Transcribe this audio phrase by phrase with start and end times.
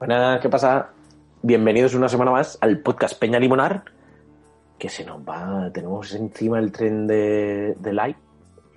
[0.00, 0.92] Buenas, ¿qué pasa?
[1.42, 3.84] Bienvenidos una semana más al podcast Peña Limonar,
[4.78, 8.16] que se nos va, tenemos encima el tren de, de light,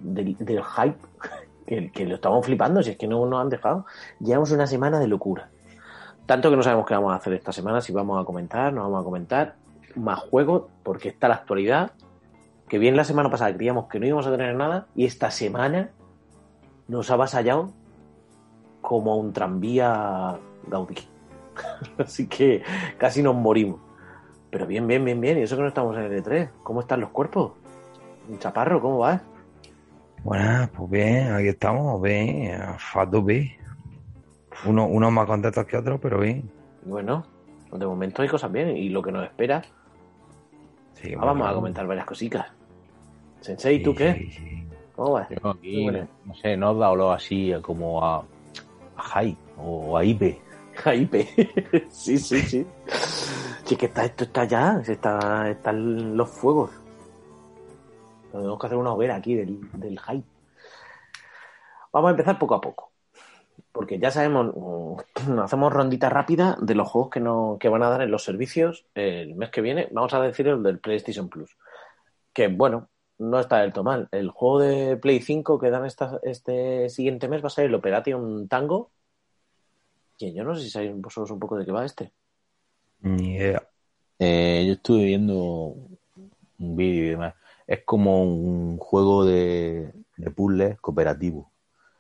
[0.02, 0.98] del, hype,
[1.66, 3.86] que, que lo estamos flipando, si es que no nos han dejado.
[4.20, 5.50] Llevamos una semana de locura.
[6.26, 8.82] Tanto que no sabemos qué vamos a hacer esta semana, si vamos a comentar, no
[8.82, 9.56] vamos a comentar,
[9.96, 11.92] más juegos, porque está la actualidad,
[12.68, 15.92] que bien la semana pasada creíamos que no íbamos a tener nada, y esta semana
[16.90, 17.72] nos ha avasallado
[18.82, 21.13] como un tranvía Gaudí.
[21.98, 22.64] Así que
[22.98, 23.80] casi nos morimos.
[24.50, 25.38] Pero bien, bien, bien, bien.
[25.38, 26.50] Y eso que no estamos en el E3.
[26.64, 27.54] ¿Cómo están los cuerpos?
[28.40, 29.22] Chaparro, ¿cómo vas?
[30.24, 33.52] Bueno, pues bien, aquí estamos, bien, fato B.
[34.66, 36.50] Uno, unos más contentos que otros, pero bien.
[36.86, 37.26] Bueno,
[37.72, 38.78] de momento hay cosas bien.
[38.78, 39.62] Y lo que nos espera,
[40.94, 42.46] Sí, ah, bueno, vamos a comentar varias cositas.
[43.42, 44.14] Sensei, ¿tú sí, qué?
[44.14, 44.68] sí, sí.
[44.96, 45.28] ¿Cómo vas?
[45.30, 46.08] Yo aquí, Bueno.
[46.24, 48.20] no sé, no os da olor así como a,
[48.96, 50.40] a Jai o a Ipe.
[50.76, 51.28] Hype.
[51.92, 52.66] sí, sí, sí.
[53.66, 56.72] Sí, que está, esto está ya, está, están los fuegos.
[58.32, 60.26] Tenemos que hacer una hoguera aquí del, del hype.
[61.92, 62.92] Vamos a empezar poco a poco.
[63.72, 64.52] Porque ya sabemos,
[65.28, 68.24] mm, hacemos rondita rápida de los juegos que, no, que van a dar en los
[68.24, 69.88] servicios el mes que viene.
[69.92, 71.56] Vamos a decir el del PlayStation Plus.
[72.34, 72.90] Que bueno,
[73.20, 74.08] no está del todo mal.
[74.12, 77.76] El juego de Play 5 que dan esta- este siguiente mes va a ser el
[77.76, 78.92] Operation Tango.
[80.18, 82.12] Que yo no sé si sabéis vosotros un poco de qué va este.
[83.02, 83.68] Ni idea.
[84.20, 87.36] Eh, yo estuve viendo un vídeo y demás.
[87.68, 91.52] Es como un juego de, de puzzles cooperativo.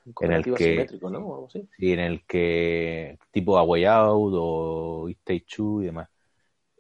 [0.06, 1.20] En el Cooperativo que- asimétrico, ¿no?
[1.20, 1.68] O algo así.
[1.78, 6.10] Sí, en el que tipo A Way Out o It Takes Two y demás.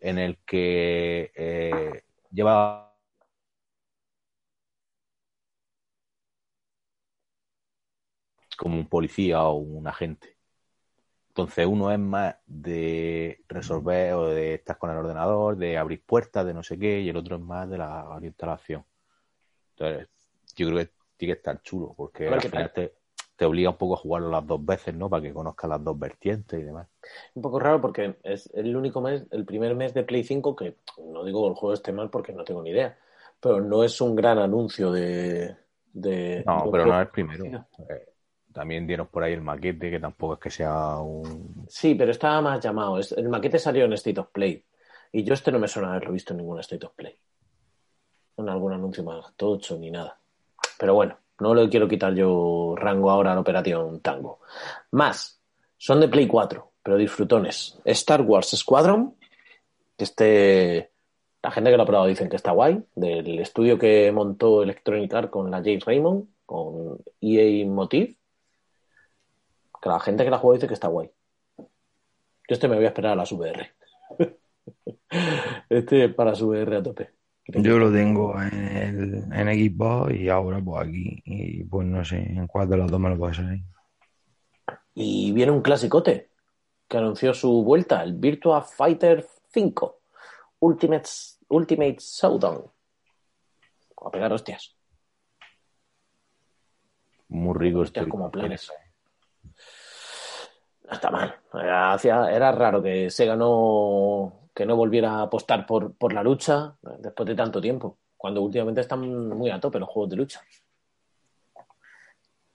[0.01, 2.94] En el que eh, lleva
[8.57, 10.38] como un policía o un agente.
[11.35, 16.45] Entonces uno es más de resolver o de estar con el ordenador, de abrir puertas,
[16.45, 18.85] de no sé qué, y el otro es más de la orientación.
[19.71, 20.09] Entonces,
[20.55, 22.94] yo creo que tiene que estar chulo, porque al final te,
[23.35, 25.09] te obliga un poco a jugarlo las dos veces, ¿no?
[25.09, 26.88] Para que conozcas las dos vertientes y demás.
[27.33, 30.77] Un poco raro porque es el único mes, el primer mes de Play 5 que
[31.00, 32.95] no digo que el juego esté mal porque no tengo ni idea,
[33.39, 35.55] pero no es un gran anuncio de.
[35.94, 37.45] de No, pero no es el primero.
[37.45, 38.12] Eh,
[38.53, 41.65] también dieron por ahí el maquete, que tampoco es que sea un...
[41.67, 42.99] Sí, pero estaba más llamado.
[43.17, 44.63] El maquete salió en State of Play
[45.11, 47.15] y yo este no me suena haberlo visto en ningún State of Play.
[48.37, 50.17] En algún anuncio más tocho ni nada.
[50.79, 54.39] Pero bueno, no le quiero quitar yo rango ahora a la Operación Tango.
[54.91, 55.39] Más,
[55.77, 57.79] son de Play 4, pero disfrutones.
[57.85, 59.15] Star Wars Squadron,
[59.97, 60.91] que este,
[61.43, 65.13] la gente que lo ha probado dicen que está guay, del estudio que montó Electronic
[65.13, 68.15] Arts con la James Raymond, con EA Motive,
[69.83, 71.11] que la gente que la juega dice que está guay.
[71.57, 71.66] Yo
[72.47, 73.69] este me voy a esperar a las VR.
[75.69, 77.09] este para su VR a tope.
[77.45, 81.21] Yo lo tengo en, el, en Xbox y ahora pues aquí.
[81.25, 83.61] Y pues no sé en cuál de los dos me lo puede salir.
[84.95, 86.29] Y viene un clasicote
[86.88, 90.00] que anunció su vuelta, el Virtua Fighter 5
[90.59, 91.09] Ultimate,
[91.50, 92.71] Ultimate Showdown.
[94.05, 94.77] A pegar hostias.
[97.27, 98.11] Muy rico Hostias estoy.
[98.11, 98.71] como planes.
[100.94, 101.36] No está mal.
[101.54, 101.98] Era,
[102.31, 107.28] era raro que Sega no, que no volviera a apostar por, por la lucha después
[107.28, 110.42] de tanto tiempo, cuando últimamente están muy a tope los juegos de lucha.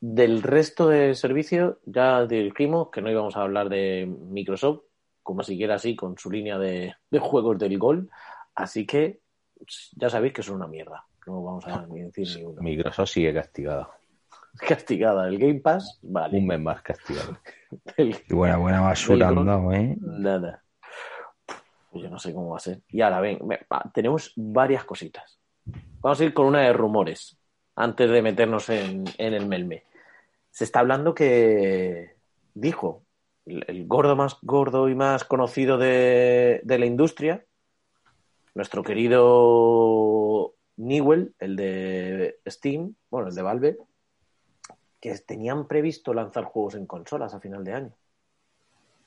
[0.01, 4.83] Del resto de servicios ya dijimos que no íbamos a hablar de Microsoft,
[5.25, 8.09] como siquiera así con su línea de, de juegos del gol,
[8.55, 9.21] así que
[9.97, 11.05] ya sabéis que son una mierda.
[11.27, 12.63] No vamos a decir ni uno.
[12.63, 13.91] Microsoft sigue castigada.
[14.69, 15.29] Castigada.
[15.29, 16.39] El Game Pass, vale.
[16.39, 17.39] Un mes más castigado.
[17.97, 19.97] El- Y buena, buena basura dado, ¿eh?
[20.01, 20.63] Nada.
[21.91, 22.81] Pues yo no sé cómo va a ser.
[22.89, 23.39] Y ahora, ven,
[23.95, 25.39] tenemos varias cositas.
[26.01, 27.39] Vamos a ir con una de rumores.
[27.77, 29.85] antes de meternos en, en el melme.
[30.51, 32.17] Se está hablando que
[32.55, 33.03] dijo
[33.47, 37.45] el, el gordo más gordo y más conocido de, de la industria,
[38.55, 43.77] nuestro querido Newell, el de Steam, bueno, el de Valve,
[45.01, 47.93] que tenían previsto lanzar juegos en consolas a final de año.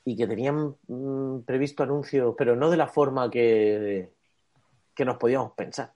[0.04, 4.12] Y que tenían mm, previsto anuncios, pero no de la forma que,
[4.94, 5.92] que nos podíamos pensar.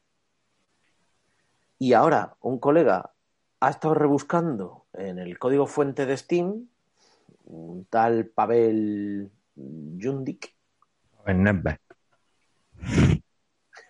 [1.79, 3.13] Y ahora un colega
[3.61, 6.69] ha estado rebuscando en el código fuente de Steam,
[7.45, 10.55] un tal Pavel Jundik.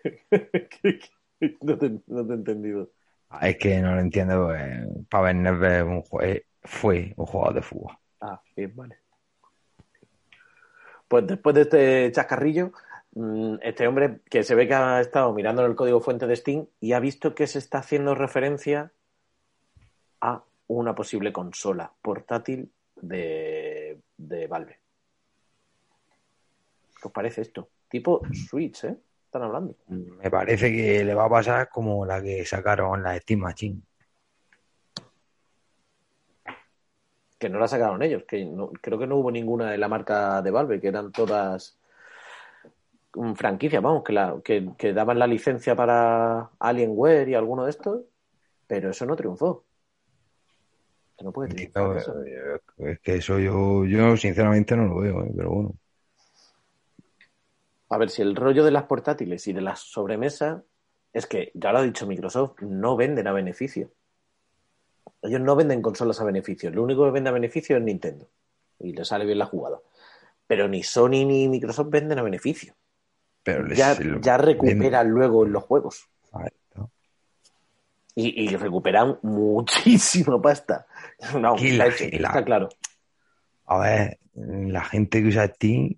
[1.61, 2.91] No, te, no te he entendido.
[3.31, 4.55] Ah, Es que no lo entiendo.
[4.55, 7.97] Eh, Pavel Nedved un jue- fue un jugador de fútbol.
[8.21, 8.99] Ah, bien, vale.
[11.09, 12.73] Pues después de este chascarrillo,
[13.13, 16.37] mm, este hombre que se ve que ha estado mirando en el código fuente de
[16.37, 18.93] Steam y ha visto que se está haciendo referencia
[20.21, 24.81] a una posible consola portátil de, de Valve.
[27.01, 27.69] ¿Qué os parece esto?
[27.89, 28.97] Tipo Switch, ¿eh?
[29.27, 29.75] Están hablando.
[29.89, 33.81] Me parece que le va a pasar como la que sacaron la Steam Machine.
[37.39, 40.41] Que no la sacaron ellos, que no- creo que no hubo ninguna de la marca
[40.41, 41.79] de Valve, que eran todas
[43.15, 47.71] mm, franquicias, vamos, que, la, que, que daban la licencia para Alienware y alguno de
[47.71, 48.03] estos,
[48.67, 49.65] pero eso no triunfó.
[51.23, 52.15] No puede triunfar eso.
[52.79, 55.75] es que eso yo, yo sinceramente no lo veo, eh, pero bueno.
[57.89, 60.63] A ver, si el rollo de las portátiles y de las sobremesas
[61.13, 63.91] es que, ya lo ha dicho Microsoft, no venden a beneficio.
[65.23, 66.71] Ellos no venden consolas a beneficio.
[66.71, 68.29] Lo único que vende a beneficio es Nintendo.
[68.79, 69.79] Y le sale bien la jugada.
[70.47, 72.75] Pero ni Sony ni Microsoft venden a beneficio.
[73.43, 76.09] Pero les- Ya, ya recuperan luego en los juegos.
[76.45, 76.89] Está.
[78.15, 80.87] Y, y recuperan muchísima pasta.
[81.39, 82.69] No, está, la- hecho, la- está claro.
[83.67, 85.97] A ver, la gente que usa Steam,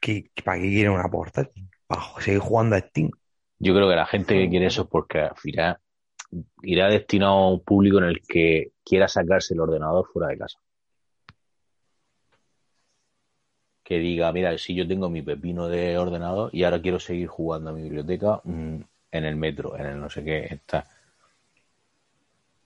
[0.00, 1.68] ¿qué, ¿para qué quiere una portátil?
[1.86, 3.10] Para seguir jugando a Steam.
[3.58, 5.78] Yo creo que la gente que quiere eso es porque al final
[6.62, 10.58] irá destinado a un público en el que quiera sacarse el ordenador fuera de casa.
[13.84, 17.70] Que diga, mira, si yo tengo mi pepino de ordenador y ahora quiero seguir jugando
[17.70, 18.80] a mi biblioteca mm,
[19.12, 20.86] en el metro, en el no sé qué, está.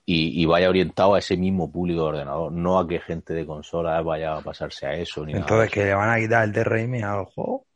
[0.08, 3.44] Y, y vaya orientado a ese mismo público de ordenador, no a que gente de
[3.44, 7.02] consola vaya a pasarse a eso ni Entonces, que le van a quitar el DRM
[7.02, 7.66] al juego.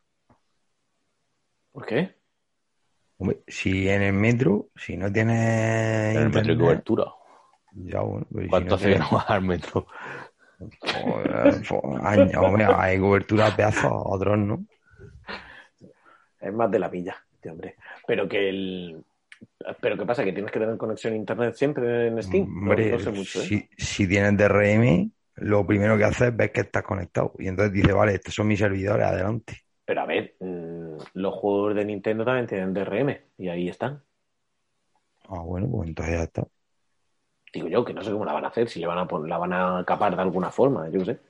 [1.72, 2.14] ¿Por qué?
[3.18, 7.04] Hombre, si en el metro, si no tienes En el metro de cobertura.
[7.74, 9.86] ya bueno, pero si ¿Cuánto no hace que no vas al metro?
[10.80, 14.64] Joder, hombre, hay cobertura pedazos, otros no.
[16.40, 17.76] Es más de la villa, este hombre.
[18.06, 19.04] Pero que el.
[19.80, 20.24] Pero ¿qué pasa?
[20.24, 22.44] ¿Que tienes que tener conexión a internet siempre en Steam?
[22.44, 23.44] Hombre, no, sé mucho, ¿eh?
[23.44, 27.32] si, si tienes DRM, lo primero que haces es ver que estás conectado.
[27.38, 29.64] Y entonces dices, vale, estos son mis servidores, adelante.
[29.84, 34.02] Pero a ver, mm, los juegos de Nintendo también tienen DRM y ahí están.
[35.28, 36.46] Ah, bueno, pues entonces ya está.
[37.52, 39.38] Digo yo, que no sé cómo la van a hacer, si le van a la
[39.38, 41.20] van a capar de alguna forma, yo qué sé.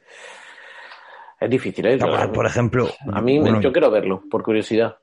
[1.41, 1.99] Es difícil, ¿eh?
[1.99, 4.99] Ya, por, ejemplo, a mí, bueno, yo quiero verlo, por curiosidad.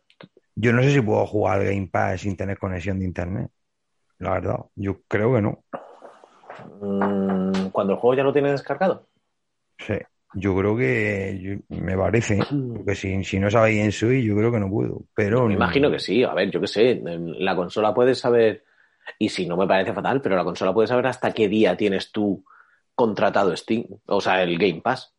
[0.60, 3.50] Yo no sé si puedo jugar al Game Pass sin tener conexión de internet.
[4.20, 5.64] La verdad, yo creo que no.
[6.82, 9.08] Mm, Cuando el juego ya lo tienes descargado.
[9.78, 9.94] Sí,
[10.34, 12.40] yo creo que yo- me parece,
[12.76, 15.04] porque si, si no sabéis en Switch, yo creo que no puedo.
[15.16, 18.64] Pero Me imagino que sí, a ver, yo qué sé, la consola puedes saber,
[19.20, 22.12] y si no me parece fatal, pero la consola puede saber hasta qué día tienes
[22.12, 22.44] tú
[22.96, 25.14] contratado Steam, o sea, el Game Pass.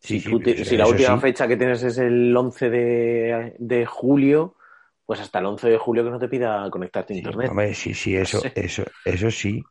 [0.00, 1.20] Sí, si, sí, tú te- eso- si la última sí.
[1.20, 4.56] fecha que tienes es el 11 de, de julio,
[5.06, 7.50] pues hasta el 11 de julio que no te pida conectarte a Sí, internet.
[7.50, 8.48] hombre, sí, sí, eso, Sí.
[8.54, 9.62] eso, eso sí.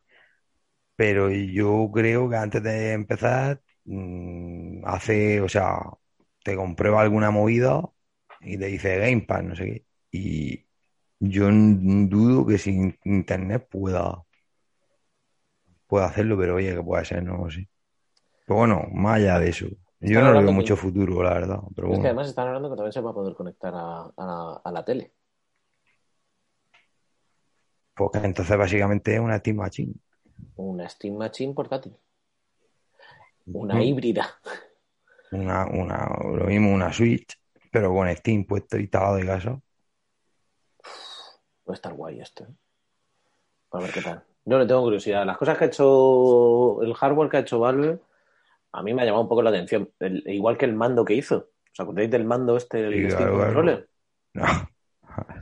[0.96, 5.78] Pero yo creo que antes de empezar, mm, hace, o sea,
[6.44, 7.82] te comprueba alguna movida
[8.40, 9.86] y te dice Game Pass, no sé qué.
[10.18, 10.66] Y
[11.20, 14.24] yo dudo que sin internet pueda,
[15.86, 17.68] pueda hacerlo, pero oye, que puede ser, no sé.
[18.46, 19.66] Pero bueno, más allá de eso.
[20.00, 21.60] Yo no le veo que- mucho futuro, la verdad.
[21.76, 24.60] Pero es que además están hablando que también se va a poder conectar a, a-
[24.64, 25.14] a la tele.
[28.10, 29.94] Pues entonces básicamente es una Steam Machine.
[30.66, 31.94] Una Steam Machine portátil.
[33.52, 34.26] Una híbrida.
[35.32, 37.36] Una, una, lo mismo una Switch,
[37.72, 39.60] pero con Steam puesto instalado de casa.
[41.68, 42.44] Va a estar guay esto.
[42.44, 42.54] ¿eh?
[43.72, 44.22] A ver qué tal.
[44.44, 45.24] Yo le tengo curiosidad.
[45.26, 47.98] Las cosas que ha hecho, el hardware que ha hecho Valve,
[48.72, 49.90] a mí me ha llamado un poco la atención.
[50.00, 51.50] El- igual que el mando que hizo.
[51.72, 53.38] ¿Os acordáis del mando este, el Sí, Steam claro.
[53.44, 53.88] Controller?
[54.34, 54.46] No.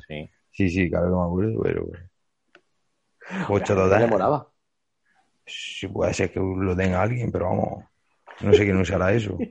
[0.08, 0.30] Sí.
[0.52, 1.86] Sí, sí, claro que me acuerdo, pero
[3.48, 4.08] Ocho total.
[4.08, 4.48] molaba.
[5.46, 7.84] Sí, puede ser que lo tenga alguien, pero vamos,
[8.40, 9.36] no sé quién usará eso.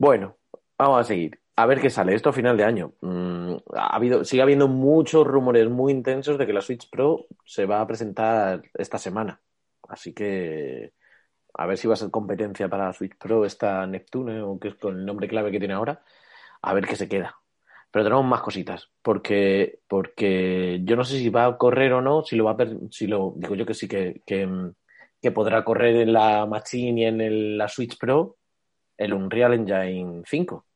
[0.00, 0.36] Bueno,
[0.78, 1.40] vamos a seguir.
[1.56, 2.14] A ver qué sale.
[2.14, 2.94] Esto a final de año.
[3.00, 7.66] Mm, ha habido, sigue habiendo muchos rumores muy intensos de que la Switch Pro se
[7.66, 9.40] va a presentar esta semana.
[9.88, 10.92] Así que
[11.54, 14.68] a ver si va a ser competencia para la Switch Pro esta Neptune, o que
[14.68, 16.00] es con el nombre clave que tiene ahora.
[16.62, 17.36] A ver qué se queda.
[17.90, 22.22] Pero tenemos más cositas, porque, porque yo no sé si va a correr o no,
[22.22, 22.56] si lo va a
[22.90, 24.74] si lo, digo yo que sí que, que, mm,
[25.22, 28.36] que podrá correr en la Machine y en el- la Switch Pro
[28.98, 30.66] el Unreal Engine 5.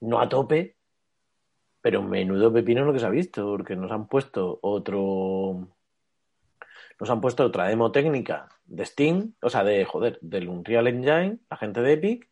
[0.00, 0.76] No a tope,
[1.80, 5.68] pero menudo pepino lo que se ha visto, porque nos han puesto otro.
[7.00, 11.38] Nos han puesto otra demo técnica de Steam, o sea, de joder, del Unreal Engine,
[11.50, 12.30] la gente de Epic,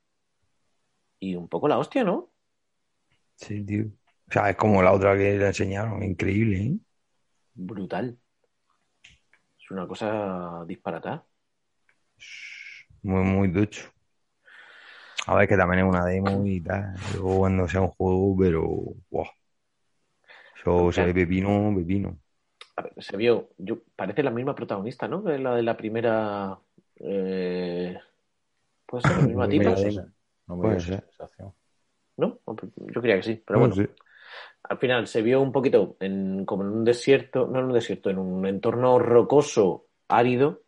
[1.18, 2.30] y un poco la hostia, ¿no?
[3.40, 3.84] Sí, tío.
[4.28, 6.78] O sea, es como la otra que le enseñaron, increíble, ¿eh?
[7.54, 8.18] Brutal.
[9.58, 11.24] Es una cosa disparatada.
[13.02, 13.90] Muy, muy ducho.
[15.26, 16.94] A ver, que también es una demo y tal.
[17.14, 18.66] Luego cuando sea un juego, pero.
[19.10, 19.26] ¡Wow!
[20.56, 22.18] Eso se ve pepino, pepino.
[22.76, 25.24] A ver, se vio, yo, parece la misma protagonista, ¿no?
[25.24, 26.58] Que la de la primera.
[26.96, 27.98] eh,
[28.86, 29.74] puede ser la misma tipa.
[30.46, 31.04] No me Puede dio esa ser.
[31.10, 31.54] sensación.
[32.20, 32.40] ¿No?
[32.76, 33.76] Yo creía que sí, pero No bueno.
[34.64, 38.10] Al final se vio un poquito en, como en un desierto, no en un desierto,
[38.10, 40.62] en un entorno rocoso, árido.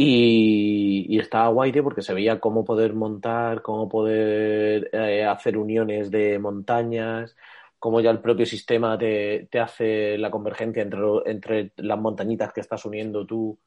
[0.00, 5.58] Y, y estaba guay, tío, porque se veía cómo poder montar, cómo poder eh, hacer
[5.58, 7.36] uniones de montañas,
[7.80, 12.60] cómo ya el propio sistema te, te hace la convergencia entre, entre las montañitas que
[12.60, 13.58] estás uniendo tú,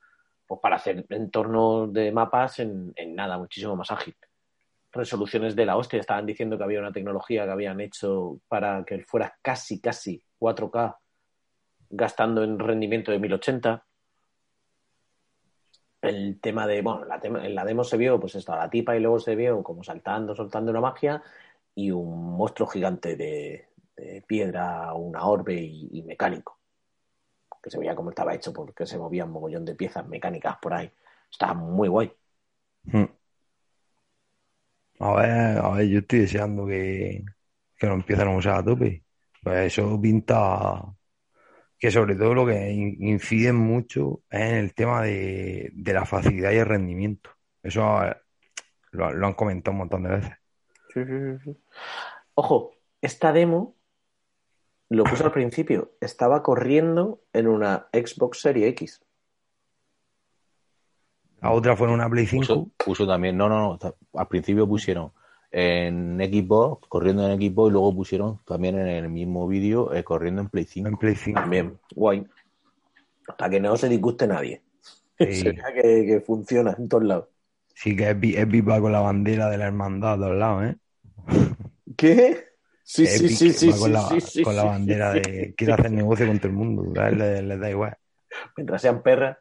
[0.48, 4.16] pues para hacer entornos de mapas en, en nada, muchísimo más ágil
[4.92, 6.00] resoluciones de la hostia.
[6.00, 10.98] Estaban diciendo que había una tecnología que habían hecho para que fuera casi, casi 4K,
[11.90, 13.86] gastando en rendimiento de 1080.
[16.02, 18.96] El tema de, bueno, la tema- en la demo se vio, pues estaba la tipa
[18.96, 21.22] y luego se vio como saltando, soltando una magia
[21.76, 23.68] y un monstruo gigante de,
[24.26, 26.58] piedra, una orbe y, mecánico.
[27.62, 30.92] Que se veía cómo estaba hecho porque se movían mogollón de piezas mecánicas por ahí.
[31.30, 32.12] Estaba muy guay.
[32.84, 33.06] Hmm.
[35.08, 37.24] A ver, a ver, yo estoy deseando que,
[37.78, 39.04] que lo empiecen a usar a tope.
[39.44, 40.84] Pues eso pinta
[41.80, 46.06] que sobre todo lo que in- incide mucho es en el tema de, de la
[46.06, 47.32] facilidad y el rendimiento.
[47.64, 48.16] Eso eh,
[48.92, 50.34] lo, lo han comentado un montón de veces.
[50.94, 51.58] Sí, sí, sí.
[52.36, 53.78] Ojo, esta demo,
[54.90, 59.02] lo puse al principio, estaba corriendo en una Xbox Series X.
[61.42, 62.42] La otra fue en una Play 5.
[62.46, 65.12] Puso, puso también, no, no, no, al principio pusieron
[65.52, 70.42] en Xbox, corriendo en Xbox, y luego pusieron también en el mismo vídeo eh, corriendo
[70.42, 70.88] en Play 5.
[70.90, 71.40] En Play 5.
[71.40, 72.26] También, guay.
[73.38, 74.62] Para que no se disguste nadie.
[75.20, 75.44] Sí.
[75.76, 77.28] Que, que funciona en todos lados.
[77.74, 80.76] Sí que es, es viva con la bandera de la hermandad a todos lados, ¿eh?
[81.98, 82.46] ¿Qué?
[82.84, 85.20] Sí, sí, sí, sí, con sí, la, sí, sí, con la bandera sí.
[85.22, 87.02] de quiere hacer negocio con todo el mundo.
[87.02, 87.98] A él le- les da igual.
[88.58, 89.38] Mientras sean perras.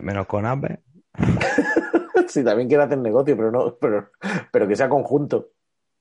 [0.00, 0.80] Menos con Apple.
[2.28, 4.10] Sí, también quiere hacer negocio, pero no, pero,
[4.50, 5.52] pero que sea conjunto.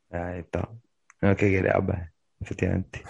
[0.09, 0.69] Ahí está.
[1.21, 1.71] No es que quiere
[2.39, 3.03] efectivamente.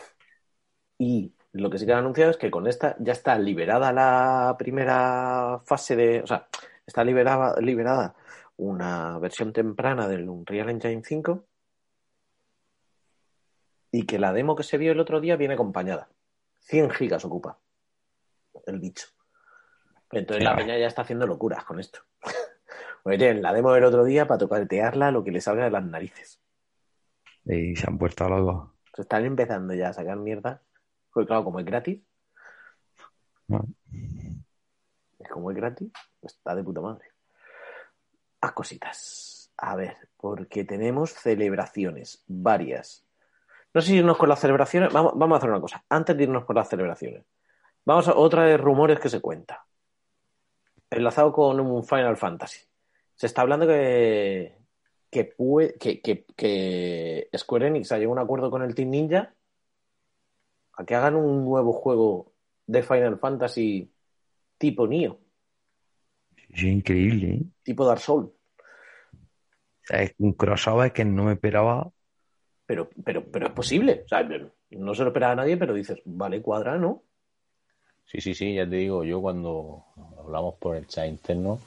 [0.98, 4.56] Y lo que sí que han anunciado es que con esta ya está liberada la
[4.58, 6.22] primera fase de.
[6.22, 6.48] O sea,
[6.86, 8.16] está liberada, liberada
[8.58, 11.46] una versión temprana del Unreal Engine 5
[13.92, 16.10] y que la demo que se vio el otro día viene acompañada.
[16.62, 17.60] 100 gigas ocupa
[18.66, 19.08] el bicho.
[20.14, 22.00] Entonces la peña ya está haciendo locuras con esto.
[23.04, 25.84] Porque tienen la demo del otro día para tocatearla lo que le salga de las
[25.84, 26.40] narices.
[27.46, 28.70] Y se han puesto locos.
[28.96, 30.62] Se están empezando ya a sacar mierda.
[31.12, 32.02] Porque claro, como es gratis,
[33.48, 33.66] ¿no?
[35.20, 37.06] es como es gratis, pues está de puta madre.
[38.42, 39.52] A cositas.
[39.58, 43.06] A ver, porque tenemos celebraciones, varias.
[43.74, 44.92] No sé si irnos con las celebraciones.
[44.92, 45.84] Vamos, vamos a hacer una cosa.
[45.90, 47.26] Antes de irnos con las celebraciones,
[47.86, 49.66] vamos a otra de rumores que se cuenta.
[50.94, 52.60] Enlazado con un Final Fantasy.
[53.16, 54.58] Se está hablando que,
[55.10, 55.34] que,
[55.80, 59.34] que, que- que Square Enix ha llegado a un acuerdo con el Team Ninja
[60.76, 62.34] a que hagan un nuevo juego
[62.66, 63.92] de Final Fantasy
[64.58, 65.20] tipo Nioh,
[66.56, 67.44] Sí, increíble, ¿eh?
[67.64, 68.30] tipo Dark Souls.
[69.90, 71.92] Es un crossover que no me esperaba.
[72.66, 74.04] Pero, pero, pero es posible.
[74.06, 77.04] O sea, no se lo esperaba a nadie, pero dices, vale, cuadra, ¿no?
[78.14, 79.86] Sí, sí, sí, ya te digo, yo cuando
[80.20, 81.60] hablamos por el chat interno,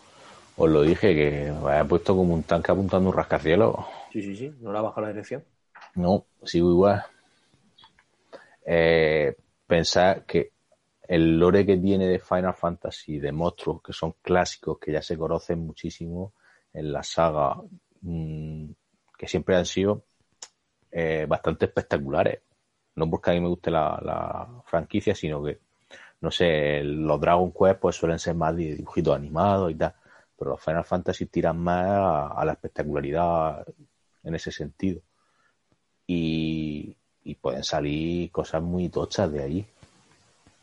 [0.57, 3.75] os lo dije, que me había puesto como un tanque apuntando un rascacielos.
[4.13, 5.45] Sí, sí, sí, no le ha bajado la dirección.
[5.97, 7.03] No, sigo igual.
[8.65, 9.35] Eh,
[9.67, 10.53] pensar que
[11.09, 15.19] el lore que tiene de Final Fantasy, de monstruos que son clásicos, que ya se
[15.19, 16.35] conocen muchísimo
[16.73, 17.61] en la saga,
[18.03, 18.71] mmm,
[19.19, 20.05] que siempre han sido
[20.93, 22.41] eh, bastante espectaculares.
[22.95, 25.59] No porque a mí me guste la, la, franquicia, sino que,
[26.21, 29.95] no sé, los Dragon Quest pues suelen ser más de dibujitos animados y tal,
[30.37, 33.67] pero los Final Fantasy tiran más a, a la espectacularidad
[34.23, 35.01] en ese sentido.
[36.07, 39.67] Y, y pueden salir cosas muy tochas de ahí.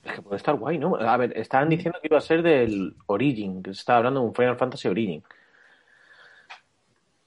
[0.03, 0.95] Es que puede estar guay, ¿no?
[0.95, 4.27] A ver, estaban diciendo que iba a ser del Origin, que se estaba hablando de
[4.27, 5.23] un Final Fantasy Origin.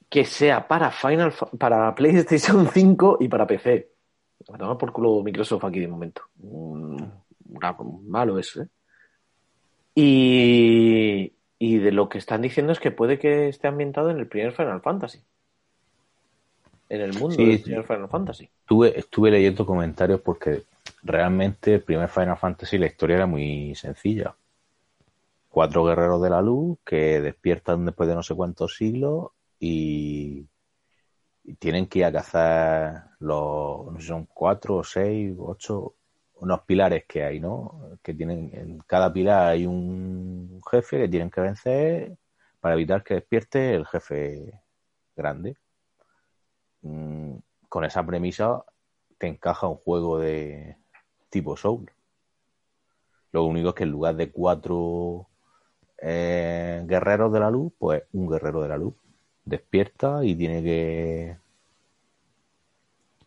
[0.09, 3.91] Que sea para Final para PlayStation 5 y para PC.
[4.51, 6.23] Me por culo Microsoft aquí de momento.
[6.39, 7.11] Un,
[7.49, 8.67] malo eso, ¿eh?
[9.95, 14.27] Y, y de lo que están diciendo es que puede que esté ambientado en el
[14.27, 15.21] primer Final Fantasy
[16.89, 18.49] en el mundo Sí, del primer Final Fantasy.
[18.61, 20.63] Estuve, estuve leyendo comentarios porque
[21.03, 24.35] realmente el primer Final Fantasy la historia era muy sencilla.
[25.49, 30.45] Cuatro guerreros de la luz que despiertan después de no sé cuántos siglos y,
[31.43, 35.95] y tienen que ir a cazar los, no sé, son cuatro o seis, ocho,
[36.39, 37.97] unos pilares que hay, ¿no?
[38.03, 42.17] Que tienen, en cada pilar hay un jefe que tienen que vencer
[42.59, 44.61] para evitar que despierte el jefe
[45.15, 45.57] grande.
[46.81, 47.37] Mm,
[47.69, 48.63] con esa premisa
[49.17, 50.77] te encaja un juego de
[51.29, 51.91] tipo Soul.
[53.31, 55.27] Lo único es que en lugar de cuatro
[55.97, 58.95] eh, guerreros de la luz, pues un guerrero de la luz
[59.43, 61.37] despierta y tiene que,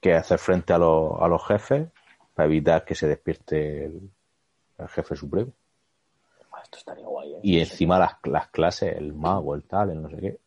[0.00, 0.78] que hacer frente a a
[1.28, 1.88] los jefes
[2.40, 4.10] para evitar que se despierte el,
[4.78, 5.52] el jefe supremo.
[6.62, 7.40] Esto estaría guay, ¿eh?
[7.42, 10.40] Y encima las, las clases, el mago, el tal, el no sé qué,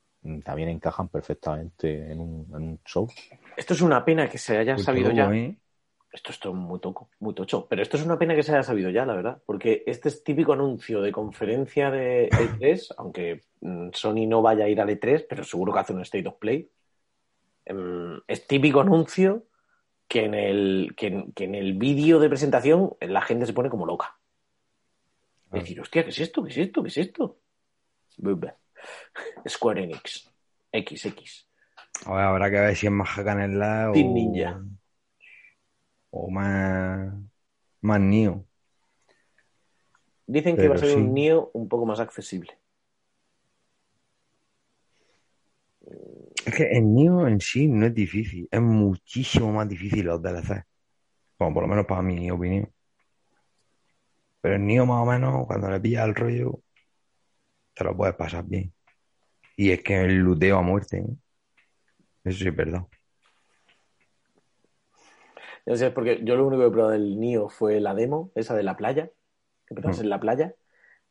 [0.44, 3.08] también encajan perfectamente en un, en un show.
[3.56, 5.32] Esto es una pena que se haya Muy sabido todo, ya.
[5.36, 5.56] ¿eh?
[6.12, 7.68] Esto es todo muy toco, muy tocho.
[7.70, 9.42] Pero esto es una pena que se haya sabido ya, la verdad.
[9.46, 14.70] Porque este es típico anuncio de conferencia de E3, aunque mm, Sony no vaya a
[14.70, 16.72] ir al E3, pero seguro que hace un State of Play.
[17.66, 19.44] Em, Es típico anuncio
[20.14, 23.72] que en el, que en, que en el vídeo de presentación la gente se pone
[23.72, 24.16] como loca.
[25.50, 25.58] Ah.
[25.58, 26.44] Decir, hostia, ¿qué es esto?
[26.44, 26.84] ¿Qué es esto?
[26.84, 27.40] ¿Qué es esto?
[29.50, 30.32] Square Enix.
[30.72, 31.48] XX.
[32.06, 34.64] A ver, habrá que ver si es más and Slash Team o, Ninja.
[36.12, 37.14] o más,
[37.82, 38.46] más Neo.
[40.28, 40.96] Dicen que va a ser sí.
[40.96, 42.56] un Neo un poco más accesible.
[46.46, 50.64] Es que el Neo en sí no es difícil, es muchísimo más difícil los DLC.
[51.40, 52.70] Bueno, por lo menos para mi opinión.
[54.42, 56.60] Pero el Neo más o menos, cuando le pillas el rollo,
[57.74, 58.74] te lo puedes pasar bien.
[59.56, 61.18] Y es que el luteo a muerte, ¿eh?
[62.26, 62.86] Eso sí es verdad.
[65.66, 68.54] No sé, porque yo lo único que he probado del Nio fue la demo, esa
[68.54, 69.08] de la playa,
[69.66, 70.04] que empezabas Mm.
[70.04, 70.56] en la playa,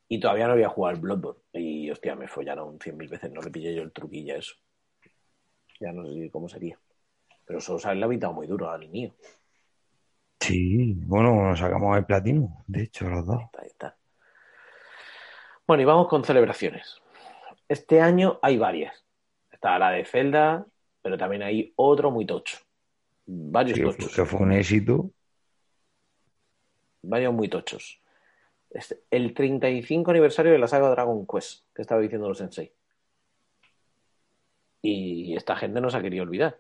[0.09, 1.41] y todavía no había jugado al Bloodborne.
[1.55, 4.55] Y hostia, me follaron cien mil veces, no le pillé yo el truquillo a eso.
[5.83, 6.79] Ya no sé cómo sería.
[7.45, 9.13] Pero Sousa le ha habitado muy duro al Nio.
[10.41, 13.43] Sí, bueno, nos sacamos el platino, de hecho, los dos.
[13.59, 13.97] Ahí está.
[15.67, 17.01] Bueno, y vamos con celebraciones.
[17.69, 19.05] Este año hay varias.
[19.51, 20.67] Está la de Zelda,
[21.01, 22.59] pero también hay otro muy tocho.
[23.27, 24.15] Varios Sí, tochos.
[24.15, 25.11] que fue un éxito.
[27.03, 28.01] varios muy tochos.
[28.71, 32.73] Es el 35 aniversario de la saga Dragon Quest, que estaba diciendo los Sensei.
[34.83, 36.59] Y esta gente no se ha querido olvidar.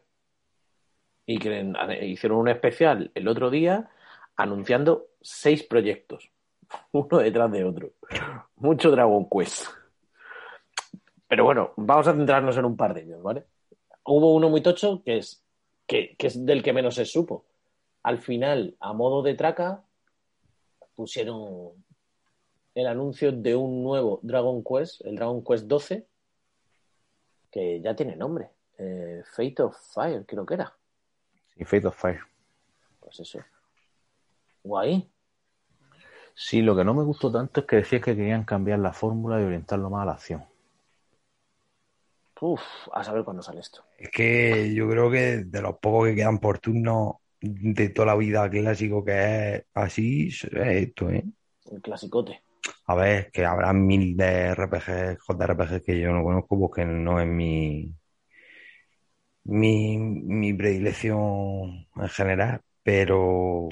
[1.26, 3.90] Y creen- hicieron un especial el otro día
[4.36, 6.30] anunciando seis proyectos,
[6.92, 7.90] uno detrás de otro.
[8.56, 9.66] Mucho Dragon Quest.
[11.28, 13.44] Pero bueno, vamos a centrarnos en un par de ellos, ¿vale?
[14.04, 15.42] Hubo uno muy tocho que es,
[15.86, 17.44] que, que es del que menos se supo.
[18.02, 19.82] Al final, a modo de traca,
[20.94, 21.84] pusieron
[22.74, 26.06] el anuncio de un nuevo Dragon Quest, el Dragon Quest 12,
[27.52, 28.50] que ya tiene nombre.
[28.78, 30.74] Eh, Fate of Fire, creo que era.
[31.54, 32.22] Sí, Fate of Fire.
[32.98, 33.38] Pues eso.
[34.64, 35.08] Guay.
[36.34, 39.40] Sí, lo que no me gustó tanto es que decías que querían cambiar la fórmula
[39.40, 40.44] y orientarlo más a la acción.
[42.40, 42.60] Uf,
[42.92, 43.84] a saber cuándo sale esto.
[43.96, 48.16] Es que yo creo que de los pocos que quedan por turno de toda la
[48.16, 51.24] vida clásico que es así, es esto, ¿eh?
[51.70, 52.42] El clasicote.
[52.86, 57.26] A ver, que habrá mil de RPG, JRPG que yo no conozco porque no es
[57.26, 57.94] mi,
[59.44, 63.68] mi, mi predilección en general, pero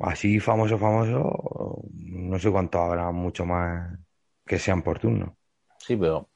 [0.00, 3.98] así famoso, famoso, no sé cuántos habrá mucho más
[4.46, 5.36] que sean por turno.
[5.78, 6.28] Sí, pero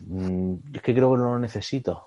[0.00, 2.06] mm, es que creo que no lo necesito.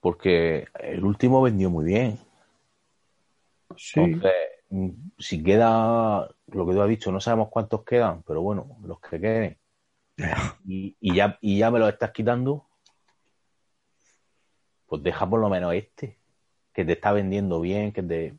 [0.00, 2.18] Porque el último vendió muy bien.
[3.76, 4.00] Sí.
[4.00, 4.32] Entonces,
[5.18, 9.20] si queda lo que tú has dicho, no sabemos cuántos quedan, pero bueno, los que
[9.20, 9.58] queden.
[10.64, 12.66] Y, y ya, y ya me los estás quitando,
[14.86, 16.18] pues deja por lo menos este,
[16.72, 18.34] que te está vendiendo bien, que te,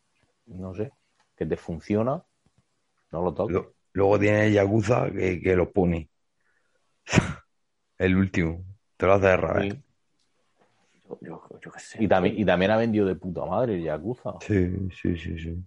[0.48, 0.92] no sé,
[1.36, 2.24] que te funciona,
[3.12, 3.56] no lo toques.
[3.56, 6.10] Lo- Luego tiene el Yakuza que, que los pone.
[7.98, 8.64] El último.
[8.96, 9.74] Te lo hace de revés.
[9.74, 9.84] Sí.
[11.10, 12.04] Yo, yo, yo qué sé.
[12.04, 14.34] Y también, y también ha vendido de puta madre el Yakuza.
[14.42, 15.58] Sí, sí, sí, sí.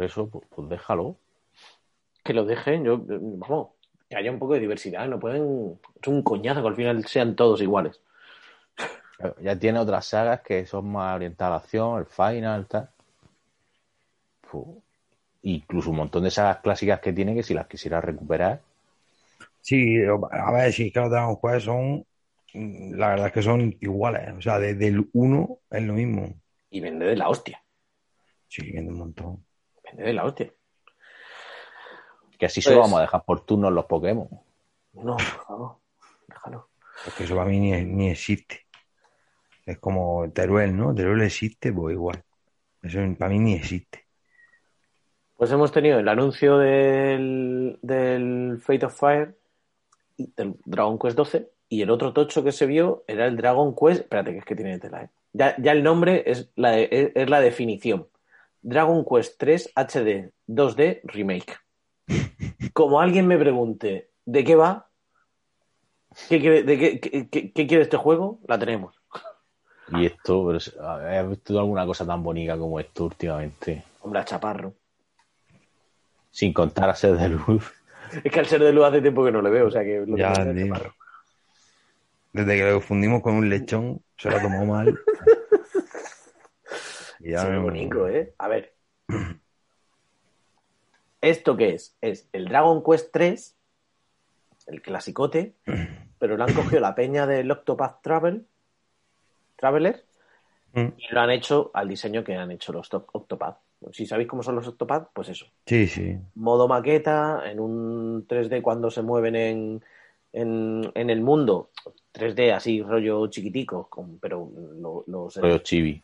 [0.00, 1.16] Por eso, pues, pues déjalo.
[2.24, 3.68] Que lo dejen, yo, vamos,
[4.08, 5.06] que haya un poco de diversidad.
[5.06, 5.78] No pueden.
[6.00, 8.00] Es un coñazo que al final sean todos iguales.
[9.42, 12.88] Ya tiene otras sagas que son más orientadas a la acción, el Final, tal.
[15.42, 18.58] Incluso un montón de sagas clásicas que tiene que si las quisiera recuperar,
[19.60, 19.98] Sí,
[20.30, 22.06] a ver, si es que los Dragon Quest son,
[22.54, 24.32] mm, la verdad es que son iguales.
[24.34, 26.40] O sea, desde el 1 es lo mismo.
[26.70, 27.62] Y vende de la hostia.
[28.48, 29.49] Sí, vende un montón.
[29.92, 30.52] De la hostia.
[32.38, 34.28] que así Pues- solo vamos a dejar por turnos los Pokémon.
[34.94, 35.76] No, por favor.
[36.26, 36.68] Déjalo.
[37.06, 38.66] Es que eso para mí ni, ni existe.
[39.66, 40.94] Es como Teruel, ¿no?
[40.94, 42.22] Teruel existe, pues igual.
[42.82, 44.06] Eso para mí ni existe.
[45.36, 49.38] Pues hemos tenido el anuncio del, del Fate of Fire
[50.16, 53.74] y del Dragon Quest 12 y el otro tocho que se vio era el Dragon
[53.74, 54.00] Quest.
[54.00, 55.10] Espérate, que es que tiene tela, ¿eh?
[55.32, 58.08] Ya, ya el nombre es la, de- es, es la definición.
[58.62, 61.56] Dragon Quest 3 HD 2D Remake.
[62.72, 64.88] Como alguien me pregunte de qué va,
[66.28, 68.96] qué quiere, de qué, qué- qué- qué quiere este juego, la tenemos.
[69.92, 73.82] Y esto, pero, ¿has visto alguna cosa tan bonita como esto últimamente?
[74.02, 74.74] Hombre, a chaparro.
[76.30, 77.72] Sin contar a ser de luz.
[78.22, 80.04] Es que al ser de luz hace tiempo que no le veo, o sea que
[80.06, 80.32] lo Ya.
[82.32, 84.96] Desde que lo fundimos con un lechón, se lo tomó mal.
[87.20, 88.34] Ya Sí, no- bonito, ¿eh?
[88.38, 88.72] A ver.
[91.20, 91.96] ¿Esto qué es?
[92.00, 93.56] Es el Dragon Quest 3,
[94.66, 95.54] el clasicote,
[96.18, 98.46] pero le han cogido la peña del Octopath Travel,
[99.56, 100.04] Traveler,
[100.72, 100.86] Mm.
[100.96, 103.58] y lo han hecho al diseño que han hecho los Top- Octopath.
[103.92, 105.46] Si sabéis cómo son los Octopath, pues eso.
[105.66, 106.16] Sí, sí.
[106.36, 109.84] Modo maqueta, en un 3D cuando se mueven en,
[110.32, 111.70] en, en el mundo.
[112.12, 116.02] 3D así, rollo chiquitico, con, pero lo- los, Rollo chibi.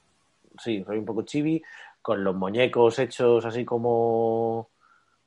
[0.62, 1.62] Sí, soy un poco chibi,
[2.02, 4.70] con los muñecos hechos así como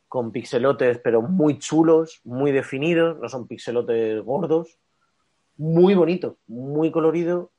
[0.07, 4.79] con pixelotes, pero muy chulos, muy definidos, no son pixelotes gordos,
[5.57, 7.51] muy bonito, muy colorido,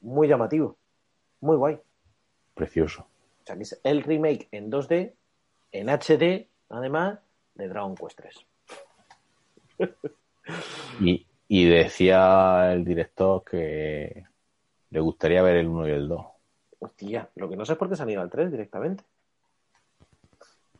[0.00, 0.76] muy llamativo,
[1.40, 1.78] muy guay.
[2.54, 3.02] Precioso.
[3.02, 5.14] O sea, que es el remake en 2D,
[5.72, 7.18] en HD, además,
[7.54, 8.46] de Dragon Quest 3.
[11.00, 14.26] Y, y decía el director que
[14.90, 16.26] le gustaría ver el 1 y el 2.
[16.86, 19.04] Hostia, lo que no sé es por qué se han ido al 3 directamente.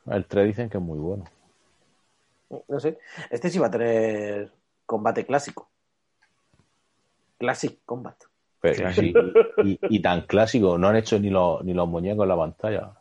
[0.07, 1.25] El 3 dicen que es muy bueno.
[2.69, 2.99] No sé.
[3.31, 4.53] Este sí va a tener
[4.87, 5.69] combate clásico.
[7.39, 8.17] Classic Combat.
[8.61, 9.13] Pero sí,
[9.65, 12.93] y, y tan clásico, no han hecho ni los, ni los muñecos en la pantalla.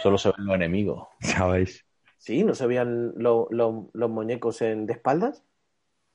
[0.00, 1.08] Solo se ven los enemigos.
[1.20, 1.84] ¿Sabéis?
[2.18, 5.42] Sí, ¿no se veían lo- lo- los muñecos en, de espaldas?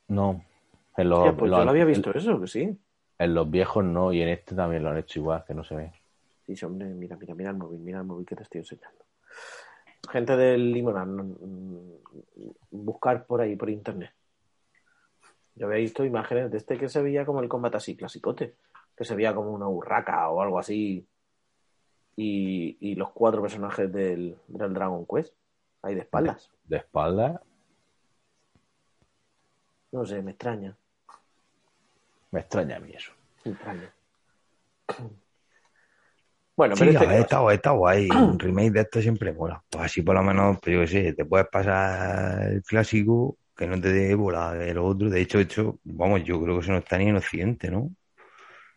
[0.09, 0.43] No.
[0.97, 2.77] En los, Hostia, pues en los- yo lo había visto eso, que sí.
[3.17, 5.75] en los viejos no, y en este también lo han hecho igual, que no se
[5.75, 5.91] ve.
[6.55, 9.05] Sí, hombre, mira, mira, mira el móvil, mira el móvil que te estoy enseñando.
[10.09, 11.99] Gente del Limonar, mm,
[12.71, 14.11] buscar por ahí, por internet.
[15.55, 18.55] Yo había visto imágenes de este que se veía como el combate así, clasicote,
[18.95, 21.05] que se veía como una urraca o algo así.
[22.15, 25.33] Y, y los cuatro personajes del, del Dragon Quest,
[25.81, 26.51] ahí de espaldas.
[26.65, 27.41] De espalda,
[29.91, 30.75] No sé, me extraña.
[32.31, 33.11] me extraña a mí eso.
[33.43, 33.93] me extraña.
[36.61, 38.21] Bueno, Sí, pero este está, guay, está guay.
[38.21, 39.63] Un remake de esto siempre mola.
[39.69, 43.67] Pues así por lo menos, pues yo qué sé, te puedes pasar el clásico que
[43.67, 45.09] no te dé bola de lo otro.
[45.09, 47.91] De hecho, hecho, vamos, yo creo que eso no está ni en Occidente, ¿no?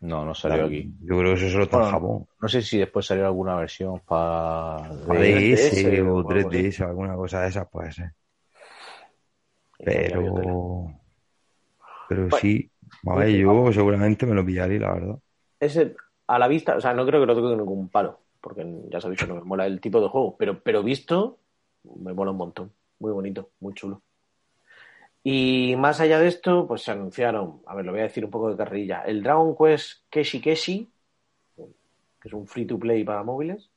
[0.01, 0.93] No, no salió aquí.
[1.01, 2.25] Yo creo que eso solo está en Bueno, Japón.
[2.41, 4.93] No sé si después salió alguna versión para...
[5.07, 8.11] Para de- 3DS 3DS o o algo 3DS, alguna cosa de esas puede ser.
[9.83, 10.91] Pero,
[12.07, 12.71] pero Bueno, sí,
[13.07, 15.19] a ver, yo seguramente me lo pillaré, la verdad.
[15.59, 15.95] ese
[16.27, 19.01] a la vista, o sea, no creo que lo toque con ningún palo, porque ya
[19.01, 21.39] sabéis que no me mola el tipo de juego, pero, pero visto,
[21.83, 22.73] me mola un montón.
[22.99, 24.01] Muy bonito, muy chulo.
[25.23, 28.31] Y más allá de esto, pues se anunciaron, a ver, lo voy a decir un
[28.31, 30.93] poco de carrilla, el Dragon Quest Keshi Keshi,
[32.21, 33.71] que es un free to play para móviles,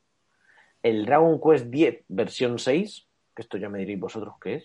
[0.82, 4.64] el Dragon Quest 10 versión 6, que esto ya me diréis vosotros qué es,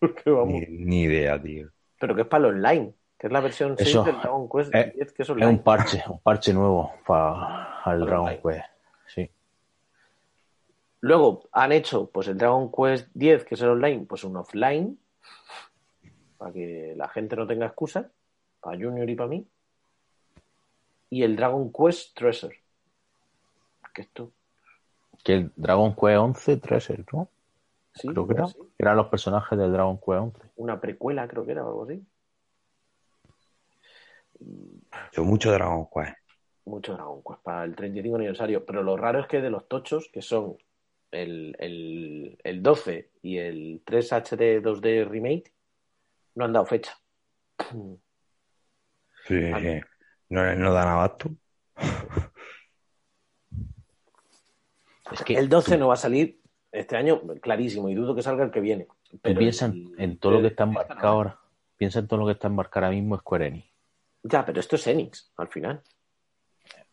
[0.26, 1.70] vamos, Ni, ni idea, tío.
[1.98, 4.74] pero que es para el online, Que es la versión Eso, 6 del Dragon Quest
[4.74, 5.50] eh, 10, que es Es online.
[5.50, 8.36] un parche, un parche nuevo para el Dragon.
[8.42, 8.64] Quest.
[9.06, 9.30] Sí.
[11.00, 14.98] Luego han hecho pues el Dragon Quest 10, que es el online, pues un offline,
[16.38, 18.06] para que la gente no tenga excusas,
[18.60, 19.46] para Junior y para mí.
[21.10, 22.58] Y el Dragon Quest Treasure.
[23.94, 24.32] Que esto,
[25.22, 27.28] Que el Dragon Quest 11, 13, ¿no?
[27.94, 28.48] sí, Creo que era.
[28.48, 30.38] sí, Eran los personajes del Dragon Quest 11.
[30.56, 32.02] una precuela creo que era o algo así.
[35.12, 36.16] Yo mucho Dragon Quest.
[36.64, 38.64] Mucho Dragon Quest para el 35 aniversario.
[38.64, 40.56] Pero lo raro es que de los tochos, que son
[41.10, 45.52] el, el, el 12 y el 3 HD 2D Remake,
[46.34, 46.96] no han dado fecha.
[49.26, 49.40] Sí.
[50.28, 51.30] No, no dan abasto.
[55.12, 56.40] Es que El 12 no va a salir
[56.72, 58.88] este año, clarísimo, y dudo que salga el que viene.
[59.08, 61.38] tú Pero piensas en, todo lo que está embarcado ahora.
[61.76, 63.73] Piensa en todo lo que está embarcado ahora mismo Square Enix.
[64.24, 65.82] Ya, pero esto es Enix, al final.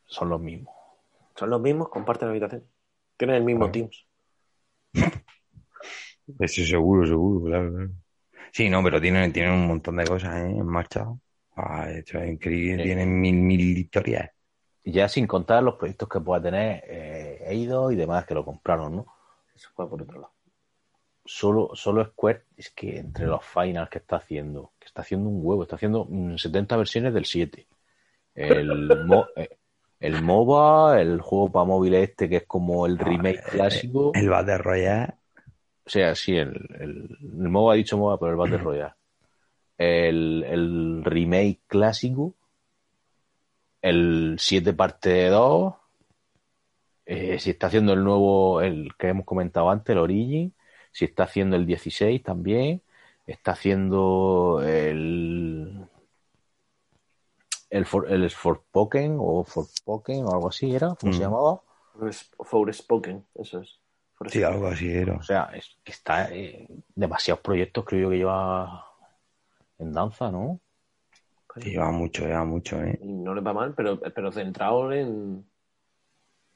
[0.06, 0.76] Son los mismos.
[1.36, 2.68] Son los mismos, comparten habitación.
[3.16, 3.72] Tienen el mismo.
[3.72, 4.06] Teams.
[6.40, 7.92] Eso seguro, seguro, claro, claro.
[8.52, 10.50] Sí, no, pero tienen, tienen un montón de cosas ¿eh?
[10.50, 11.08] en marcha.
[11.56, 12.84] Ah, esto es increíble.
[12.84, 12.90] Sí.
[12.90, 14.30] Tienen mil, mil historias.
[14.84, 18.44] Y ya sin contar los proyectos que pueda tener eh, Eidos y demás que lo
[18.44, 19.06] compraron, ¿no?
[19.56, 20.34] Eso fue por otro lado.
[21.24, 25.40] Solo, solo Square es que entre los finals que está haciendo, que está haciendo un
[25.44, 27.68] huevo, está haciendo mm, 70 versiones del 7.
[28.34, 29.50] El, mo- eh,
[30.00, 34.12] el MOBA, el juego para móviles este que es como el remake eh, clásico.
[34.16, 35.14] El Battle Royale.
[35.86, 38.94] O sea, sí, el, el, el MOBA ha dicho MOBA, pero el Battle Royale.
[39.78, 42.34] El, el remake clásico.
[43.82, 45.74] El 7 parte 2.
[47.06, 50.54] Eh, si está haciendo el nuevo, el que hemos comentado antes, el Origin.
[50.92, 52.82] Si está haciendo el 16 también.
[53.28, 55.86] Está haciendo el.
[57.70, 61.22] El, For, el Forspoken o Forspoken o algo así era, ¿cómo se Mm.
[61.22, 61.62] llamaba?
[62.44, 63.80] Forspoken, eso es.
[64.30, 65.16] Sí, algo así era.
[65.16, 68.86] O sea, es que está eh, demasiados proyectos creo yo que lleva
[69.80, 70.60] en danza, ¿no?
[71.56, 73.00] Sí, lleva mucho, lleva mucho, ¿eh?
[73.02, 75.46] Y no le va mal, pero, pero centrado en.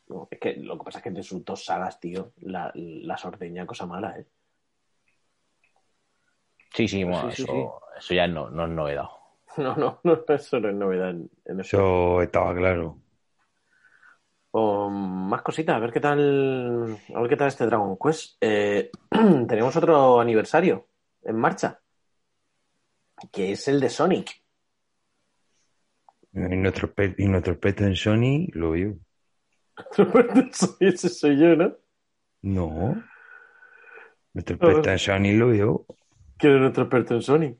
[0.07, 3.25] No, es que lo que pasa es que de sus dos sagas, tío, la, las
[3.25, 4.25] ordeña cosa mala, ¿eh?
[6.73, 9.05] Sí, sí, bueno, sí, sí, eso, eso ya no, no es novedad.
[9.57, 11.77] No, no, no, eso no es novedad en, en eso.
[11.77, 12.97] Eso estaba claro.
[14.51, 18.37] O más cositas, a ver qué tal, a ver qué tal este Dragon Quest.
[18.41, 18.89] Eh,
[19.47, 20.87] tenemos otro aniversario
[21.23, 21.79] en marcha,
[23.31, 24.41] que es el de Sonic.
[26.33, 28.97] Y nuestro, exper- y nuestro experto en Sony lo vio.
[30.79, 31.75] Ese soy yo, ¿no?
[32.41, 33.03] No.
[34.33, 35.85] Nuestro experto en Sony lo vio.
[36.37, 37.57] ¿Quién es nuestro experto en Sonic?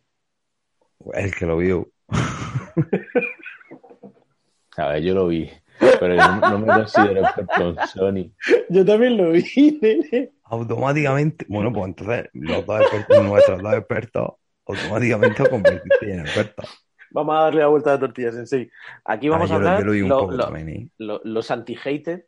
[1.13, 1.89] El que lo vio.
[4.77, 5.49] A ver, yo lo vi,
[5.79, 8.33] pero no, no me considero experto en Sony.
[8.69, 10.33] Yo también lo vi, nene.
[10.43, 14.33] Automáticamente, bueno, pues entonces los dos expertos, nuestros dos expertos,
[14.65, 16.84] automáticamente os convertiste en expertos.
[17.15, 18.69] Vamos a darle la vuelta de tortillas en sí.
[19.05, 20.89] Aquí vamos Ah, a hablar lo lo- lo- también, ¿eh?
[20.97, 22.25] lo- los anti-haters.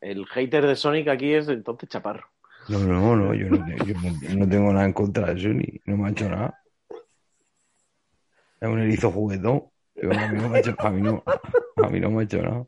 [0.00, 2.28] El hater de Sonic aquí es entonces Chaparro.
[2.68, 3.94] No, no, no, yo no, yo
[4.36, 6.56] no- tengo nada en contra de Sony, no me ha hecho nada.
[8.60, 9.64] Es un erizo juguetón,
[10.00, 11.22] a mí no me ha hecho, a mí no,
[11.76, 12.66] a mí no me ha hecho nada.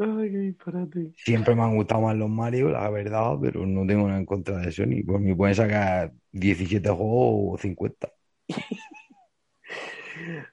[0.00, 1.12] Ay, qué disparate.
[1.16, 4.58] Siempre me han gustado más los Mario, la verdad, pero no tengo nada en contra
[4.58, 5.02] de Sony.
[5.04, 8.08] Pues me pueden sacar 17 juegos o 50.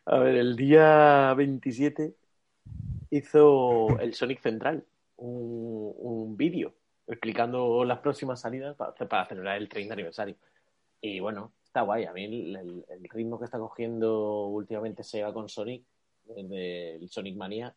[0.05, 2.15] A ver, el día 27
[3.11, 4.85] hizo el Sonic Central
[5.17, 6.75] un, un vídeo
[7.07, 10.37] explicando las próximas salidas para, celebrar el 30 aniversario.
[11.01, 12.05] Y bueno, está guay.
[12.05, 15.85] A mí el, el- el ritmo que está cogiendo últimamente Sega con Sonic,
[16.25, 17.75] desde el Sonic Mania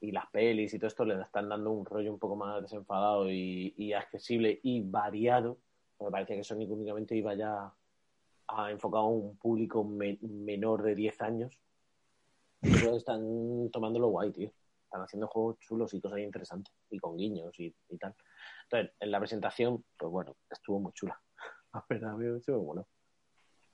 [0.00, 3.30] y las pelis y todo esto, le están dando un rollo un poco más desenfadado
[3.30, 5.58] y, y accesible y variado.
[6.00, 7.72] Me parecía que Sonic únicamente iba ya
[8.48, 11.60] ha enfocado a un público me- menor de 10 años.
[12.60, 14.50] Pero están tomándolo guay, tío.
[14.84, 16.74] Están haciendo juegos chulos y cosas interesantes.
[16.90, 18.14] Y con guiños y, tal.
[18.64, 21.20] Entonces, en la presentación, pues bueno, estuvo muy chula.
[21.74, 22.86] La verdad, me estuvo bueno.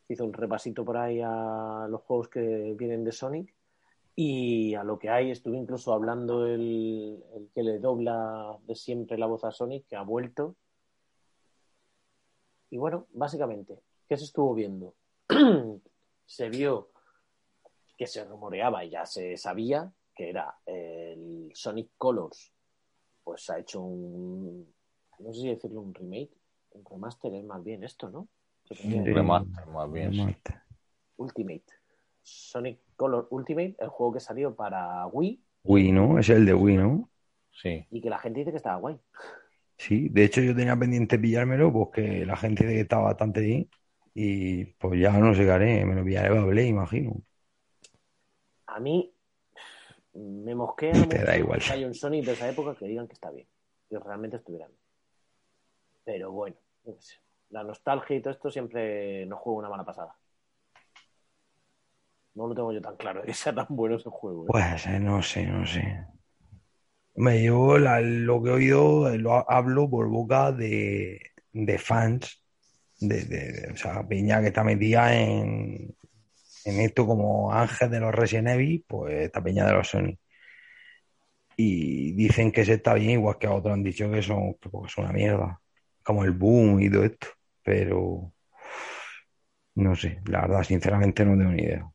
[0.08, 3.54] Hizo un repasito por ahí a los juegos que vienen de Sonic.
[4.16, 9.26] Y a lo que hay, estuve incluso hablando el que le dobla de siempre la
[9.26, 10.56] voz a Sonic, que ha vuelto.
[12.70, 14.94] Y bueno, básicamente, ¿qué se estuvo viendo?
[16.26, 16.90] se vio
[17.96, 22.52] que se rumoreaba y ya se sabía que era el Sonic Colors,
[23.22, 24.72] pues ha hecho un,
[25.20, 26.30] no sé si decirlo un remake,
[26.72, 28.28] un remaster es más bien esto, ¿no?
[28.64, 28.74] Que-
[29.12, 30.10] Remaster, más bien.
[30.12, 30.56] Remaster.
[31.16, 31.64] Ultimate.
[32.22, 36.18] Sonic Color Ultimate, el juego que salió para Wii Wii, ¿no?
[36.18, 37.10] Es el de Wii, ¿no?
[37.52, 37.86] Sí.
[37.90, 38.98] y que la gente dice que estaba guay.
[39.78, 43.70] Sí, de hecho yo tenía pendiente pillármelo porque la gente dice que estaba bastante bien
[44.14, 47.22] y pues ya no sé qué haré, me lo pillaré Play, imagino.
[48.66, 48.96] A mí
[50.14, 51.60] me mosquea Te da igual.
[51.70, 53.46] haya un Sonic de esa época que digan que está bien,
[53.88, 54.70] que realmente estuvieran.
[56.04, 56.56] Pero bueno,
[57.50, 60.14] la nostalgia y todo esto siempre nos juega una mala pasada.
[62.36, 64.48] No lo tengo yo tan claro de que sea tan bueno ese juego.
[64.48, 64.52] ¿eh?
[64.52, 66.06] Pues eh, no sé, no sé.
[67.16, 71.20] Yo la- lo que he oído lo ha- hablo por boca de,
[71.52, 72.43] de fans,
[73.08, 75.94] de, o sea, Peña que está metida en,
[76.64, 80.18] en esto como Ángel de los Resident Evil, pues esta Peña de los Sony.
[81.56, 84.70] Y dicen que se está bien, igual que a otros han dicho que son, que
[84.88, 85.60] son una mierda,
[86.02, 87.28] como el boom y todo esto,
[87.62, 88.32] pero
[89.76, 91.88] no sé, la verdad, sinceramente no tengo ni idea.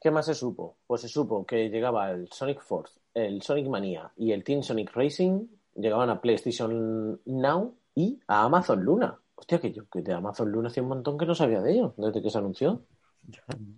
[0.00, 0.78] ¿Qué más se supo?
[0.86, 4.92] Pues se supo que llegaba el Sonic Force, el Sonic Mania y el Team Sonic
[4.94, 9.18] Racing, llegaban a PlayStation Now y a Amazon Luna.
[9.34, 11.94] Hostia, que yo que de Amazon Luna hacía un montón que no sabía de ello,
[11.96, 12.82] desde que se anunció.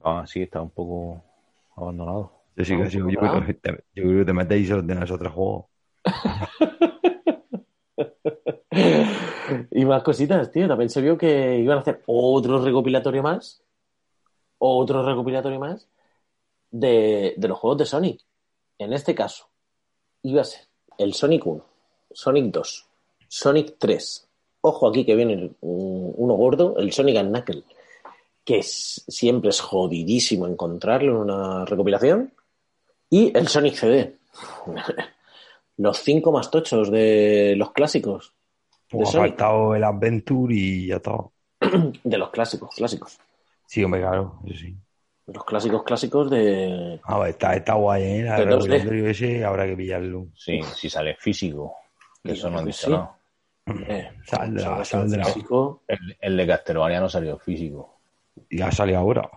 [0.03, 1.23] Ah, sí, está un poco
[1.77, 2.33] abandonado.
[2.57, 4.87] Yo sí que No, sí, yo, creo que te, yo creo que te metéis solo
[4.87, 5.71] tenés otro juego.
[9.71, 10.69] y más cositas, tío.
[10.69, 13.63] También se vio que iban a hacer otro recopilatorio más,
[14.59, 15.89] otro recopilatorio más
[16.71, 18.21] de, de los juegos de Sonic.
[18.79, 19.49] En este caso,
[20.23, 20.67] iba a ser
[20.99, 21.65] el Sonic 1,
[22.13, 22.87] Sonic 2,
[23.29, 24.29] Sonic 3.
[24.63, 27.65] Ojo aquí que viene un- uno gordo, el Sonic and Knuckle,
[28.45, 32.33] que es- siempre es jodidísimo encontrarlo en una recopilación.
[33.11, 34.17] Y el Sonic CD.
[35.77, 38.33] los cinco más tochos de los clásicos.
[38.89, 39.29] Pues ha Sonic.
[39.31, 41.13] faltado el Adventure y ya está.
[42.05, 43.19] De los clásicos, clásicos.
[43.67, 44.77] Sí, hombre, claro, eso sí.
[45.27, 47.01] Los clásicos clásicos de.
[47.05, 48.23] Ah, está, está guay, ¿eh?
[48.25, 48.63] La De 2D.
[48.63, 50.27] regulatorio ese habrá que pillarlo.
[50.37, 51.75] Sí, si sale físico.
[52.25, 52.91] Eso no han dicho sí.
[52.91, 53.19] nada.
[53.89, 55.25] eh, Saldrá, saldrá.
[55.25, 57.95] físico, El, el de Castlevania no salió físico.
[58.49, 59.31] Y ha salido ahora.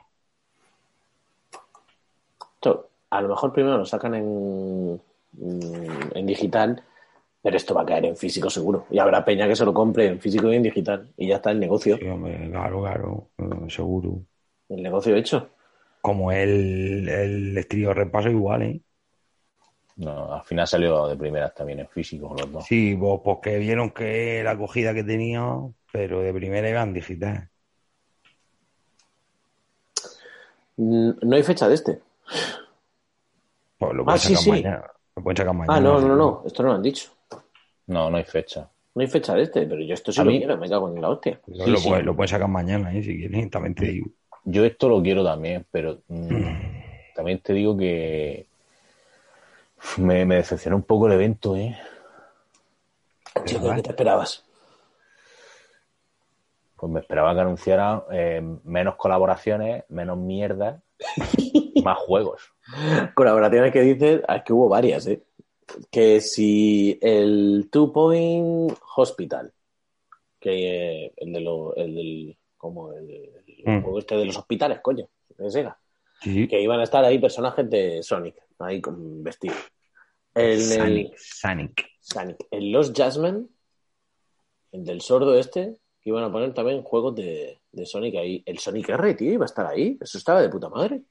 [2.55, 5.01] esto, a lo mejor primero lo sacan en,
[6.13, 6.83] en digital,
[7.41, 8.85] pero esto va a caer en físico seguro.
[8.89, 11.09] Y habrá peña que se lo compre en físico y en digital.
[11.17, 11.97] Y ya está el negocio.
[11.99, 14.25] Sí, hombre, claro, claro, eh, seguro.
[14.69, 15.49] El negocio hecho.
[16.01, 18.81] Como el, el estilo repaso igual, ¿eh?
[19.97, 22.65] No, al final salió de primeras también en físico los dos.
[22.65, 25.43] Sí, pues porque vieron que la acogida que tenía,
[25.91, 27.49] pero de primera iban digital.
[30.77, 31.99] No hay fecha de este.
[33.79, 34.49] Pues lo Ah, pueden sí, sacar sí.
[34.51, 34.83] mañana.
[35.15, 35.77] Lo pueden sacar mañana.
[35.77, 36.43] Ah, no, no, no.
[36.45, 37.09] Esto no lo han dicho.
[37.87, 38.69] No, no hay fecha.
[38.93, 40.89] No hay fecha de este, pero yo esto sí A lo mí- quiero, me cago
[40.93, 41.39] en la hostia.
[41.47, 41.89] Lo, Sí, lo sí.
[41.89, 43.01] pueden- lo pueden sacar mañana, ¿eh?
[43.03, 44.07] Si quieren, también te digo.
[44.43, 46.29] Yo esto lo quiero también, pero mm,
[47.15, 48.45] también te digo que
[49.97, 51.77] me, me decepcionó un poco el evento, ¿eh?
[53.45, 54.43] Chico, ¿qué te esperabas?
[56.75, 60.81] Pues me esperaba que anunciaran eh, menos colaboraciones, menos mierda,
[61.83, 62.51] más juegos.
[63.15, 65.23] Colaboraciones que dices, ah, es que hubo varias, ¿eh?
[65.91, 69.51] Que si el Two Point Hospital,
[70.39, 73.33] que eh, el de lo, el del, como el, el
[73.65, 73.81] Mm.
[73.81, 75.77] juego este de los hospitales, coño, de Sega,
[76.21, 79.57] Sí, que iban a estar ahí personajes de Sonic, ahí con vestidos.
[80.33, 81.89] En el Sonic, Sonic.
[81.99, 83.45] Sonic, en Los Jasmine,
[84.71, 88.43] el del sordo este, que iban a poner también juegos de, de Sonic ahí.
[88.45, 89.97] El Sonic R, tío, iba a estar ahí.
[89.99, 91.01] Eso estaba de puta madre.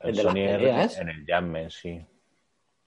[0.00, 0.98] El, El de las peleas.
[0.98, 1.88] en el Jammen, sí.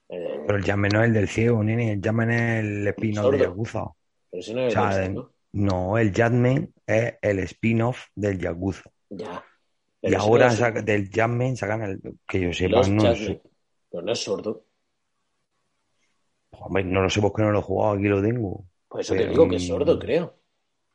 [0.08, 1.92] Eh, Pero el Jammen no es el del ciego, nene.
[1.92, 3.38] El Jammen es el spin-off de.
[3.38, 3.84] Yakuza.
[4.30, 5.32] pero si no es O sea, el sordo.
[5.52, 8.90] No, el Jammen es el spin-off del Yakuza.
[9.10, 9.44] Ya.
[10.02, 13.40] Y Pero ahora no saca- del Jammen sacan el que yo sepa, no, sé.
[13.90, 14.64] Pero no es sordo.
[16.52, 18.64] Hombre, no lo sé porque no lo he jugado, aquí lo tengo.
[18.88, 20.38] Por eso te digo que es mm, sordo, creo.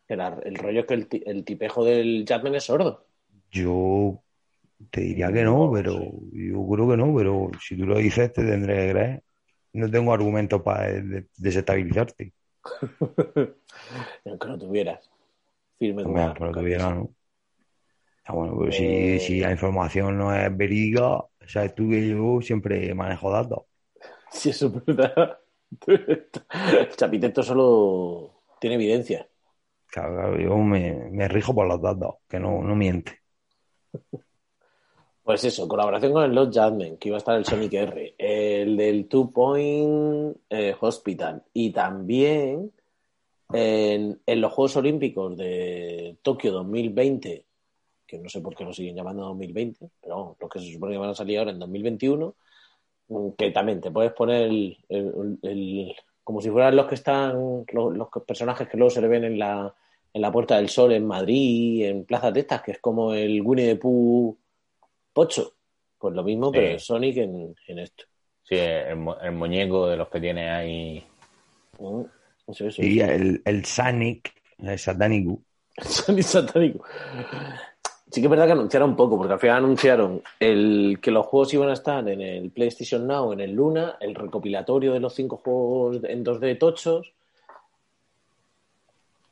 [0.07, 3.07] El rollo es que el, el tipejo del Jasmine es sordo.
[3.51, 4.23] Yo
[4.91, 5.93] te diría que no, pero
[6.33, 9.23] yo creo que no, pero si tú lo dices te tendré que creer.
[9.73, 12.33] No tengo argumentos para de- desestabilizarte.
[14.25, 15.09] Aunque lo tuvieras.
[15.79, 16.61] Firme como Hombre, la por lo roca.
[16.61, 17.14] que viera, ¿no?
[18.25, 19.19] Ah, bueno, Eh.
[19.19, 23.63] si, si la información no es verídica, sabes tú que yo siempre manejo datos.
[24.31, 25.39] Si eso es verdad.
[26.97, 29.27] Chapiteto solo tiene evidencia.
[29.87, 33.19] Claro, claro, yo me, me rijo por los datos, que no, no miente.
[35.23, 38.77] Pues eso, colaboración con el Lost Judgment, que iba a estar el Sonic R, el
[38.77, 42.71] del Two Point eh, Hospital y también
[43.53, 47.44] en, en los Juegos Olímpicos de Tokio 2020,
[48.17, 50.93] que no sé por qué lo siguen llamando 2020, pero vamos, los que se supone
[50.93, 52.35] que van a salir ahora en 2021,
[53.09, 57.65] mm, que también te puedes poner el, el- el- como si fueran los que están,
[57.71, 59.73] los, los personajes que luego se le ven en la,
[60.13, 63.41] en la Puerta del Sol en Madrid, en plazas de estas, que es como el
[63.43, 64.35] Winnie the Pooh
[65.13, 65.51] Pocho.
[65.99, 66.51] Pues lo mismo, Sí.
[66.55, 68.05] pero en Sonic en, en esto.
[68.43, 71.03] Sí, el, el muñeco de los que tiene ahí.
[71.79, 72.01] Mm,
[72.47, 72.81] Eso, eso.
[72.83, 75.41] Y el, el Sonic, el Satánico,
[75.77, 76.85] Sonic satánico.
[78.15, 81.25] Sí que es verdad que anunciaron un poco, porque al final anunciaron el que los
[81.25, 85.13] juegos iban a estar en el PlayStation Now, en el Luna, el recopilatorio de los
[85.13, 87.11] cinco juegos en 2D tochos,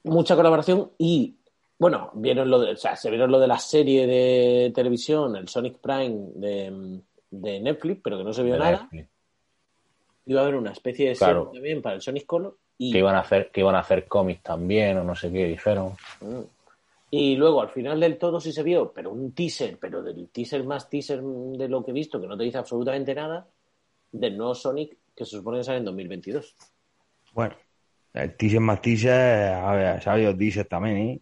[0.03, 1.33] mucha colaboración y,
[1.79, 5.47] bueno, vieron lo de, o sea, se vieron lo de la serie de televisión, el
[5.47, 6.99] Sonic Prime de,
[7.31, 8.81] de Netflix, pero que no se vio de nada.
[8.81, 9.07] Netflix.
[10.25, 11.45] Iba a haber una especie de Claro.
[11.45, 14.09] serie también para el Sonic Color y Que iban a hacer, que iban a hacer
[14.09, 15.93] cómics también, o no sé qué, dijeron.
[16.19, 16.41] Mm.
[17.15, 20.63] Y luego al final del todo sí se vio, pero un teaser, pero del teaser
[20.63, 23.45] más teaser de lo que he visto, que no te dice absolutamente nada,
[24.11, 26.55] del nuevo Sonic que se supone que sale en 2022.
[27.33, 27.55] bueno,
[28.13, 31.21] el teaser más teaser, a ver, se ha habido teaser también, ¿eh?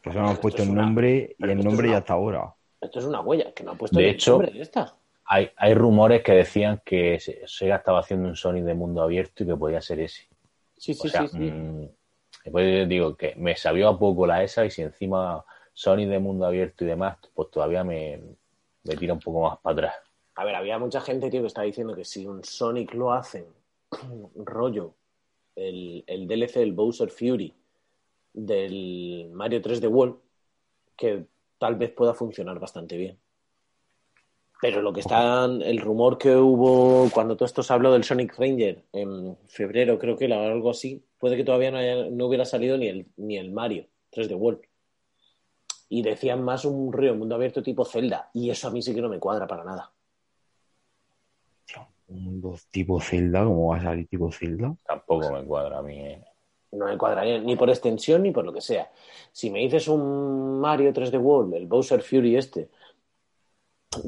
[0.00, 2.12] Que solo han Esto puesto es el una- nombre y el nombre una- ya está
[2.12, 2.54] ahora.
[2.80, 4.94] Esto es una huella, que no ha puesto De el hecho- nombre de esta.
[5.24, 9.42] Hay, hay rumores que decían que Se- Sega estaba haciendo un Sonic de mundo abierto
[9.42, 10.28] y que podía ser ese.
[10.76, 11.38] Sí, sí, o sea, sí, sí.
[11.50, 11.88] mm,
[12.48, 15.44] después digo que me sabió a poco la esa y si encima
[15.74, 18.20] Sonic de mundo abierto y demás, pues todavía me,
[18.84, 19.94] me tira un poco más para atrás.
[20.34, 23.46] A ver, había mucha gente, tío, que estaba diciendo que si un Sonic lo hacen
[24.34, 24.94] rollo,
[25.54, 27.54] el, el DLC del Bowser Fury
[28.32, 30.16] del Mario 3D World,
[30.96, 31.26] que
[31.58, 33.18] tal vez pueda funcionar bastante bien.
[34.60, 38.36] Pero lo que está, el rumor que hubo cuando todo esto se habló del Sonic
[38.36, 42.44] Ranger en febrero, creo que era algo así, puede que todavía no, haya- no hubiera
[42.44, 44.60] salido ni el, ni el Mario 3D World.
[45.90, 48.30] Y decían más un río mundo abierto tipo Zelda.
[48.34, 49.92] Y eso a mí sí que no me cuadra para nada.
[52.08, 54.74] Un mundo tipo Zelda, ¿cómo va a salir tipo Zelda?
[54.86, 55.98] Tampoco me cuadra a mí.
[56.00, 56.24] eh.
[56.72, 58.90] No me cuadraría ni por extensión ni por lo que sea.
[59.30, 62.70] Si me dices un Mario 3D World, el Bowser Fury este,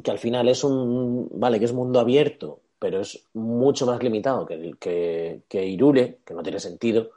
[0.03, 4.47] que al final es un, vale, que es mundo abierto, pero es mucho más limitado
[4.47, 7.11] que, el, que, que Irule, que no tiene sentido,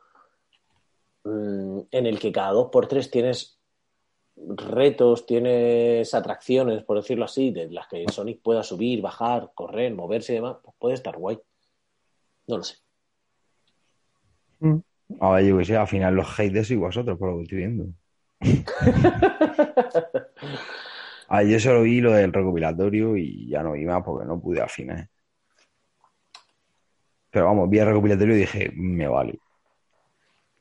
[1.23, 3.57] mm, en el que cada dos por tres tienes
[4.35, 10.33] retos, tienes atracciones, por decirlo así, de las que Sonic pueda subir, bajar, correr, moverse
[10.33, 11.39] y demás, pues puede estar guay.
[12.47, 12.77] No lo sé.
[15.19, 17.57] A ver, yo que sé, al final los haters y vosotros, por lo que estoy
[17.59, 17.85] viendo.
[21.33, 24.39] A ver, yo solo vi lo del recopilatorio y ya no vi más porque no
[24.39, 25.09] pude al final.
[27.31, 29.39] Pero vamos, vi el recopilatorio y dije, me vale.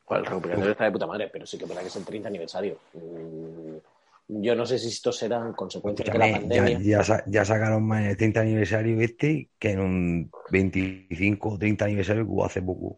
[0.07, 2.27] Pues el recopilatorio está de puta madre, pero sí que verdad que es el 30
[2.27, 2.77] aniversario.
[2.93, 6.79] Mm, Yo no sé si esto será en consecuencia de la ya, pandemia.
[6.79, 11.85] ya ya sacaron más en el 30 aniversario este que en un 25 o 30
[11.85, 12.97] aniversario que hubo hace poco.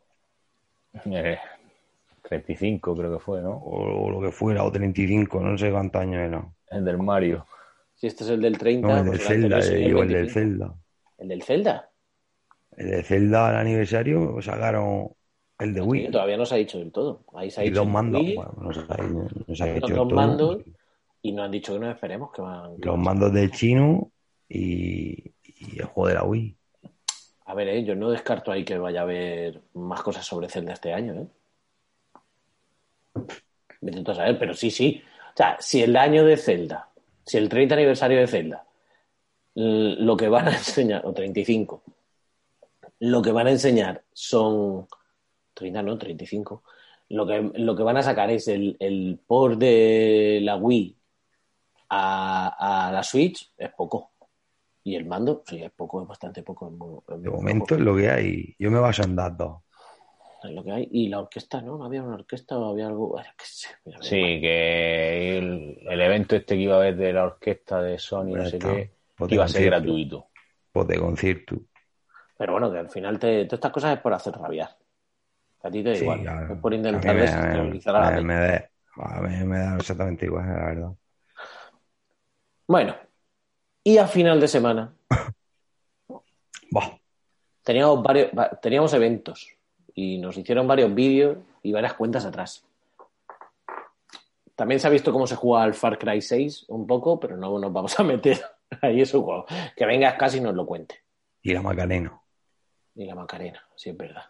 [1.11, 1.37] Eh,
[2.29, 3.51] 35 creo que fue, ¿no?
[3.51, 6.45] O, o lo que fuera, o 35, no sé cuántos años era.
[6.71, 7.45] El del Mario.
[8.05, 10.01] Si este es el del 30, No, el del pues Zelda, eh, sería el digo,
[10.03, 10.33] el del 25.
[10.33, 10.75] Zelda.
[11.17, 11.89] ¿El del Zelda?
[12.77, 15.09] El de Zelda al aniversario sacaron
[15.57, 16.11] el de Sí, Wii.
[16.11, 17.23] todavía no se ha dicho del todo.
[17.33, 18.21] Ahí se ha Y dicho dos mandos.
[18.21, 20.15] Wii, Bueno, no se ha, no se ha los hecho dos todo.
[20.15, 20.57] mandos
[21.23, 22.75] y nos han dicho que nos esperemos que van.
[22.77, 24.11] Los mandos del chino
[24.47, 26.57] y, y el juego de la Wii.
[27.47, 30.73] A ver, eh, yo no descarto ahí que vaya a haber más cosas sobre Zelda
[30.73, 31.27] este año, ¿eh?
[33.81, 35.01] Me intento saber, pero sí, sí.
[35.33, 36.89] O sea, si el año de Zelda,
[37.25, 38.65] si el 30 aniversario de Zelda,
[39.55, 41.83] lo que van a enseñar, o 35,
[42.99, 44.87] lo que van a enseñar son
[45.53, 46.63] 30, no, 35.
[47.09, 50.95] Lo que, lo que van a sacar es el, el port de la Wii
[51.89, 54.11] a, a la Switch, es poco.
[54.83, 56.67] Y el mando, sí, es poco, es bastante poco.
[56.67, 57.75] es muy- es De momento poco.
[57.75, 58.55] es lo que hay.
[58.59, 59.57] Yo me baso en datos.
[60.47, 60.87] Es lo que hay.
[60.91, 61.77] Y la orquesta, ¿no?
[61.77, 63.17] ¿No había una orquesta o había algo?
[63.17, 64.41] Ay, qué sé, mira, Sí, mira.
[64.41, 68.45] que el, el evento este que iba a haber de la orquesta de Sony, no
[68.45, 68.67] sé está.
[68.73, 70.27] qué, Pues iba a ser gratuito.
[70.71, 71.55] Pues de concierto.
[72.37, 74.69] Pero bueno, que al final te, todas estas cosas es por hacer rabiar.
[75.63, 76.27] A ti te da Sí, igual.
[76.27, 78.27] a- es por a intentar me, desestabilizar a la me- peña.
[78.27, 80.91] me da, a mí me da exactamente igual, la verdad.
[82.67, 82.95] Bueno,
[83.83, 84.93] y a final de semana
[87.63, 89.47] teníamos varios, va- teníamos eventos
[89.95, 92.63] y nos hicieron varios vídeos y varias cuentas atrás.
[94.55, 97.57] También se ha visto cómo se juega al Far Cry 6 un poco, pero no
[97.57, 98.39] nos vamos a meter
[98.81, 99.45] ahí en su juego.
[99.75, 101.03] Que vengas casi y nos lo cuente.
[101.41, 102.19] y la Macarena.
[102.95, 104.23] Ni la Macarena, sí es verdad.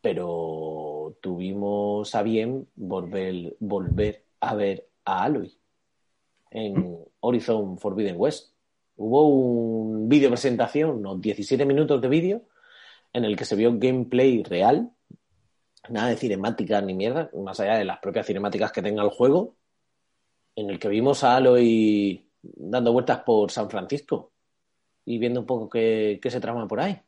[0.00, 5.56] Pero tuvimos a bien volver, volver a ver a Aloy
[6.50, 8.52] en Horizon Forbidden West.
[8.96, 12.42] Hubo un vídeo presentación, unos 17 minutos de vídeo,
[13.14, 14.90] en el que se vio gameplay real,
[15.88, 19.56] nada de cinemáticas ni mierda, más allá de las propias cinemáticas que tenga el juego,
[20.56, 24.32] en el que vimos a Aloy dando vueltas por San Francisco
[25.04, 27.00] y viendo un poco qué, qué se trama por ahí.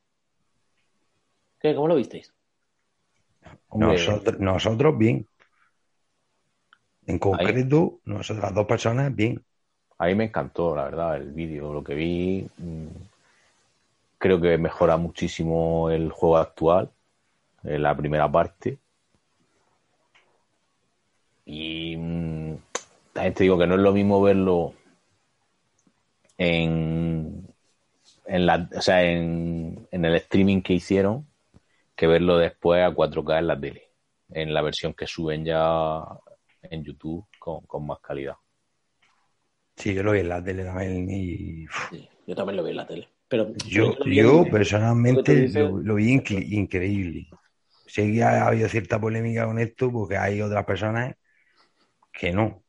[1.61, 2.33] ¿Qué, ¿Cómo lo visteis?
[3.75, 5.27] Nosotros bien.
[7.07, 9.45] En concreto, nosotros, las dos personas, bien.
[9.99, 12.49] A mí me encantó, la verdad, el vídeo, lo que vi.
[12.59, 12.87] mm,
[14.19, 16.91] Creo que mejora muchísimo el juego actual,
[17.65, 18.79] en la primera parte.
[21.45, 22.57] Y mm,
[23.13, 24.75] también te digo que no es lo mismo verlo
[26.39, 27.47] en,
[28.27, 31.27] en, la, o sea, en, en el streaming que hicieron
[31.95, 33.91] que verlo después a 4K en la tele,
[34.31, 36.03] en la versión que suben ya
[36.63, 38.35] en YouTube con, con más calidad.
[39.77, 42.77] Sí, yo lo vi en la tele también y Sí, yo también lo vi en
[42.77, 43.09] la tele.
[43.29, 47.29] Pero yo, yo personalmente dices- lo, lo vi incre- increíble.
[47.87, 51.15] Sé que ha habido cierta polémica con esto porque hay otras personas
[52.13, 52.63] que no.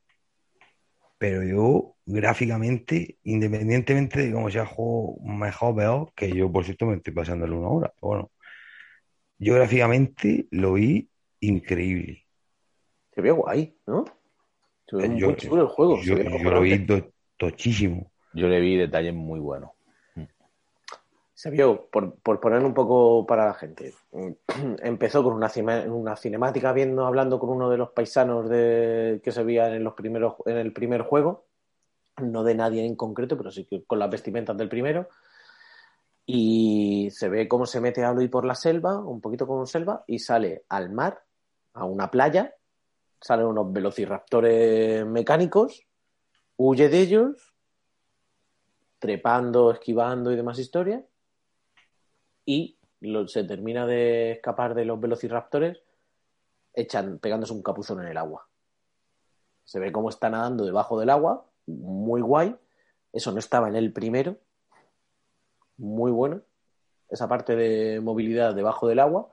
[1.18, 6.64] Pero yo, gráficamente, independientemente de cómo sea el juego mejor o peor, que yo, por
[6.64, 8.32] cierto, me estoy pasando en una hora, pero bueno,
[9.40, 12.24] yo gráficamente lo vi increíble.
[13.14, 14.06] Se ve guay, ¿no?
[14.88, 16.02] Se ve Yo- muy chulo el juego.
[16.04, 18.12] Yo, yo lo vi to- tochísimo.
[18.34, 19.72] Yo le vi detalles muy buenos.
[21.38, 23.94] Se vio, por, por poner un poco para la gente,
[24.82, 29.32] empezó con una, cima- una cinemática viendo, hablando con uno de los paisanos de, que
[29.32, 31.46] se veían en, los primeros, en el primer juego,
[32.24, 35.10] no de nadie en concreto, pero sí que con las vestimentas del primero,
[36.26, 40.18] y se ve cómo se mete Aloy por la selva, un poquito como selva, y
[40.18, 41.22] sale al mar,
[41.74, 42.56] a una playa,
[43.22, 45.86] salen unos velociraptores mecánicos,
[46.56, 47.54] huye de ellos,
[48.98, 51.04] trepando, esquivando y demás historias,
[52.48, 55.78] y lo- se termina de escapar de los velociraptores
[56.74, 58.48] echan, pegándose un capuzón en el agua.
[59.66, 62.56] Se ve cómo está nadando debajo del agua, muy guay.
[63.12, 64.38] Eso no estaba en el primero,
[65.78, 66.42] muy bueno.
[67.10, 69.30] Esa parte de movilidad debajo del agua.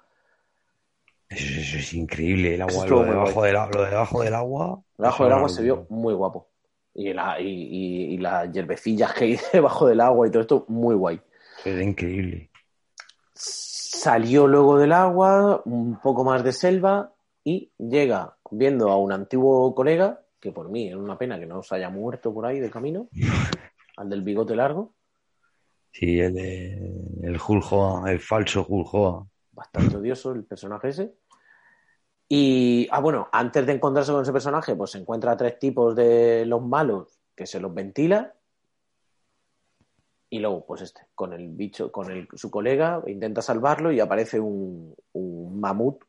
[1.29, 4.83] Eso, eso es increíble, el agua, lo debajo del, lo de debajo del agua.
[4.99, 6.49] Debajo del agua se vio muy guapo.
[6.95, 10.65] Y, la, y, y- y las hierbecillas que hay debajo del agua y todo esto,
[10.69, 11.21] muy guay.
[11.65, 12.51] Es increíble.
[13.35, 17.13] Salió luego del agua, un poco más de selva
[17.43, 21.63] y llega viendo a un antiguo colega, que por mí es una pena que no
[21.63, 23.09] se haya muerto por ahí de camino,
[23.97, 24.95] al del bigote largo,
[25.95, 26.37] Sí, el,
[27.23, 29.31] el Hogan, el falso Hogan.
[29.53, 31.15] bastante odioso el personaje ese.
[32.29, 35.95] Y, ah, bueno, antes de encontrarse con ese personaje, pues se encuentra a tres tipos
[35.95, 38.35] de los malos que se los ventila.
[40.35, 44.41] Y luego, pues este, con el bicho, con el, su colega, intenta salvarlo y aparece
[44.41, 46.03] un, un mamut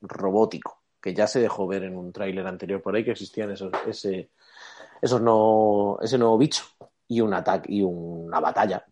[0.00, 3.70] robótico, que ya se dejó ver en un tráiler anterior por ahí que existían esos,
[3.86, 4.30] ese,
[5.00, 6.64] esos no, ese nuevo bicho.
[7.06, 8.84] Y un ataque, y una batalla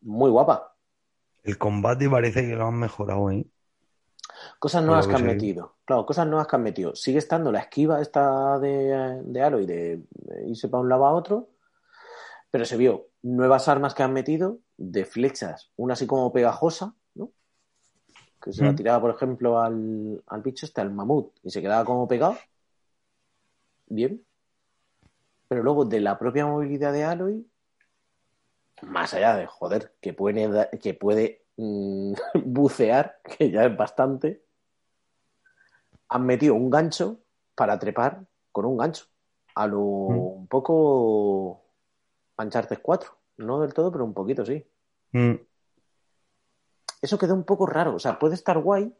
[0.00, 0.74] muy guapa.
[1.44, 3.46] El combate parece que lo han mejorado, ¿eh?
[4.58, 5.76] Cosas nuevas que que han metido.
[5.84, 6.96] Claro, cosas nuevas que han metido.
[6.96, 10.02] Sigue estando la esquiva esta de, de Aloy de
[10.48, 11.50] irse para un lado a otro,
[12.52, 17.32] pero se vio nuevas armas que han metido de flechas, una así como pegajosa, ¿no?
[18.42, 18.76] Que se la Mm.
[18.76, 22.36] tiraba, por ejemplo, al, al bicho este, al mamut, y se quedaba como pegado.
[23.86, 24.22] Bien.
[25.48, 27.46] Pero luego de la propia movilidad de Aloy,
[28.82, 32.12] más allá de, joder, que puede, que puede mm,
[32.44, 34.44] bucear, que ya es bastante,
[36.08, 37.20] han metido un gancho
[37.54, 39.06] para trepar con un gancho.
[39.54, 41.61] A lo un poco
[42.38, 43.10] Uncharted 4.
[43.38, 44.64] No del todo, pero un poquito sí.
[45.12, 45.34] Mm.
[47.00, 47.94] Eso quedó un poco raro.
[47.94, 48.92] O sea, puede estar guay,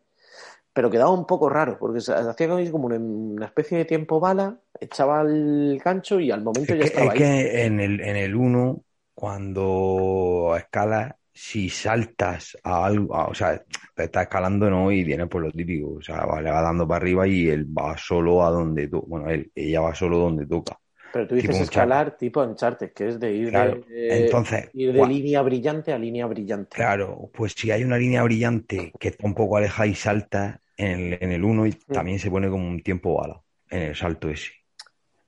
[0.73, 4.59] pero quedaba un poco raro, porque se hacía como una, una especie de tiempo bala,
[4.81, 7.19] echaba el gancho y al momento Es ya que, estaba es ahí.
[7.19, 8.83] que en el, en el 1,
[9.15, 13.63] cuando escalas, si saltas a algo, a- o sea,
[13.95, 14.91] te estás escalando, ¿no?
[14.93, 17.67] Y viene por lo típico, o sea, va- le va dando para arriba y él
[17.67, 19.07] va solo a donde toca.
[19.09, 20.79] Bueno, él, ella va solo donde toca.
[21.13, 23.81] Pero tú dices tipo escalar tipo Uncharted, que es de ir Claro.
[23.89, 26.75] de, Entonces, ir de línea brillante a línea brillante.
[26.77, 31.13] Claro, pues si hay una línea brillante que está un poco alejada y salta en
[31.13, 31.93] el, en el 1 y Mm.
[31.93, 33.41] también se pone como un tiempo bala
[33.71, 34.53] en el salto ese.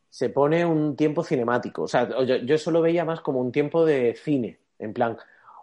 [0.09, 1.83] se pone un tiempo cinemático.
[1.83, 4.61] O sea, yo, yo eso lo veía más como un tiempo de cine.
[4.79, 5.17] En plan,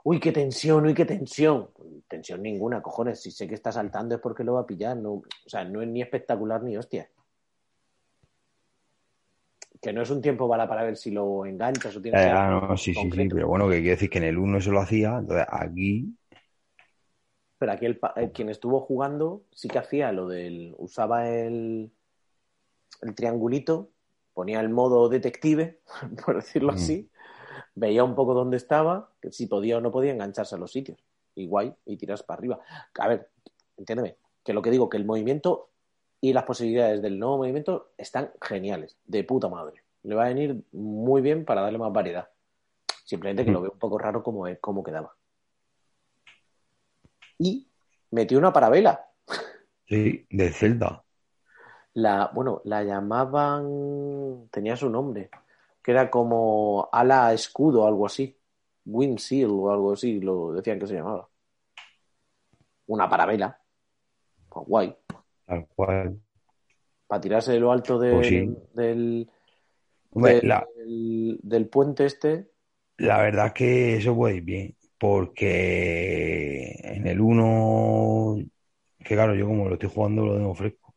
[0.04, 1.70] uy, qué tensión, uy, qué tensión.
[2.08, 3.22] Tensión ninguna, cojones.
[3.22, 4.98] Si sé que está saltando es porque lo va a pillar.
[4.98, 7.08] No, o sea, no es ni espectacular ni hostia.
[9.82, 12.50] Que no es un tiempo bala para ver si lo enganchas o tienes Eh, ah,
[12.70, 14.80] no, sí, sí, sí, pero bueno, que quiere decir que en el 1 se lo
[14.80, 16.16] hacía, entonces aquí,
[17.58, 20.76] Pero aquí el, eh, quien estuvo jugando sí que hacía lo del.
[20.78, 21.92] Usaba el,
[23.02, 23.90] el triangulito,
[24.34, 25.80] ponía el modo detective,
[26.26, 26.76] por decirlo Mm.
[26.76, 27.10] así,
[27.76, 31.04] veía un poco dónde estaba, que si podía o no podía engancharse a los sitios.
[31.36, 32.60] Y guay, y tiras para arriba.
[33.00, 33.30] A ver,
[33.78, 35.71] entiéndeme, que lo que digo, que el movimiento
[36.22, 39.82] y las posibilidades del nuevo movimiento están geniales, de puta madre.
[40.04, 42.30] Le va a venir muy bien para darle más variedad.
[43.04, 45.16] Simplemente que lo veo un poco raro como, como quedaba.
[47.40, 47.68] Y
[48.12, 49.04] metió una parabela.
[49.88, 51.04] sí, de Zelda.
[51.94, 55.30] La, bueno, la llamaban, tenía su nombre,
[55.84, 58.38] que era como ala escudo o algo así.
[58.86, 61.28] Wind Seal o algo así, lo decían que se llamaba.
[62.88, 63.60] Una parabela.
[64.50, 64.96] Pues guay.
[65.52, 66.18] Tal cual.
[67.08, 68.58] Para tirarse de lo alto del, Pues sí.
[68.74, 69.30] del,
[70.12, 72.52] Hombre, del, la, del puente este.
[72.98, 78.38] la verdad es que eso puede ir bien, porque en el 1,
[79.00, 80.96] que claro, yo como lo estoy jugando lo tengo fresco.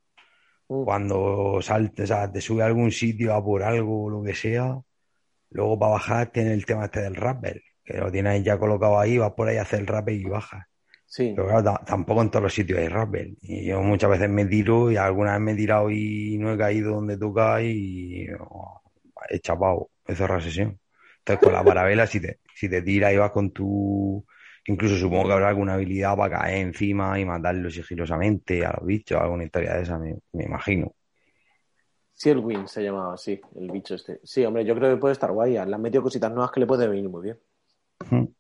[0.69, 0.85] Mm.
[0.85, 4.37] Cuando saltes, o sea, te sube a algún sitio a por algo o lo que
[4.37, 4.81] sea,
[5.51, 9.19] luego para bajar tiene el tema este del rappel, que lo tienes ya colocado ahí,
[9.19, 10.65] vas por ahí a hacer el rappel y bajas.
[11.17, 13.37] Sí, Pero claro, ta- tampoco en todos los sitios hay rappel.
[13.43, 16.59] Y yo muchas veces me tiro y alguna vez me he tirado y no he
[16.59, 18.83] caído donde toca y oh,
[19.29, 20.79] he chapado, he cerrado sesión.
[21.19, 24.25] Entonces con la parabela, si te, si te tiras y vas con tu...
[24.67, 29.21] Incluso supongo que habrá alguna habilidad para caer encima y matarlo sigilosamente a los bichos,
[29.21, 30.95] alguna historia de esa, me, me imagino.
[32.15, 34.19] Sealwind se llamaba así, el bicho este.
[34.25, 35.53] Sí, hombre, yo creo que puede estar guay.
[35.53, 37.39] Le han metido cositas nuevas que le puede venir muy bien.
[38.05, 38.34] Ujú.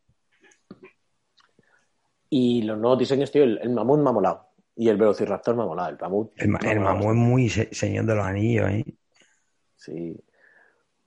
[2.36, 4.48] Y los nuevos diseños, tío, el, el mamut me ha molado.
[4.74, 5.90] Y el velociraptor me ha molado.
[5.90, 6.32] El mamut.
[6.34, 8.84] El, ma- me ha el molado mamú es muy se- señor de los anillos, ¿eh?
[9.76, 10.16] Sí,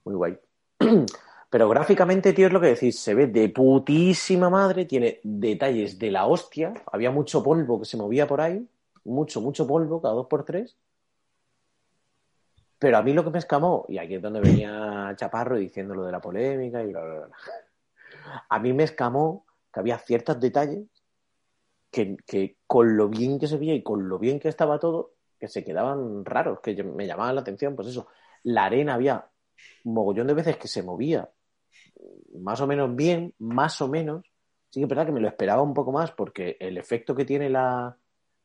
[0.04, 0.38] muy guay.
[1.50, 6.10] Pero gráficamente, tío, es lo que decís, se ve de putísima madre, tiene detalles de
[6.10, 8.66] la hostia, había mucho polvo que se movía por ahí,
[9.04, 10.78] mucho, mucho polvo, cada dos por tres.
[12.78, 16.04] Pero a mí lo que me escamó, y aquí es donde venía Chaparro diciendo lo
[16.06, 17.28] de la polémica y bla, bla, bla.
[18.48, 20.86] A mí me escamó que había ciertos detalles
[22.04, 25.14] que, que con lo bien que se veía y con lo bien que estaba todo,
[25.38, 28.06] que se quedaban raros, que me llamaban la atención, pues eso,
[28.44, 29.26] la arena había
[29.84, 31.28] un mogollón de veces que se movía
[32.38, 34.24] más o menos bien, más o menos.
[34.70, 37.24] Sí que es verdad que me lo esperaba un poco más porque el efecto que
[37.24, 37.96] tiene la...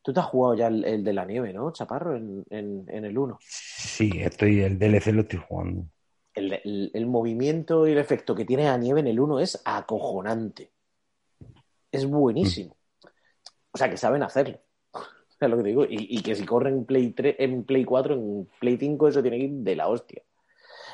[0.02, 2.16] Tú te has jugado ya el, el de la nieve, ¿no, Chaparro?
[2.16, 3.38] En, en, en el 1.
[3.40, 5.86] Sí, estoy, el DLC lo estoy jugando.
[6.34, 9.62] El, el- el movimiento y el efecto que tiene la nieve en el 1 es
[9.64, 10.72] acojonante.
[11.92, 12.76] Es buenísimo.
[13.74, 14.60] O sea, que saben hacerlo.
[15.40, 15.84] Es lo que digo.
[15.90, 19.38] Y, que si corre en Play 3, en Play 4, en Play 5, eso tiene
[19.38, 20.24] que ir de la hostia.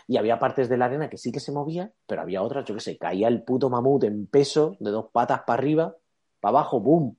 [0.08, 2.74] Y había partes de la arena que sí que se movía, pero había otras, yo
[2.74, 5.96] que sé, caía el puto mamut en peso, de dos patas para arriba,
[6.40, 7.16] para abajo, ¡boom!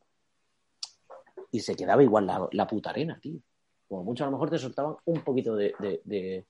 [1.53, 3.39] Y se quedaba igual la, puta arena, tío.
[3.87, 6.47] Como mucho a lo mejor te soltaban un poquito de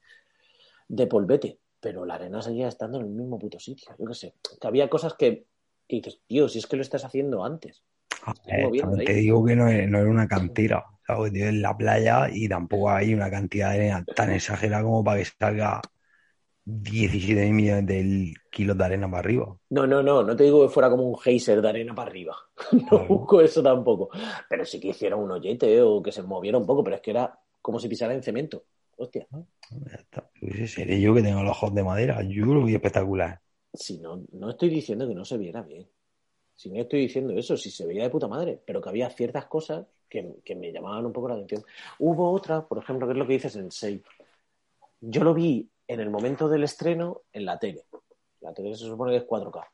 [1.11, 3.95] polvete, pero la arena seguía estando en el mismo puto sitio.
[3.99, 4.35] Yo qué sé.
[4.61, 5.47] Que había cosas que,
[5.89, 7.83] que dices, tío, si es que lo estás haciendo antes.
[8.47, 9.05] Ahí.
[9.05, 11.33] te digo que no, es- no era una cantera, ¿sabes?
[11.33, 15.19] Tío, en la playa y tampoco hay una cantidad de arena tan exagerada como para
[15.19, 15.81] que salga
[16.65, 19.57] 17 mil millones de kilos de arena para arriba.
[19.71, 22.37] No, no, no, no te digo que fuera como un geyser de arena para arriba.
[22.73, 23.07] No Claro.
[23.09, 24.11] busco eso tampoco.
[24.49, 27.11] Pero sí que hiciera un hoyete o que se moviera un poco, pero es que
[27.13, 28.65] era como si pisara en cemento.
[28.97, 29.27] Hostia.
[29.71, 30.31] Ya está.
[30.69, 32.23] Seré yo que tengo los ojos de madera.
[32.23, 33.41] Yo lo vi espectacular.
[33.75, 35.89] Si no, no estoy diciendo que no se viera bien.
[36.61, 39.47] Si no estoy diciendo eso, si se veía de puta madre, pero que había ciertas
[39.47, 41.65] cosas que, que me llamaban un poco la atención.
[41.99, 44.03] Hubo otra, por ejemplo, que es lo que dices en Save.
[45.01, 47.87] Yo lo vi en el momento del estreno en la tele.
[48.43, 49.67] La tele se supone que es 4K.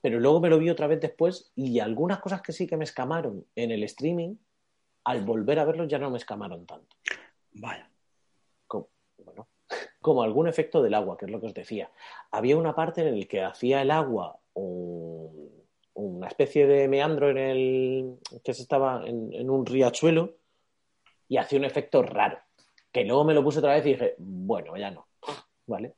[0.00, 2.84] Pero luego me lo vi otra vez después y algunas cosas que sí que me
[2.84, 4.36] escamaron en el streaming,
[5.04, 6.96] al volver a verlos ya no me escamaron tanto.
[7.52, 7.90] Vaya.
[8.66, 8.88] Como,
[9.18, 9.46] bueno,
[10.00, 11.92] como algún efecto del agua, que es lo que os decía.
[12.30, 15.57] Había una parte en la que hacía el agua un-
[15.98, 20.36] una especie de meandro en el que se estaba en, en un riachuelo
[21.28, 22.38] y hacía un efecto raro.
[22.92, 25.08] Que luego me lo puse otra vez y dije, bueno, ya no.
[25.66, 25.94] ¿Vale?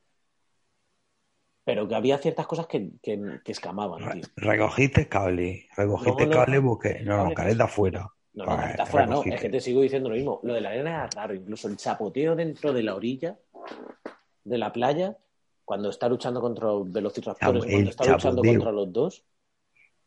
[1.63, 4.23] Pero que había ciertas cosas que, que, que escamaban, tío.
[4.35, 5.67] Recogiste cable.
[5.77, 6.99] Recogiste No, no, cable porque.
[7.03, 8.11] No, no, de afuera.
[8.33, 9.23] No, no, Vale, está fuera, no.
[9.23, 10.39] Es que te sigo diciendo lo mismo.
[10.43, 11.35] Lo de la arena era raro.
[11.35, 13.37] Incluso el chapoteo dentro de la orilla
[14.43, 15.15] de la playa,
[15.63, 19.23] cuando está luchando contra los velociraptores, El cuando está luchando contra los dos.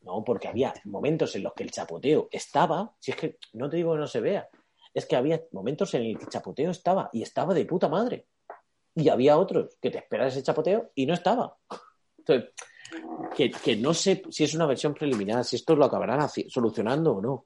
[0.05, 2.93] No, porque había momentos en los que el chapoteo estaba.
[2.99, 4.47] Si es que no te digo que no se vea,
[4.93, 8.27] es que había momentos en el que el chapoteo estaba y estaba de puta madre.
[8.95, 11.57] y había otros que te esperas ese chapoteo y no estaba.
[12.19, 12.51] Entonces,
[13.35, 17.21] que, que no sé si es una versión preliminar, si esto lo acabarán solucionando o
[17.21, 17.45] no.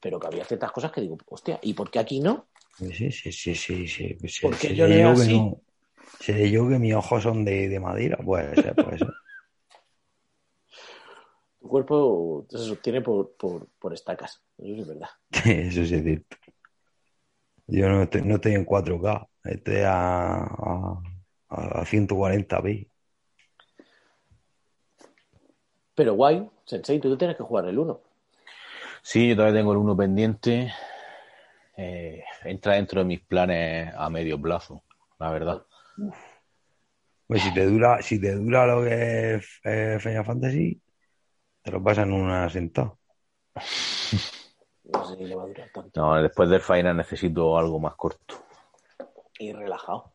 [0.00, 2.48] Pero que había ciertas cosas que digo, hostia, ¿y por qué aquí no?
[2.78, 4.14] Sí, sí, sí, sí, sí.
[4.20, 5.34] Pues ¿Por qué yo leo que así?
[5.34, 5.60] no-
[6.20, 9.14] seré yo que mis ojos son de, de madera, puede ser, puede ser.
[11.68, 14.42] Tu cuerpo se sostiene por, por, por estacas.
[14.56, 15.08] Eso sí es verdad.
[15.44, 16.36] Eso sí es cierto.
[17.66, 21.02] Yo no estoy, no estoy en 4K, estoy a, a,
[21.50, 22.88] a 140p.
[25.94, 28.00] Pero guay, Sensei, tú tienes que jugar el 1.
[29.02, 30.72] Sí, yo todavía tengo el uno pendiente.
[31.76, 34.84] Eh, entra dentro de mis planes a medio plazo,
[35.18, 35.66] la verdad.
[37.26, 40.80] Pues si te dura, si te dura lo que es eh, Final Fantasy,
[41.68, 42.96] te lo pasas en una sentada.
[44.84, 46.00] No sé si le va a durar tanto.
[46.00, 48.36] No, después del final necesito algo más corto.
[49.38, 50.14] Y relajado.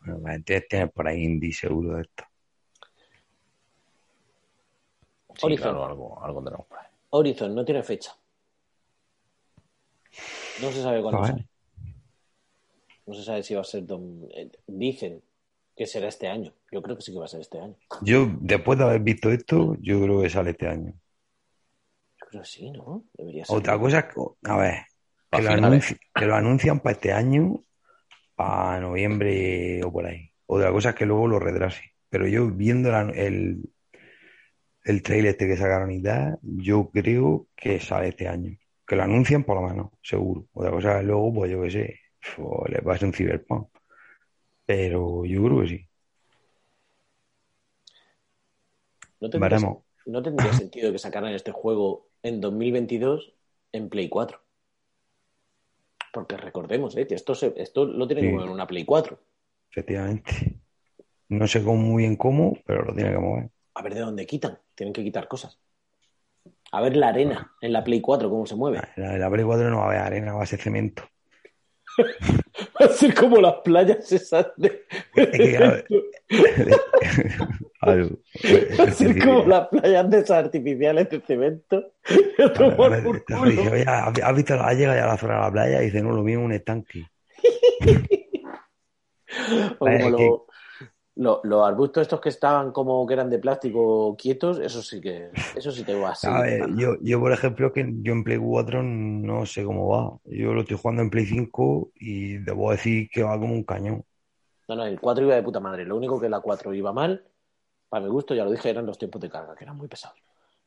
[0.00, 2.24] Bueno, pues entonces tienes por ahí indie seguro de esto.
[5.36, 5.62] Sí, Horizon.
[5.64, 6.86] claro, algo, algo tenemos por ahí.
[7.10, 8.16] Horizon no tiene fecha.
[10.62, 11.32] No se sabe cuándo Vale.
[11.32, 11.48] sale.
[13.06, 13.84] No se sabe si va a ser.
[13.84, 15.22] dom- eh, Dicen
[15.78, 16.52] que será este año.
[16.72, 17.76] Yo creo que sí que va a ser este año.
[18.02, 20.92] Yo, después de haber visto esto, yo creo que sale este año.
[22.20, 23.04] Yo creo que sí, ¿no?
[23.14, 23.56] Debería ser.
[23.56, 24.20] Otra cosa es que,
[24.50, 24.74] a ver,
[25.30, 27.62] que A lo, anunci- que lo anuncian para este año,
[28.34, 30.30] para noviembre o por ahí.
[30.46, 31.92] Otra cosa es que luego lo retrase.
[32.10, 33.62] Pero yo viendo la- el,
[34.84, 38.56] el trailer este que sacaron y tal, yo creo que sale este año.
[38.86, 40.46] Que lo anuncian por lo menos, seguro.
[40.54, 42.00] Otra cosa es que luego, pues yo qué sé,
[42.36, 43.68] pues, le pase un Cyberpunk.
[44.68, 45.88] Pero yo creo que sí.
[49.18, 49.78] no, tendría, Veremos.
[50.04, 53.32] no tendría sentido que sacaran este juego en 2022
[53.72, 54.42] en Play 4.
[56.12, 57.06] Porque recordemos, ¿eh?
[57.08, 59.18] esto, se- esto lo tienen que mover en una Play 4.
[59.70, 60.60] Efectivamente.
[61.30, 63.48] No sé cómo, muy bien cómo, pero lo tiene que mover.
[63.72, 64.58] A ver de dónde quitan.
[64.74, 65.58] Tienen que quitar cosas.
[66.72, 68.82] A ver la arena en la Play 4, cómo se mueve.
[68.96, 71.04] En la, la Play 4 no va a haber arena, va a ser cemento.
[72.80, 74.84] Va a ser como las playas esas de...
[75.14, 75.82] Es que, claro,
[77.80, 78.08] Claro.
[78.78, 81.92] Va a ser como las playas de esas artificiales de cemento.
[82.38, 83.50] Y a tomar por Claro, culo.
[83.50, 84.54] dice, "Oye, ¿has visto?
[84.54, 86.52] Ha llegado ya a la zona de la playa y dice, no, lo mismo un
[86.52, 87.04] estanque.
[89.78, 90.46] O Vaya, como que- lo-
[91.18, 95.30] lo- los arbustos estos que estaban como que eran de plástico quietos, eso sí que,
[95.56, 96.28] eso sí te va así.
[96.28, 100.18] A ver, yo, yo, por ejemplo, que yo en Play 4 no sé cómo va.
[100.24, 104.04] Yo lo estoy jugando en Play 5 y debo decir que va como un cañón.
[104.68, 105.84] No, no, el 4 iba de puta madre.
[105.84, 107.24] Lo único que la 4 iba mal,
[107.88, 110.18] para mi gusto, ya lo dije, eran los tiempos de carga, que eran muy pesados.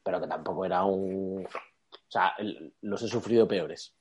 [0.03, 1.45] Pero que tampoco era un...
[1.45, 3.93] O sea, el- los he sufrido peores.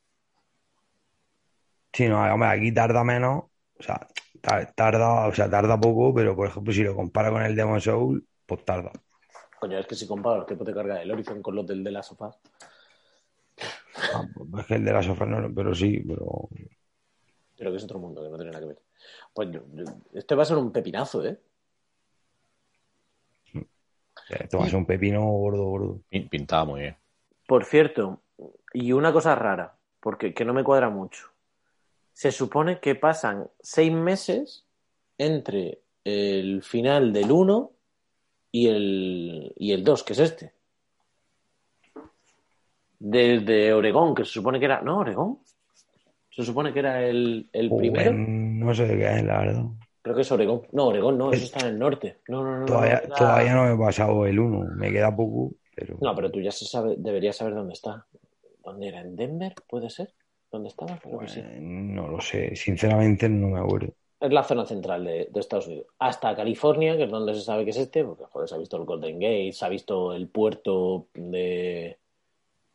[1.93, 3.45] Sí, no, hombre, aquí tarda menos.
[3.79, 4.07] O sea,
[4.43, 8.27] tarda, o sea, tarda poco, pero por ejemplo, si lo compara con el Demon Soul,
[8.47, 8.91] pues tarda.
[9.61, 11.91] Coño, es que si comparo los tiempos de carga del Horizon con los del de
[11.93, 12.41] las sofás,
[14.15, 16.49] Ah, pues es que el de la sofá no, pero sí, pero
[17.57, 18.79] pero que es otro mundo, que no tiene nada que ver.
[19.35, 19.85] Pues yo- yo-
[20.15, 21.39] este va a ser un pepinazo, ¿eh?
[24.29, 26.01] esto va a ser un pepino gordo, gordo.
[26.11, 26.97] Pin- Pintaba muy bien.
[27.47, 28.23] Por cierto,
[28.73, 31.29] y una cosa rara, porque que no me cuadra mucho.
[32.21, 34.67] Se supone que pasan seis meses
[35.17, 37.71] entre el final del 1
[38.53, 40.53] y el, y el 2, que es este.
[42.99, 44.83] Desde Oregón, que se supone que era.
[44.83, 45.39] ¿No, Oregón?
[46.29, 48.13] Se supone que era el, el primero.
[48.13, 49.65] No sé de qué es, la verdad.
[50.03, 50.67] Creo que es Oregón.
[50.73, 52.19] No, Oregón no, eso está en el norte.
[52.29, 52.59] No, no, no.
[52.61, 56.15] no, Todavía, era- todavía no me he pasado el 1, me queda poco, pero No,
[56.15, 58.05] pero tú ya se sabe, deberías saber dónde está.
[58.63, 59.01] ¿Dónde era?
[59.01, 59.55] ¿En Denver?
[59.67, 60.13] ¿Puede ser?
[60.51, 60.99] ¿Dónde estaba?
[60.99, 61.43] Creo que pues, sí.
[61.61, 63.93] no lo sé, sinceramente no me acuerdo.
[64.19, 65.87] Es la zona central de, de Estados Unidos.
[65.99, 68.77] Hasta California, que es donde se sabe que es este, porque joder, se ha visto
[68.77, 71.99] el Golden Gate, se ha visto el puerto de.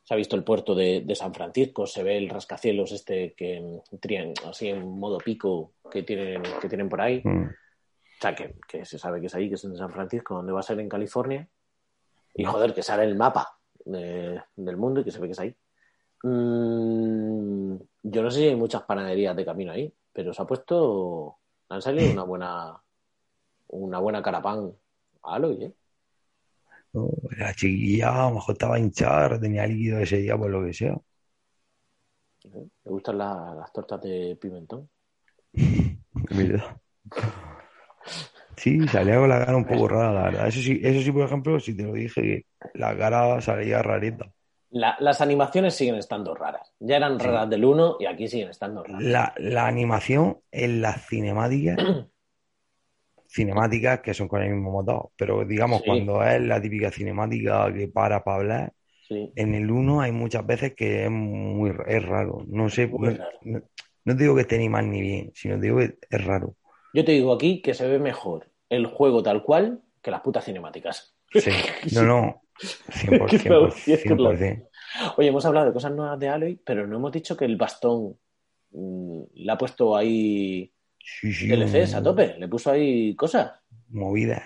[0.03, 3.79] Se ha visto el puerto de, de San Francisco, se ve el rascacielos este que
[3.99, 7.21] trían así en modo pico que tienen, que tienen por ahí.
[7.23, 7.45] Mm.
[7.45, 10.53] O sea, que, que se sabe que es ahí, que es en San Francisco, donde
[10.53, 11.47] va a ser en California.
[12.35, 15.39] Y joder, que sale el mapa de- del mundo y que se ve que es
[15.39, 15.55] ahí.
[16.25, 21.37] Mm, yo no sé si hay muchas panaderías de camino ahí, pero se ha puesto.
[21.69, 22.81] Han salido una buena.
[23.69, 24.73] Una buena carapán
[25.23, 25.73] a Aloy, ¿eh?
[26.93, 30.73] No, la chiquilla a lo mejor estaba hinchada, tenía líquido ese día, por lo que
[30.73, 30.95] sea.
[32.51, 34.89] Me gustan la- las tortas de pimentón.
[38.57, 40.47] Sí, salía con la cara un poco rara, la verdad.
[40.47, 44.31] Eso sí, eso sí, por ejemplo, si te lo dije, que la cara salía rarita.
[44.75, 46.73] La- las animaciones siguen estando raras.
[46.81, 47.25] Ya eran Sí.
[47.25, 49.01] raras del 1 y aquí siguen estando raras.
[49.01, 51.77] La, la animación en las cinemáticas,
[53.29, 55.85] cinemáticas que son con el mismo motor, pero digamos, Sí.
[55.87, 58.73] cuando es la típica cinemática que para para hablar,
[59.07, 59.31] Sí.
[59.35, 62.43] en el 1 hay muchas veces que es muy es raro.
[62.47, 63.23] No sé, no, raro.
[63.43, 63.61] no-
[64.03, 66.55] no te digo que esté ni mal ni bien, sino te digo que es raro.
[66.93, 70.43] Yo te digo aquí que se ve mejor el juego tal cual que las putas
[70.45, 71.15] cinemáticas.
[71.31, 71.49] Sí,
[71.95, 74.69] no, no, 100%, Claro, sí, es que 100%.
[75.17, 78.17] Oye, hemos hablado de cosas nuevas de Aloy, pero no hemos dicho que el bastón
[78.71, 80.71] mm, le ha puesto ahí
[81.03, 83.51] Sí, sí, DLCs a un- tope, le puso ahí cosas.
[83.89, 84.43] movidas.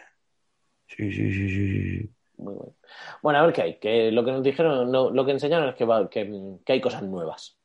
[0.88, 2.10] Sí, sí, sí, sí, sí.
[2.38, 2.76] Muy bueno.
[3.22, 3.80] Bueno, a ver qué hay.
[3.80, 6.82] Que lo que nos dijeron, no, lo que enseñaron es que, va- que, que hay
[6.82, 7.58] cosas nuevas.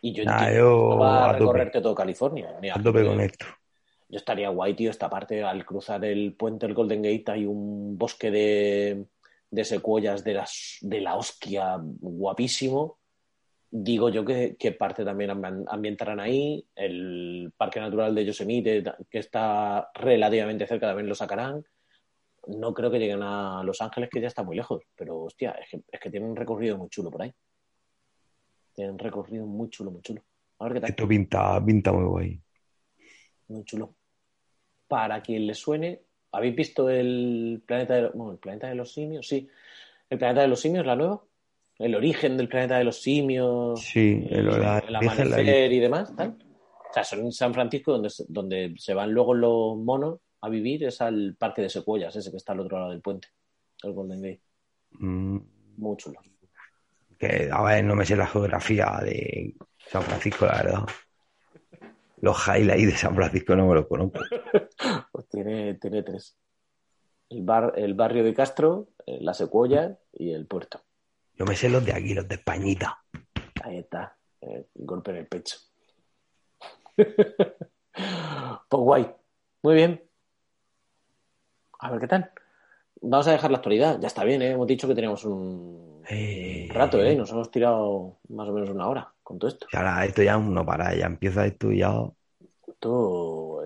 [0.00, 2.56] Y yo Nah, yo va a a recorrerte todo California.
[2.62, 3.46] Mira, A tope con esto.
[4.08, 7.98] Yo estaría guay, tío, esta parte, al cruzar el puente del Golden Gate hay un
[7.98, 9.04] bosque de,
[9.50, 12.98] de secuoyas de, las, de la hostia guapísimo.
[13.70, 16.66] Digo yo que, que parte también ambi- ambientarán ahí.
[16.74, 21.64] El Parque Natural de Yosemite, que está relativamente cerca, también lo sacarán.
[22.46, 24.82] No creo que lleguen a Los Ángeles, que ya está muy lejos.
[24.94, 27.32] Pero, hostia, es que, es que tienen un recorrido muy chulo por ahí.
[28.74, 30.22] Tienen un recorrido muy chulo, muy chulo.
[30.60, 30.90] A ver qué tal.
[30.90, 32.42] Esto pinta, pinta muy guay.
[33.48, 33.96] Muy chulo.
[34.86, 39.26] Para quien le suene, ¿habéis visto el planeta de, bueno, el planeta de los simios?
[39.28, 39.48] Sí.
[40.10, 41.22] ¿El planeta de los simios, la nueva?
[41.78, 43.80] El origen del planeta de los simios.
[43.80, 46.36] Sí, el, la, el la la amanecer y demás, tal.
[46.90, 50.48] O sea, son en San Francisco donde se, donde se van luego los monos a
[50.48, 53.28] vivir, es al parque de secuoyas, ese que está al otro lado del puente,
[53.82, 54.40] el Golden Gate.
[54.92, 55.38] Mm,
[55.76, 56.20] Muy chulo.
[57.18, 60.86] que, a ver, no me sé la geografía de San Francisco, la verdad.
[62.20, 64.20] Los highlights de San Francisco no me los conozco.
[65.12, 66.36] Pues tiene, tiene tres.
[67.28, 70.80] El, bar, el barrio de Castro, eh, la secuoya y el puerto.
[71.34, 73.02] Yo me sé los de aquí, los de Españita.
[73.62, 75.56] Ahí está, eh, golpe en el pecho.
[76.96, 77.62] pues
[78.70, 79.10] guay,
[79.62, 80.02] muy bien.
[81.80, 82.30] A ver qué tal.
[83.00, 83.98] Vamos a dejar la actualidad.
[84.00, 84.50] Ya está bien, ¿eh?
[84.50, 87.14] hemos dicho que teníamos un Eh, rato, ¿eh?
[87.14, 89.66] Nos hemos tirado más o menos una hora con todo esto.
[89.70, 91.92] y ahora esto ya no para, ya empieza esto y ya.
[92.80, 93.62] Todo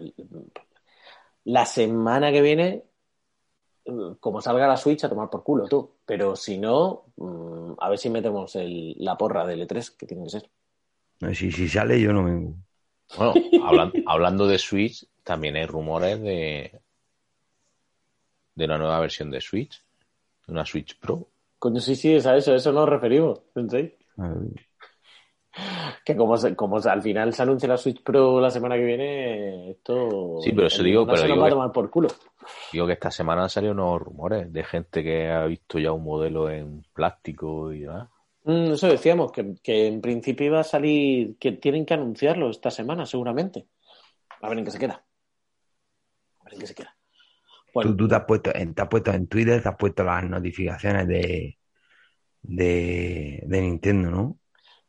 [1.44, 2.82] La semana que viene,
[4.18, 5.88] como salga la Switch, a tomar por culo tú.
[6.04, 10.24] Pero si no, mm, a ver si metemos el- la porra del E3, que tiene
[10.24, 10.50] que ser.
[11.32, 12.56] Si, si sale, yo no vengo.
[13.16, 13.34] Bueno,
[13.64, 16.80] hablan- hablando de Switch, también hay rumores de,
[18.56, 19.80] de una nueva versión de Switch,
[20.46, 21.28] de una Switch Pro.
[21.58, 23.40] Coño, sí, sí, es a eso, a eso nos referimos.
[23.70, 23.94] ¿sí?
[26.04, 28.84] Que como, se- como se- al final se anuncia la Switch Pro la semana que
[28.84, 30.38] viene, esto.
[30.42, 32.08] Sí, pero eso digo, pero se nos digo va a tomar por culo.
[32.72, 36.02] Digo que esta semana han salido nuevos rumores de gente que ha visto ya un
[36.04, 38.08] modelo en plástico y demás.
[38.44, 42.70] Mm, eso decíamos, que, que en principio iba a salir, que tienen que anunciarlo esta
[42.70, 43.66] semana, seguramente.
[44.40, 45.04] A ver en qué se queda.
[46.40, 46.96] A ver en qué se queda.
[47.72, 50.02] Bueno, Tú, tú te, has puesto en, te has puesto en Twitter, te has puesto
[50.02, 51.58] las notificaciones de,
[52.42, 54.38] de, de Nintendo, ¿no?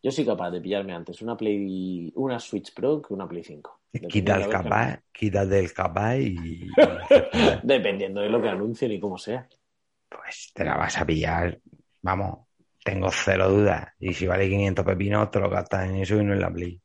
[0.03, 3.79] Yo soy capaz de pillarme antes una Play, una Switch Pro que una Play 5.
[4.09, 6.67] Quita el lo que- capaz, quítate el capaz y,
[7.63, 9.47] Dependiendo de lo que anuncien y cómo sea.
[10.09, 11.59] pues te la vas a pillar.
[12.01, 12.47] Vamos,
[12.83, 13.87] tengo cero dudas.
[13.99, 16.79] Y si vale 500 pepinos, te lo gastas en eso y no en la Play.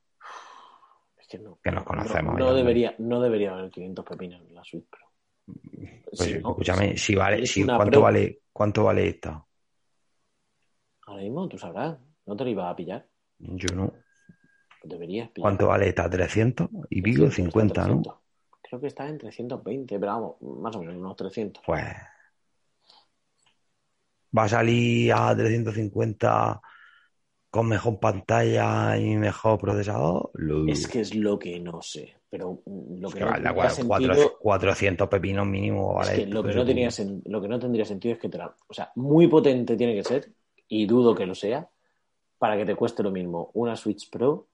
[1.16, 1.59] Es que no.
[1.62, 5.01] Que nos conocemos, No, no debería, no debería haber 500 pepinos en la Switch Pro.
[6.05, 8.01] Pues no, escúchame, si vale, si, ¿cuánto Pro.
[8.03, 9.45] vale, cuánto vale esta?
[11.07, 11.99] Ahora mismo tú sabrás.
[12.29, 13.07] No te lo ibas a pillar.
[13.39, 13.91] Yo no.
[14.85, 15.45] Deberías pillar.
[15.49, 16.11] ¿Cuánto vale esta?
[16.11, 16.68] ¿300?
[16.91, 17.87] Y pico, 300, 50, ¿no?
[18.03, 18.14] 300.
[18.61, 21.62] Creo que está en 320, pero vamos, más o menos unos 300.
[21.64, 21.87] Pues
[24.37, 26.61] va a salir a 350
[27.51, 30.31] con mejor pantalla y mejor procesador.
[30.35, 32.14] Lo- Es que es lo que no sé.
[32.29, 35.99] Pero lo que que no vale tendría sentido, cuatro- 400 pepinos mínimo.
[36.03, 38.29] es Vale, que lo que no tenía sen- lo que no tendría sentido es que
[38.29, 40.31] te la, o sea, muy potente tiene que ser
[40.68, 41.66] y dudo que lo sea
[42.39, 44.47] para que te cueste lo mismo una Switch Pro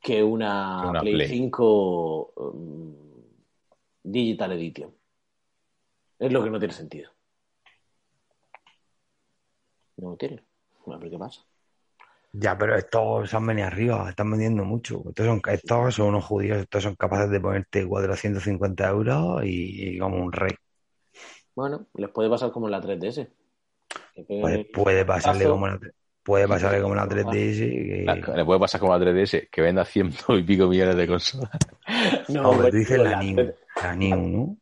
[0.00, 1.28] que una, Play, Play.
[1.28, 2.94] 5 um,
[4.02, 4.94] Digital Edition.
[6.18, 7.10] Es lo que no tiene sentido.
[9.98, 10.42] No lo tiene.
[10.86, 11.42] A ver qué pasa.
[12.32, 15.02] Ya, pero estos se han venido arriba, están vendiendo mucho.
[15.08, 19.98] Estos son, estos son unos judíos, estos son capaces de ponerte 450 euros y, y
[19.98, 20.54] como un rey.
[21.54, 23.28] Bueno, les puede pasar como en la 3DS.
[24.14, 25.80] Que pegue- Puede, puede pasarle como la,
[26.30, 27.58] puede pasarle como la 3DS.
[27.58, 31.06] que- La- Le puede pasar como la 3DS, que venda ciento y pico millones de
[31.06, 31.50] consolas.
[32.28, 34.56] No, No, pero tú dices la la New, 3 la New, ¿no?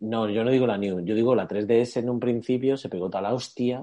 [0.00, 3.08] No, yo no digo la New, yo digo la 3DS en un principio se pegó
[3.08, 3.82] tal la hostia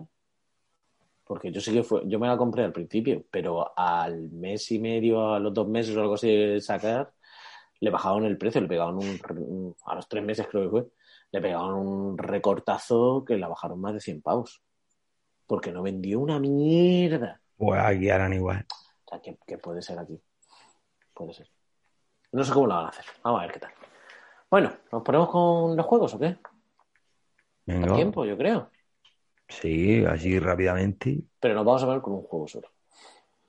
[1.23, 4.79] Porque yo sí que fue, yo me la compré al principio, pero al mes y
[4.79, 7.11] medio, a los dos meses o algo así de sacar,
[7.81, 10.85] le bajaron el precio, le pegaron un, un- a los tres meses creo que fue,
[11.31, 14.61] le pegaron un recortazo que la bajaron más de 100 pavos.
[15.49, 17.41] Porque no vendió una mierda.
[17.57, 18.67] Pues aquí harán igual.
[19.05, 20.21] O sea, que, que puede ser aquí.
[21.11, 21.49] Puede ser.
[22.31, 23.03] No sé cómo lo van a hacer.
[23.23, 23.71] Vamos a ver qué tal.
[24.51, 26.37] Bueno, ¿nos ponemos con los juegos o qué?
[27.65, 27.91] Venga.
[27.91, 28.69] A tiempo, yo creo.
[29.47, 31.19] Sí, así rápidamente.
[31.39, 32.69] Pero nos vamos a ver con un juego solo.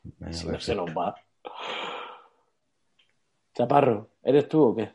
[0.03, 1.15] Venga, Si no se nos va.
[3.53, 4.95] Chaparro, ¿eres tú o qué?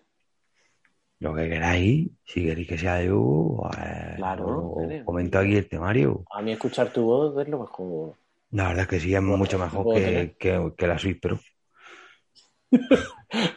[1.25, 6.23] Lo que queráis, si queréis que sea yo, pues, Claro, comento aquí el temario.
[6.29, 8.13] A mí escuchar tu voz es lo mejor.
[8.51, 11.39] La verdad es que sí, es mucho mejor que, que, que la Switch Pro.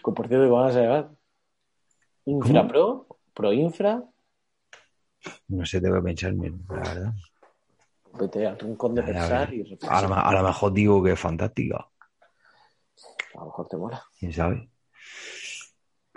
[0.01, 1.11] Con por cierto, ¿cómo vas a llevar?
[2.25, 2.69] ¿Infra ¿Cómo?
[2.69, 3.07] Pro?
[3.35, 4.03] ¿Pro Infra?
[5.49, 7.13] No sé, tengo que pensarme, la verdad.
[8.19, 11.87] Vete al rincón de pensar y A lo, a lo mejor digo que es fantástica,
[13.35, 14.03] A lo mejor te mola.
[14.19, 14.71] quién sabe.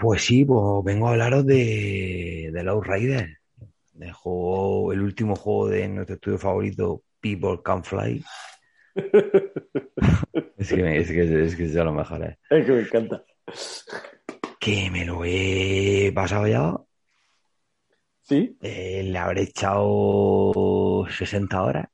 [0.02, 3.38] Pues sí, pues vengo a hablaros de, de Low Rider,
[3.93, 8.26] del juego, el último juego de nuestro estudio favorito, People Can Fly.
[10.58, 12.39] es que, es que, es que es de lo mejor, ¿eh?
[12.49, 13.24] Es que me encanta.
[14.60, 16.76] Que me lo he pasado ya.
[18.24, 18.58] ¿Sí?
[18.60, 21.86] Eh, le habré echado 60 horas.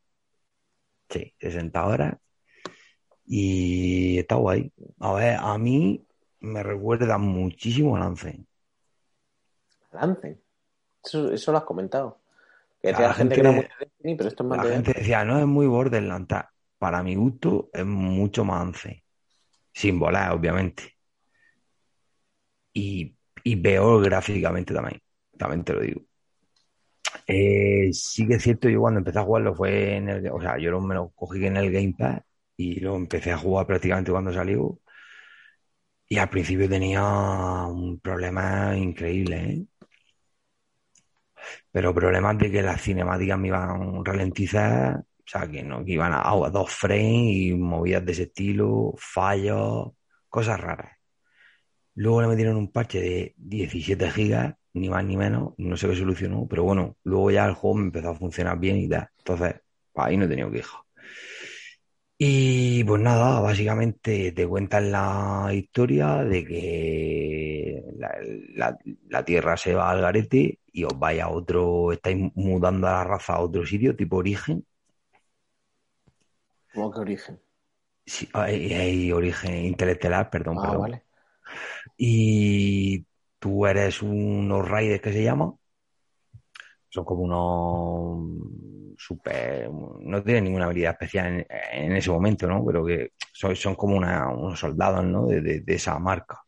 [1.10, 2.16] Sí, 60 horas.
[3.26, 4.72] Y está guay.
[5.02, 6.07] A ver, a mí
[6.48, 8.46] me recuerda muchísimo a Lance.
[9.92, 10.40] Lancen.
[11.04, 12.20] Eso, eso lo has comentado.
[12.82, 14.76] Que la la gente que gente- era muy Destiny, pero esto es más La de
[14.76, 16.36] gente decía, no, es muy Borderlands.
[16.78, 19.04] Para mi gusto, es mucho más Lance.
[19.74, 20.84] Sin volar, obviamente.
[22.74, 25.02] Y, y peor gráficamente también.
[25.38, 26.02] También te lo digo.
[27.28, 30.58] Eh, sí que es cierto, yo cuando empecé a jugarlo fue en el, o sea,
[30.58, 32.22] yo lo- me lo cogí en el Game Pass
[32.56, 34.80] y lo empecé a jugar prácticamente cuando salió.
[36.10, 37.02] Y al principio tenía
[37.68, 39.66] un problema increíble, ¿eh?
[41.72, 46.14] Pero problemas de que las cinemáticas me iban ralentizadas, o sea, que no, que iban
[46.14, 49.92] a, a dos frames y movidas de ese estilo, fallos,
[50.30, 50.98] cosas raras.
[51.96, 55.96] Luego le metieron un parche de 17 gigas, ni más ni menos, no sé qué
[55.96, 59.10] solucionó, pero bueno, luego ya el juego me empezó a funcionar bien y tal.
[59.18, 59.56] Entonces,
[59.94, 60.84] pues ahí no he tenido queja.
[62.20, 68.12] Y pues nada, básicamente te cuentan la historia de que la,
[68.56, 68.78] la-
[69.10, 73.04] la Tierra se va al garete y os vais a otro, estáis mudando a la
[73.04, 74.66] raza a otro sitio, tipo origen.
[76.74, 77.42] ¿Cómo que origen?
[78.06, 80.78] Sí, hay, hay origen interestelar, perdón, Ah, perdón.
[80.78, 81.06] vale.
[81.98, 83.06] Y
[83.40, 85.57] tú eres unos raiders que se llaman.
[86.90, 89.70] Son como unos super.
[89.72, 92.66] No tienen ninguna habilidad especial en, ese momento, ¿no?
[92.66, 95.28] Pero que son, son como una- unos soldados, ¿no?
[95.28, 96.42] De, de- esa marca.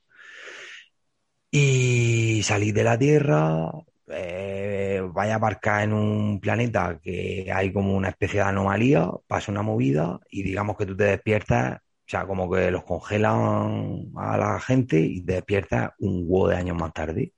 [1.52, 3.72] Y salís de la Tierra,
[4.08, 9.52] eh, vais a aparcar en un planeta que hay como una especie de anomalía, pasa
[9.52, 14.38] una movida y digamos que tú te despiertas, o sea, como que los congelan a
[14.38, 17.34] la gente y te despiertas un huevo de años más tarde.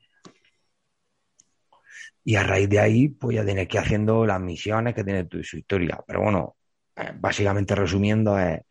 [2.24, 5.26] Y a raíz de ahí, pues ya tienes que ir haciendo las misiones que tiene
[5.26, 5.99] tu, su historia.
[6.05, 6.55] Pero bueno,
[6.95, 8.61] eh, básicamente resumiendo, es,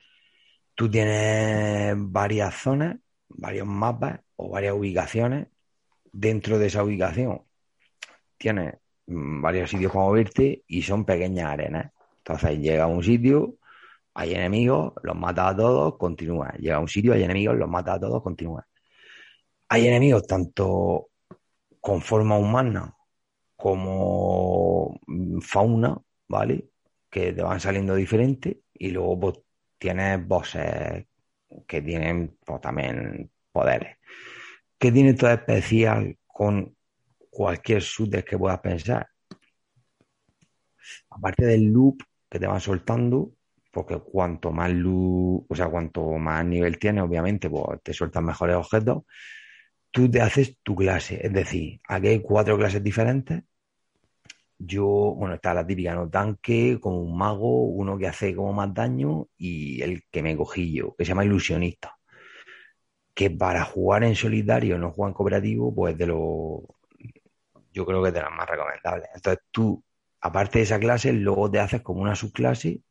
[0.74, 2.96] tú tienes varias zonas,
[3.28, 5.48] varios mapas o varias ubicaciones.
[6.12, 7.42] Dentro de esa ubicación
[8.38, 8.74] tienes
[9.06, 11.92] mm, varios sitios para moverte y son pequeñas arenas.
[12.18, 13.56] Entonces llega a un sitio,
[14.14, 16.52] hay enemigos, los mata a todos, continúa.
[16.58, 18.66] Llega a un sitio, hay enemigos, los mata a todos, continúa.
[19.68, 21.08] Hay enemigos tanto
[21.80, 22.94] con forma humana
[23.60, 25.96] como mm, fauna,
[26.28, 26.70] ¿vale?
[27.10, 29.38] Que te van saliendo diferentes y luego pues
[29.78, 31.06] tienes bosses
[31.66, 33.96] que tienen pues, también poderes.
[34.78, 36.74] ¿Qué tiene todo especial con
[37.30, 39.08] cualquier shooter que puedas pensar?
[41.10, 43.32] Aparte del loop que te van soltando,
[43.72, 48.56] porque cuanto más loop, o sea, cuanto más nivel tienes, obviamente, pues te sueltan mejores
[48.56, 49.04] objetos,
[49.90, 51.24] tú te haces tu clase.
[51.24, 53.42] Es decir, aquí hay cuatro clases diferentes.
[54.62, 54.86] Yo,
[55.16, 56.08] bueno, está la típica, ¿no?
[56.10, 60.72] Tanque, como un mago, uno que hace como más daño y el que me cogí
[60.74, 61.98] yo, que se llama ilusionista.
[63.14, 66.64] Que para jugar en solitario, no jugar en cooperativo, pues de lo,
[67.72, 69.08] yo creo que es de las más recomendables.
[69.14, 69.82] Entonces tú,
[70.20, 72.82] aparte de esa clase, luego te haces como una subclase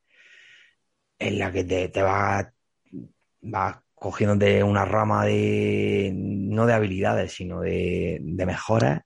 [1.19, 2.47] en la que te, te vas,
[3.41, 9.01] vas cogiéndote una rama de, no de habilidades, sino de, de mejoras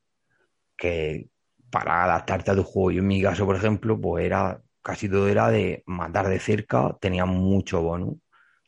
[0.77, 1.29] que
[1.73, 2.91] para adaptarte a tu juego.
[2.91, 6.95] Yo en mi caso, por ejemplo, pues era casi todo era de matar de cerca,
[7.01, 8.17] tenía mucho bonus,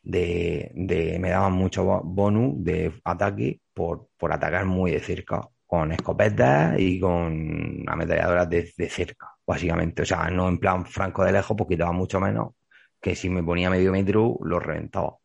[0.02, 5.92] de, de, me daban mucho bonus de ataque por, por atacar muy de cerca, con
[5.92, 10.02] escopetas y con ametralladoras de, de cerca, básicamente.
[10.02, 12.54] O sea, no en plan franco de lejos, porque daba mucho menos,
[13.00, 15.16] que si me ponía medio metro, lo reventaba.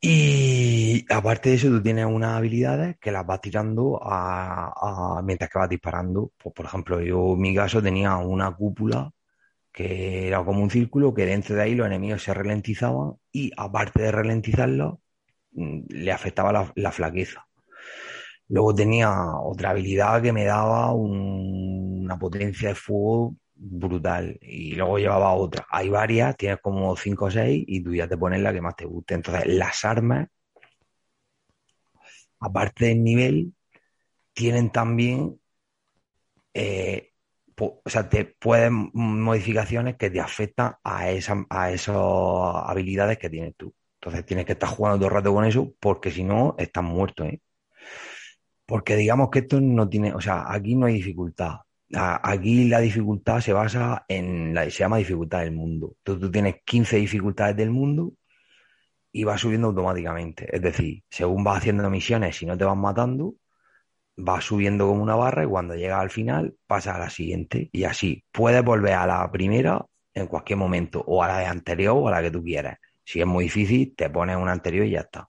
[0.00, 0.67] Y
[1.08, 5.68] aparte de eso, tú tienes unas habilidades que las vas tirando a, mientras que vas
[5.68, 6.32] disparando.
[6.38, 9.10] Pues, por ejemplo, yo en mi caso tenía una cúpula
[9.72, 14.02] que era como un círculo que dentro de ahí los enemigos se ralentizaban y aparte
[14.02, 14.98] de ralentizarlos,
[15.52, 17.46] mm, le afectaba la, la flaqueza.
[18.48, 19.10] Luego tenía
[19.42, 24.38] otra habilidad que me daba un- una potencia de fuego brutal.
[24.40, 25.66] Y luego llevaba otra.
[25.70, 28.76] Hay varias, tienes como 5 o 6 y tú ya te pones la que más
[28.76, 29.14] te guste.
[29.14, 30.28] Entonces, las armas,
[32.40, 33.54] aparte del nivel,
[34.32, 35.40] tienen también,
[36.54, 37.12] eh,
[37.56, 43.74] o sea, te pueden modificaciones que te afectan a esa, esas habilidades que tienes tú.
[44.00, 47.24] Entonces tienes que estar jugando todo el rato con eso porque si no, estás muerto,
[47.24, 47.40] ¿eh?
[48.64, 51.56] Porque digamos que esto no tiene, o sea, aquí no hay dificultad.
[51.90, 55.96] Aquí la dificultad se basa en la, se llama dificultad del mundo.
[56.02, 58.12] Tú tienes 15 dificultades del mundo
[59.12, 60.48] y vas subiendo automáticamente.
[60.54, 63.34] Es decir, según vas haciendo misiones, si no te van matando,
[64.16, 67.70] vas subiendo como una barra y cuando llegas al final pasas a la siguiente.
[67.72, 69.84] Y así puedes volver a la primera
[70.14, 72.78] en cualquier momento, o a la de anterior o a la que tú quieras.
[73.04, 75.28] Si es muy difícil, te pones una anterior y ya está.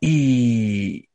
[0.00, 1.08] Y,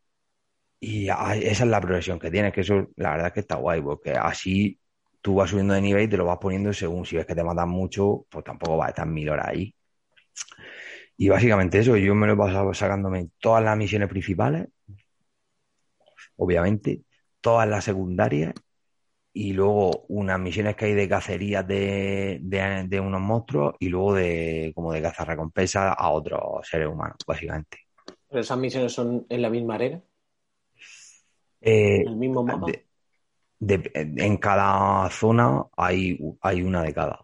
[0.79, 3.81] y esa es la progresión que tienes, que eso la verdad es que está guay,
[3.81, 4.79] porque así
[5.21, 7.43] tú vas subiendo de nivel y te lo vas poniendo según si ves que te
[7.43, 9.75] matan mucho, pues tampoco vas a estar mil horas ahí.
[11.21, 14.67] Y básicamente eso, yo me lo he pasado sacándome todas las misiones principales,
[16.37, 17.01] obviamente,
[17.41, 18.55] todas las secundarias
[19.31, 24.15] y luego unas misiones que hay de cacerías de, de, de unos monstruos y luego
[24.15, 27.77] de como de cazar recompensas a otros seres humanos, básicamente.
[28.27, 30.01] Pero esas misiones son en la misma arena,
[31.61, 32.65] Eh, en el mismo mapa.
[33.59, 37.23] de- en cada zona hay, hay una de cada,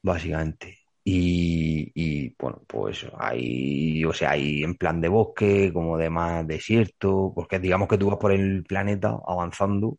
[0.00, 0.79] básicamente.
[1.04, 6.46] Y, y, bueno, pues hay, o sea, hay en plan de bosque, como de más
[6.46, 9.98] desierto, porque digamos que tú vas por el planeta avanzando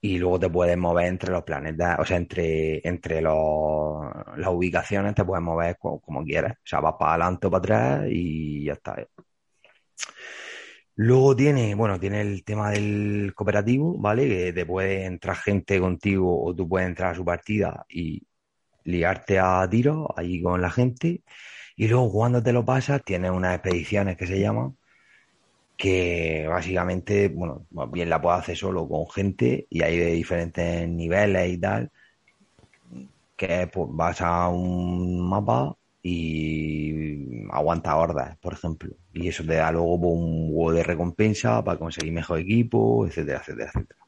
[0.00, 4.04] y luego te puedes mover entre los planetas, o sea, entre, entre los,
[4.36, 6.54] las ubicaciones te puedes mover co- como, quieras.
[6.58, 8.96] O sea, vas para adelante o para atrás y ya está.
[10.96, 14.28] Luego tiene, bueno, tiene el tema del cooperativo, ¿vale?
[14.28, 18.22] Que te puede entrar gente contigo o tú puedes entrar a su partida y
[18.84, 21.22] liarte a tiros allí con la gente.
[21.76, 24.76] Y luego cuando te lo pasas, tienes unas expediciones que se llaman,
[25.76, 30.88] que básicamente, bueno, más bien la puedes hacer solo con gente y hay de diferentes
[30.88, 31.90] niveles y tal,
[33.36, 38.94] que pues, vas a un mapa y aguanta hordas, por ejemplo.
[39.12, 43.38] Y eso te da luego pues, un huevo de recompensa para conseguir mejor equipo, etcétera,
[43.40, 44.00] etcétera, etcétera.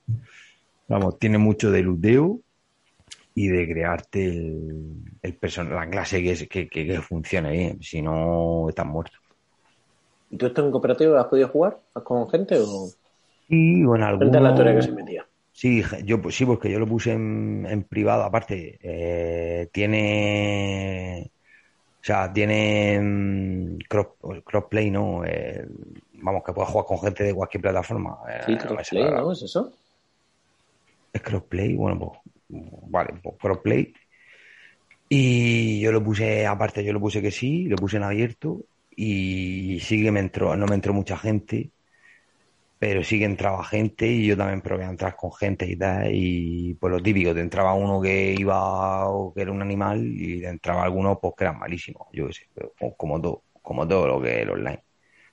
[0.88, 2.40] Vamos, tiene mucho de luteo
[3.36, 7.82] y de crearte el, el person- la clase que, es- que, que, que funcione bien.
[7.82, 9.18] Si no, estás muerto.
[10.30, 12.94] ¿Y tú esto en cooperativo lo has podido jugar con gente o
[13.48, 15.26] Y bueno, cuenta la teoría que se metía?
[15.52, 18.24] Sí, yo pues sí, porque yo lo puse en, en privado.
[18.24, 21.32] Aparte, eh, tiene,
[22.02, 24.08] o sea, tiene mm, cross,
[24.44, 25.24] crossplay, ¿no?
[25.26, 25.66] Eh,
[26.14, 28.18] vamos, que puedes jugar con gente de cualquier plataforma.
[28.30, 29.30] Eh, Sí, crossplay, ¿no?
[29.32, 29.76] ¿Es eso?
[31.12, 33.92] Es crossplay, bueno, pues, vale, pues crossplay.
[35.08, 39.78] Y yo lo puse, aparte, yo lo puse que sí, lo puse en abierto y
[39.80, 41.70] sí que me entró, no me entró mucha gente,
[42.78, 46.10] pero sí que entraba gente y yo también probé a entrar con gente y tal.
[46.14, 50.40] Y pues lo típico, te entraba uno que iba o que era un animal y
[50.40, 52.48] te entraba alguno pues que eran malísimos, yo qué sé,
[52.96, 54.82] como todo, como todo lo que es el online.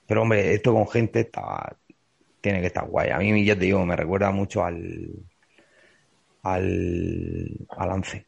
[0.08, 1.76] Pero hombre, esto con gente está,
[2.42, 3.12] tiene que estar guay.
[3.12, 5.10] A mí, ya te digo, me recuerda mucho al,
[6.44, 8.28] al, al Lance.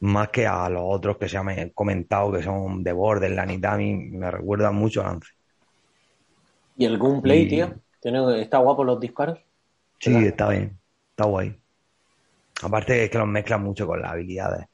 [0.00, 3.76] Más que a los otros que se han comentado que son de Borderlands y a
[3.76, 5.28] mí me recuerdan mucho a Lance.
[6.76, 7.74] ¿Y el gameplay, Y- tío?
[8.00, 9.38] ¿Tiene, ¿Está guapo los disparos?
[10.00, 10.26] Sí, ¿Verdad?
[10.26, 11.60] está bien, está guay.
[12.62, 14.66] Aparte es que los mezclan mucho con las habilidades.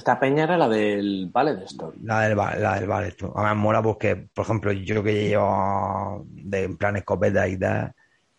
[0.00, 1.98] Esta peña era la del Ballet Store.
[2.02, 3.32] La del, la del ballet, tú.
[3.34, 7.92] Además mola porque, por ejemplo, yo que llevo de, en plan escopeta y tal,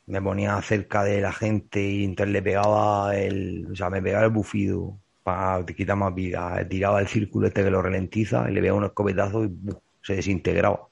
[0.08, 4.26] me ponía cerca de la gente y entonces le pegaba el, o sea, me pegaba
[4.26, 6.66] el bufido para quitar más vida.
[6.70, 9.52] Tiraba el círculo este que lo ralentiza y le pegaba un escopetazo y
[10.02, 10.88] se desintegraba.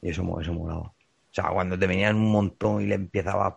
[0.00, 0.82] Y eso, eso molaba.
[0.82, 0.94] O
[1.32, 3.54] sea, cuando te venían un montón y le empezaba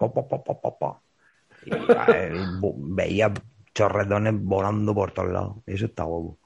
[1.67, 2.33] eh,
[2.77, 3.31] veía
[3.75, 5.57] chorretones volando por todos lados.
[5.67, 6.37] Eso está guapo.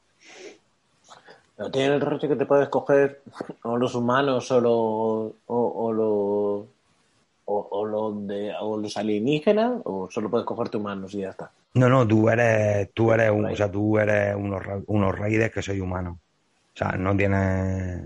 [1.55, 3.21] Pero tiene el rollo que te puedes coger
[3.63, 6.74] o los humanos o los
[7.45, 11.51] o, o los de o los alienígenas o solo puedes cogerte humanos y ya está.
[11.76, 15.15] No, no, tú eres, tú eres, un, o sea, tú eres unos, unos
[15.53, 16.19] que soy humano.
[16.73, 18.01] O sea, no tienes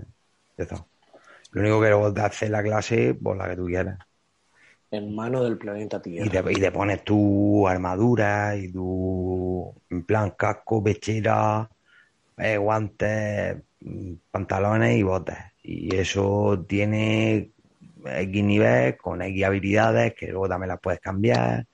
[0.56, 0.86] de todo.
[1.52, 3.98] Lo único que vos te haces la clase, pues la que tú quieras.
[4.90, 6.26] En mano del planeta Tierra.
[6.26, 11.68] Y te, y te pones tu armadura y tu, en plan, casco, pechera,
[12.36, 15.52] eh, guantes, mm, pantalones y botas.
[15.62, 17.52] Y eso tiene
[18.04, 21.66] X nivel con X habilidades que luego también las puedes cambiar.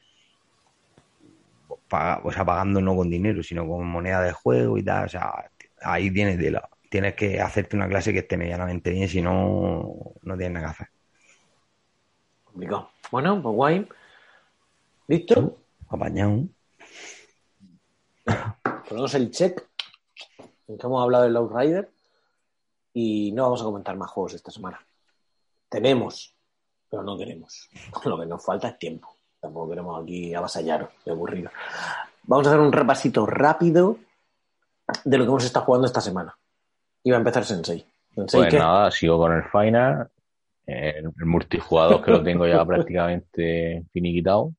[1.88, 5.06] Paga- o sea, pagando no con dinero, sino con moneda de juego y tal.
[5.06, 5.50] O sea,
[5.82, 9.94] ahí tienes de la, tienes que hacerte una clase que esté medianamente bien, si no,
[10.22, 10.88] no tienes nada que hacer.
[12.44, 12.90] Complicado.
[13.10, 13.88] Bueno, pues guay.
[15.08, 15.58] ¿Listo?
[15.88, 16.44] Apañado.
[18.88, 19.62] Ponemos el check
[20.68, 21.88] en que hemos hablado del Outrider
[22.92, 24.80] y no vamos a comentar más juegos esta semana.
[25.68, 26.34] Tenemos,
[26.90, 27.68] pero no queremos.
[28.04, 29.16] Lo que nos falta es tiempo.
[29.40, 31.50] Tampoco queremos aquí avasallaros de aburrido.
[32.24, 33.98] Vamos a hacer un repasito rápido
[35.04, 36.36] de lo que hemos estado jugando esta semana.
[37.04, 37.86] Iba a empezar Sensei.
[38.14, 38.58] Sensei, Pues ¿qué?
[38.58, 40.10] nada, sigo con el Final.
[40.66, 44.52] El, multijugador que lo tengo ya prácticamente finiquitado.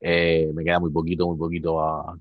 [0.00, 2.18] Eh, me queda muy poquito, muy poquito a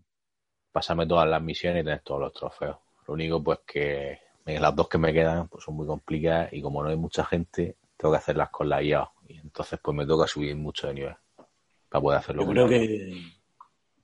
[0.72, 2.78] pasarme todas las misiones y tener todos los trofeos.
[3.08, 6.84] Lo único pues que las dos que me quedan pues son muy complicadas y como
[6.84, 9.10] no hay mucha gente, tengo que hacerlas con la IA.
[9.28, 11.16] Y entonces pues me toca subir mucho de nivel
[11.90, 12.44] para poder hacerlo.
[12.44, 13.24] Yo creo que.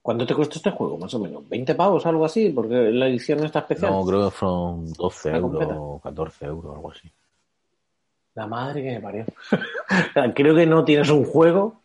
[0.02, 0.96] ¿Cuánto te costó este juego?
[0.96, 1.42] Más o menos.
[1.44, 2.48] ¿20 pavos algo así?
[2.48, 3.90] Porque la edición está especial.
[3.92, 5.80] No, creo que fueron 12 ¿La euros, completa?
[6.02, 7.12] 14 euros, algo así.
[8.34, 9.26] La madre que me parió.
[10.34, 11.82] Creo que no tienes un juego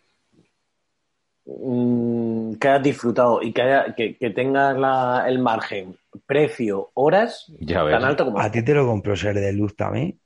[1.46, 7.52] mm, que hayas disfrutado y que, haya, que, que tengas la- el margen, precio, horas
[7.60, 7.94] Ya ves.
[7.94, 8.40] tan alto como.
[8.40, 10.20] ¿A ti te lo compró Ser de Luz también?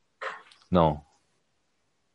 [0.71, 1.05] No,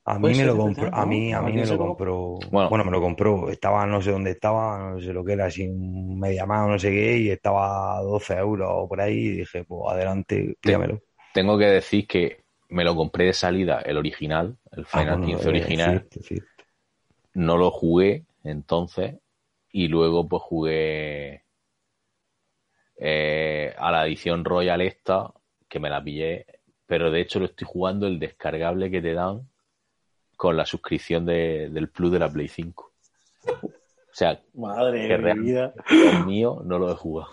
[0.07, 2.69] A mí me lo compró, a mí, a ¿A mí me lo compró, Bueno.
[2.69, 5.67] bueno, me lo compró, estaba no sé dónde estaba, no sé lo que era, así
[5.67, 9.15] un media más o no sé qué, y estaba a 12 euros o por ahí,
[9.17, 11.01] y dije, pues adelante, pídamelo.
[11.35, 15.27] tengo que decir que me lo compré de salida, el original, el Ah, Final bueno,
[15.27, 15.77] 15 eh, original.
[15.77, 16.65] cierto, cierto.
[17.35, 19.17] No lo jugué entonces
[19.71, 21.44] y luego pues jugué
[22.97, 25.33] eh, a la edición Royal esta,
[25.69, 26.47] que me la pillé,
[26.87, 29.49] pero de hecho lo estoy jugando el descargable que te dan
[30.37, 32.93] con la suscripción de- del Plus de la Play 5.
[33.47, 35.75] O sea, Madre de vida.
[35.91, 37.31] el mío no lo he jugado.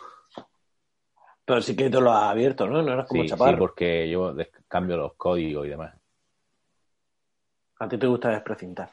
[1.45, 2.81] Pero sí que te lo has abierto, ¿no?
[2.81, 4.35] No eras como Sí, sí, porque yo
[4.67, 5.93] cambio los códigos y demás.
[7.79, 8.89] A ti te gusta desprecintar.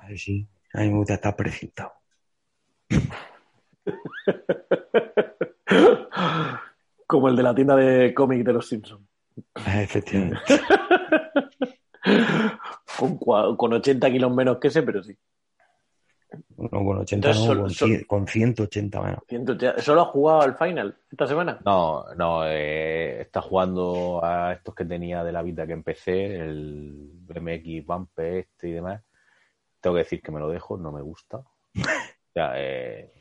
[0.00, 1.92] A ver, sí, a mí me gusta estar precintado.
[7.06, 9.06] Como el de la tienda de cómic de los Simpsons.
[9.66, 10.38] Efectivamente.
[12.98, 15.16] Con, con 80 kilos menos que ese, pero sí.
[16.56, 19.18] No, con 80 Entonces, no, sol- con, sol- cien- con 180 menos.
[19.28, 19.82] 180.
[19.82, 21.60] ¿Solo has jugado al final esta semana?
[21.64, 27.10] No, no, eh, está jugando a estos que tenía de la vida que empecé, el
[27.12, 29.02] BMX Bumper este y demás.
[29.80, 31.38] Tengo que decir que me lo dejo, no me gusta.
[32.24, 33.12] O sea, eh,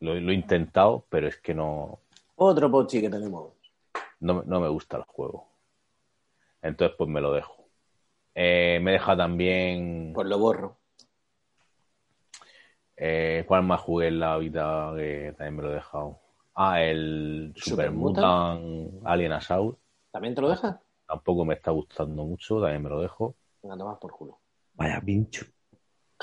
[0.00, 2.00] lo, lo he intentado, pero es que no,
[2.36, 3.52] Otro pochi que tenemos.
[4.20, 5.48] no, no me gusta el juego.
[6.62, 7.68] Entonces, pues me lo dejo.
[8.34, 10.12] Eh, me deja también.
[10.14, 10.76] Pues lo borro.
[12.96, 16.18] Eh, ¿Cuál más jugué en la vida que también me lo he dejado?
[16.54, 19.78] Ah, el Super Super Mutant Alien Assault.
[20.10, 20.76] ¿También te lo dejas?
[21.06, 23.34] Tampoco me está gustando mucho, también me lo dejo.
[23.62, 24.38] Venga, tomas por culo.
[24.74, 25.46] Vaya pincho.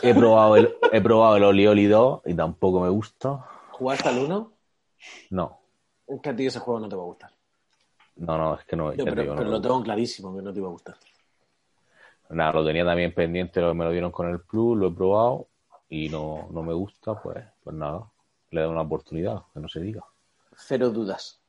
[0.04, 3.44] He probado el, he probado el Oli Oli 2 y tampoco me gusta.
[3.78, 4.54] ¿Jugaste al 1?
[5.30, 5.60] No,
[6.08, 7.32] Es que a ti ese juego no te va a gustar.
[8.16, 8.92] no, no, es que no.
[8.96, 10.96] Yo, pero digo, no pero lo tengo clarísimo que no te iba a gustar.
[10.96, 12.34] gusta.
[12.34, 15.48] Nada, lo tenía también pendiente, me lo dieron con el Plus, lo he probado
[15.90, 18.10] y no, no me gusta, pues, pues nada,
[18.50, 20.04] le doy una oportunidad, que no se diga.
[20.56, 21.40] Cero dudas.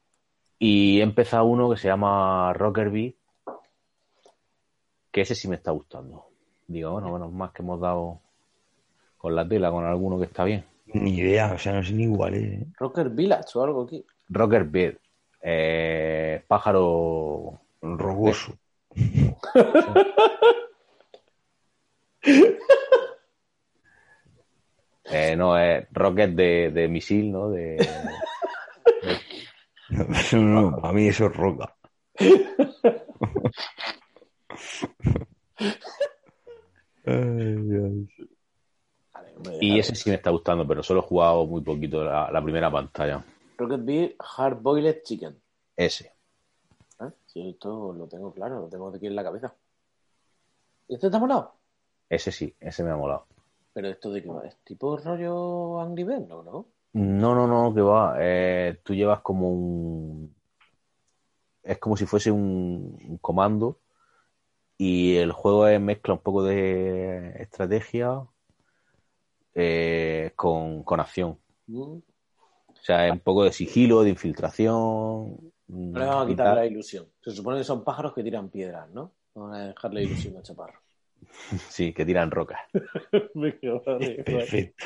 [0.59, 3.15] Y he empezado uno que se llama Rocker Beat,
[5.11, 6.27] que ese sí me está gustando.
[6.67, 8.21] Digo, bueno, bueno, más que hemos dado
[9.17, 10.67] con la tela, con alguno que está bien.
[10.95, 12.43] Ni idea, o sea, no sé ni igual es.
[12.45, 12.67] ¿eh?
[12.79, 14.05] Rocker Village o algo aquí.
[14.29, 14.97] Rocker Beat,
[15.43, 18.59] eh, pájaro Rogoso.
[25.11, 27.49] Eh, no, es rocket de, de misil, ¿no?
[27.49, 27.79] De,
[29.89, 31.75] No, no, no, a mí eso es roca.
[37.05, 38.07] Vale, hombre,
[39.61, 42.71] Y ese sí me está gustando, pero solo he jugado muy poquito la, la primera
[42.71, 43.25] pantalla.
[43.57, 45.37] Rocket Beer Hard Boiled Chicken.
[45.77, 46.13] Ese.
[47.01, 47.11] ¿Eh?
[47.27, 49.55] Sí, esto lo tengo claro, lo tengo aquí en la cabeza.
[50.89, 51.55] ¿Y este está molado?
[52.09, 53.27] Ese sí, ese me ha molado.
[53.73, 56.43] Pero esto de qué va, ¿es tipo rollo Angry Birds, no?
[56.43, 56.67] ¿no?
[56.95, 58.17] No, no, no, que va.
[58.19, 60.35] Eh, tú llevas como un.
[61.63, 63.79] Es como si fuese un, un comando.
[64.79, 68.23] Y el juego es mezcla un poco de estrategia
[69.61, 71.37] eh, con, con acción.
[71.67, 71.81] Mm.
[71.83, 74.73] O sea, es un poco de sigilo, de infiltración.
[75.67, 77.07] No le vamos a quitar la ilusión.
[77.21, 79.13] Se supone que son pájaros que tiran piedras, ¿no?
[79.35, 80.79] Vamos a dejar la ilusión a Chaparro.
[81.69, 82.61] Sí, que tiran rocas.
[84.25, 84.85] Perfecto.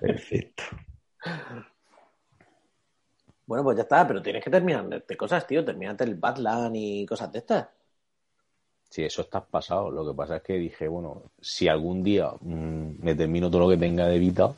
[0.00, 0.62] Perfecto.
[3.44, 5.64] Bueno, pues ya está, pero tienes que terminar de cosas, tío.
[5.64, 7.68] Terminate el Badland y cosas de estas.
[8.94, 9.90] Sí, eso está pasado.
[9.90, 13.68] Lo que pasa es que dije, bueno, si algún día mm, me termino todo lo
[13.68, 14.54] que tenga de vida,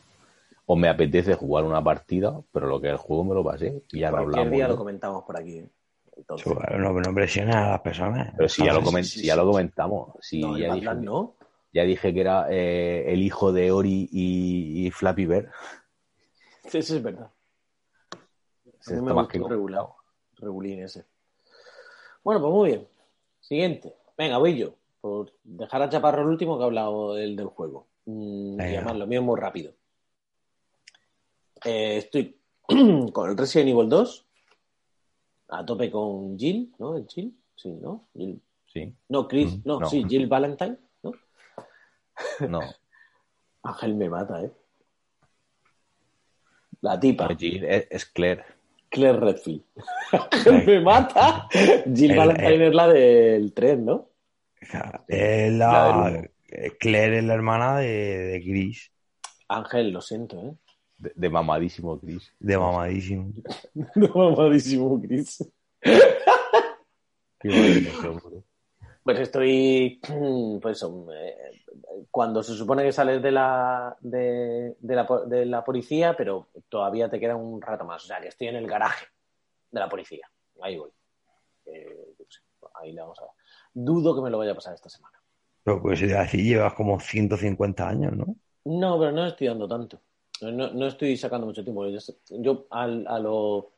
[0.66, 3.82] o me apetece jugar una partida, pero lo que es el juego me lo pasé
[3.92, 4.52] y ya lo Cualquier hablamos.
[4.52, 4.72] día ¿no?
[4.74, 5.60] lo comentamos por aquí.
[5.60, 5.70] ¿eh?
[6.18, 8.34] Entonces, No, no presiones a las personas.
[8.36, 10.94] Pero si ya lo, sí, comen- sí, si ya lo comentamos, si no, ya, dije,
[10.96, 11.34] no.
[11.72, 15.48] ya dije que era eh, el hijo de Ori y, y Flappy Bird.
[16.68, 17.30] Sí, eso es verdad.
[17.30, 19.86] A Se mí me más gustó que regular.
[20.36, 21.06] Regulín ese.
[22.22, 22.88] Bueno, pues muy bien.
[23.40, 23.94] Siguiente.
[24.16, 24.74] Venga, voy yo.
[25.01, 27.86] Por dejar a Chaparro el último que ha hablado del, del juego.
[28.06, 29.74] Mm, y además, lo mío es muy rápido.
[31.64, 32.38] Eh, estoy
[33.12, 34.26] con el Resident Evil 2.
[35.48, 36.97] A tope con Jill, ¿no?
[36.97, 37.36] ¿El Jill?
[37.55, 38.09] Sí, ¿no?
[38.14, 38.40] Jill.
[38.66, 39.56] Sí, No, Chris.
[39.59, 39.88] Mm, No, no.
[39.88, 40.76] sí, Jill Valentine.
[41.02, 41.12] ¿no?
[42.48, 42.60] no.
[43.62, 44.52] Ángel me mata, ¿eh?
[46.80, 47.28] La tipa.
[47.36, 48.44] Jill es, es Claire.
[48.97, 49.62] Claire Redfield.
[50.66, 51.47] Me mata.
[51.94, 54.09] Jill El- Valentine el- es la del tren, ¿no?
[55.06, 56.24] Es La
[56.81, 58.90] Claire es la hermana de, de Chris,
[59.48, 60.55] Ángel, lo siento, ¿eh?
[60.97, 62.32] De, de mamadísimo Chris.
[62.40, 63.32] de mamadísimo.
[63.94, 65.44] No, mamadísimo, Chris.
[65.82, 68.44] Qué bonito.
[69.06, 70.00] Pues estoy,
[70.60, 70.84] pues
[72.10, 77.08] cuando se supone que sales de la, de, de la, de la policía, pero todavía
[77.08, 78.02] te queda un rato más.
[78.02, 79.06] O sea, que estoy en el garaje
[79.70, 80.28] de la policía.
[80.60, 80.90] Ahí voy.
[81.66, 82.14] Eh,
[82.74, 83.34] ahí le vamos a dar.
[83.72, 85.16] Dudo que me lo vaya a pasar esta semana.
[85.62, 88.34] Pero pues así llevas como 150 años, ¿no?
[88.64, 90.00] No, pero no estoy dando tanto.
[90.42, 91.86] No, no estoy sacando mucho tiempo.
[91.86, 92.00] Yo,
[92.30, 93.70] yo al- a, lo,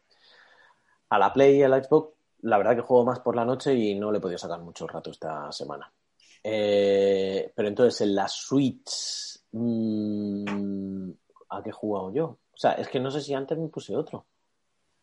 [1.11, 3.75] a la Play y a la Xbox, la verdad que juego más por la noche
[3.75, 5.91] y no le he podido sacar mucho rato esta semana.
[6.43, 11.11] Eh, pero entonces en la Switch, mm,
[11.51, 12.25] ¿a qué he jugado yo?
[12.25, 14.27] O sea, es que no sé si antes me puse otro.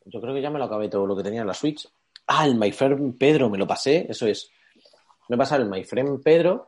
[0.05, 1.87] Yo creo que ya me lo acabé todo lo que tenía en la Switch.
[2.27, 4.49] Ah, el My Friend Pedro, me lo pasé, eso es.
[5.27, 6.67] Me he pasado el My Friend Pedro,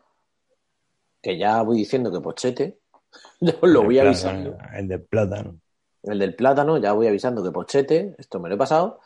[1.22, 2.80] que ya voy diciendo que pochete.
[3.42, 4.58] Yo lo voy avisando.
[4.74, 5.60] El de plátano.
[6.04, 9.00] El del plátano, ya voy avisando que pochete, esto me lo he pasado.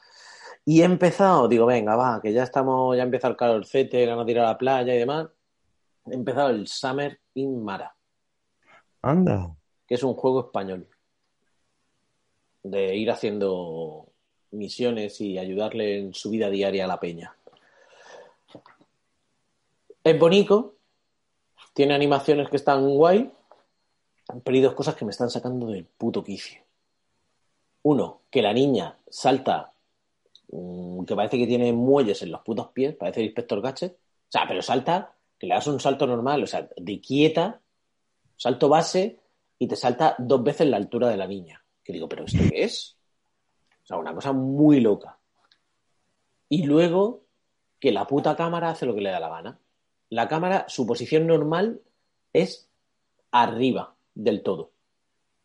[0.65, 4.31] Y he empezado, digo, venga, va, que ya estamos, ya empieza el calorcete, ganas de
[4.31, 5.27] ir a la playa y demás.
[6.05, 7.95] He empezado el Summer in Mara,
[9.01, 9.55] Anda.
[9.87, 10.87] que es un juego español.
[12.63, 14.11] De ir haciendo
[14.51, 17.35] misiones y ayudarle en su vida diaria a la peña.
[20.03, 20.75] Es bonito,
[21.73, 23.31] tiene animaciones que están guay,
[24.43, 26.61] pero hay dos cosas que me están sacando del puto quicio.
[27.83, 29.70] Uno, que la niña salta,
[30.51, 33.93] mm, que parece que tiene muelles en los putos pies, parece el inspector Gadget.
[33.93, 37.61] O sea, pero salta, que le das un salto normal, o sea, de quieta,
[38.37, 39.19] salto base,
[39.57, 41.63] y te salta dos veces la altura de la niña.
[41.83, 42.97] Que digo, ¿pero esto qué es?
[43.83, 45.17] O sea, una cosa muy loca.
[46.49, 47.25] Y luego,
[47.79, 49.59] que la puta cámara hace lo que le da la gana.
[50.09, 51.81] La cámara, su posición normal
[52.33, 52.69] es
[53.31, 54.71] arriba del todo.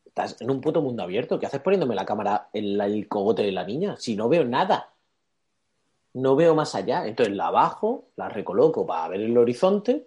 [0.04, 1.38] Estás en un puto mundo abierto.
[1.38, 3.96] ¿Qué haces poniéndome la cámara en el cogote de la niña?
[3.98, 4.94] Si no veo nada.
[6.16, 7.06] No veo más allá.
[7.06, 10.06] Entonces la bajo, la recoloco para ver el horizonte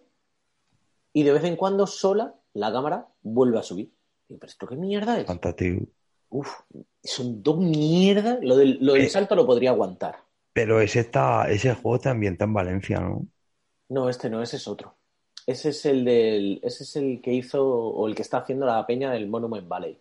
[1.13, 3.91] y de vez en cuando sola la cámara vuelve a subir.
[4.27, 5.27] Digo, ¿pero esto qué mierda es?
[5.27, 5.85] Fantástico.
[6.29, 6.51] Uf,
[7.03, 8.39] son dos mierdas.
[8.41, 9.09] Lo del, lo del Eh.
[9.09, 10.17] salto lo podría aguantar.
[10.53, 13.27] Pero ese está, ese juego está ambientado en Valencia, ¿no?
[13.89, 14.95] No, este no, ese es otro.
[15.45, 18.85] Ese es el del, ese es el que hizo o el que está haciendo la
[18.85, 19.97] peña del Monument Valley.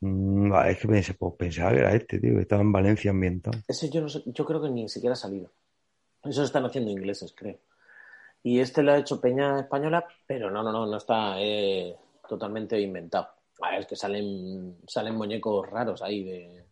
[0.00, 3.58] Mm, es que pensé, pues pensaba que era este, tío, que estaba en Valencia ambientado.
[3.68, 5.50] Ese yo no sé, yo creo que ni siquiera ha salido.
[6.24, 7.58] Eso están haciendo ingleses, creo.
[8.42, 11.94] Y este lo ha hecho Peña Española, pero no, no, no, no está eh,
[12.26, 13.28] totalmente inventado.
[13.60, 16.64] A ver, es que salen, salen muñecos raros ahí de.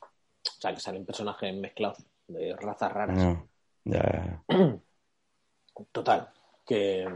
[0.00, 3.16] O sea, que salen personajes mezclados de razas raras.
[3.16, 3.48] No,
[3.84, 4.42] ya.
[5.92, 6.28] Total.
[6.66, 7.06] que,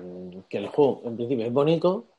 [0.49, 2.12] que el juego en principio es bonito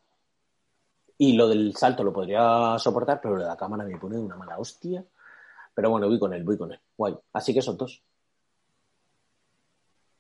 [1.18, 4.22] y lo del salto lo podría soportar, pero lo de la cámara me pone de
[4.22, 5.03] una mala hostia.
[5.73, 6.80] Pero bueno, voy con él, voy con él.
[6.98, 7.18] Guay.
[7.34, 8.03] Así que son dos.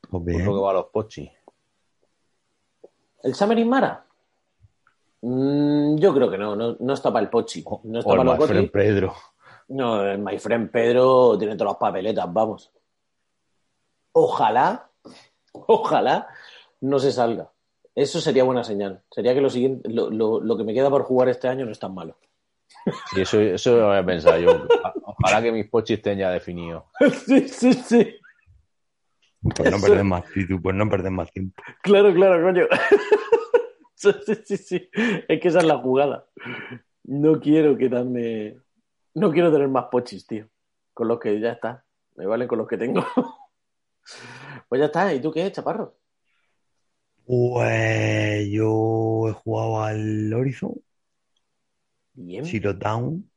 [0.01, 0.45] Pues Por bien.
[0.45, 1.29] lo que va a los pochis.
[3.23, 4.05] ¿El Summer in Mara?
[5.21, 7.63] Mm, yo creo que no, no, no está para el Pochi.
[7.83, 8.71] No está O el para los My Friend Goti.
[8.71, 9.13] Pedro.
[9.69, 12.71] No, el My Friend Pedro tiene todas las papeletas, vamos.
[14.11, 14.89] Ojalá,
[15.53, 16.27] ojalá
[16.81, 17.49] no se salga.
[17.95, 19.03] Eso sería buena señal.
[19.11, 21.71] Sería que lo siguiente, lo, lo- lo que me queda por jugar este año no
[21.71, 22.17] es tan malo.
[23.15, 24.67] Y eso, eso lo había pensado yo.
[25.03, 26.83] Ojalá que mis pochis estén ya definidos.
[27.25, 28.15] sí, sí, sí.
[29.55, 31.61] Pues no perder más tiempo, pues no perder más tiempo.
[31.83, 32.65] Claro, claro, coño.
[33.95, 34.89] sí, sí, sí, sí.
[35.27, 36.25] Es que esa es la jugada.
[37.03, 38.57] No quiero quedarme.
[39.13, 40.47] No quiero tener más pochis, tío.
[40.93, 41.83] Con los que ya está.
[42.15, 43.05] Me valen con los que tengo.
[44.69, 45.13] pues ya está.
[45.13, 45.95] ¿Y tú qué, chaparro?
[47.25, 50.73] Pues yo he jugado al Horizon,
[52.15, 52.45] Bien.
[52.45, 53.29] Zero Dawn.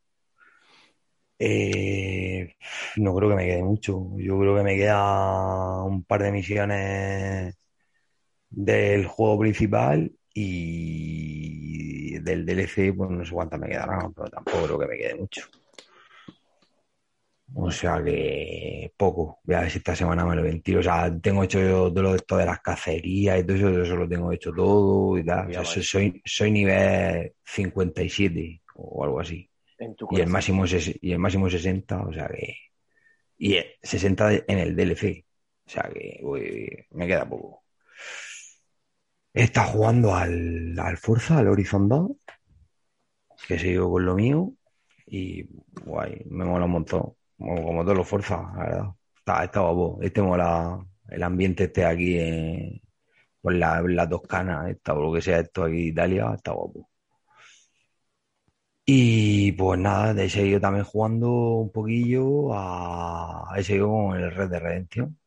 [1.39, 2.55] Eh,
[2.97, 4.11] no creo que me quede mucho.
[4.19, 7.55] Yo creo que me queda un par de misiones
[8.51, 14.79] del juego principal y del DLC, pues no sé cuántas me quedarán, pero tampoco creo
[14.79, 15.43] que me quede mucho.
[17.55, 19.41] O sea que poco.
[19.45, 20.81] Voy a ver si esta semana me lo ventilo.
[20.81, 23.97] O sea, tengo hecho yo todo lo- esto de las cacerías y todo eso, eso
[23.97, 25.49] lo tengo hecho todo y tal.
[25.49, 29.49] O sea, soy, soy, soy nivel 57 o algo así.
[30.11, 32.55] Y el máximo es, y el máximo es 60, o sea que.
[33.39, 35.27] Y el 60 en el DLC.
[35.67, 37.65] O sea que uy, me queda poco.
[39.35, 42.11] Está jugando al, al Forza, al Horizon 2,
[43.47, 44.53] que sigo con lo mío.
[45.07, 45.45] Y
[45.85, 47.15] guay, me mola un montón.
[47.39, 48.87] Como, como todos los Forza, la verdad.
[49.19, 49.99] Está, está guapo.
[50.03, 52.81] Este mola el ambiente este aquí en,
[53.41, 56.91] por la, la Toscana, esta, o lo que sea esto aquí de Italia, está guapo.
[58.85, 63.53] Y pues nada, he seguido también jugando un poquillo a...
[63.57, 65.19] He seguido con el Red de Redemption,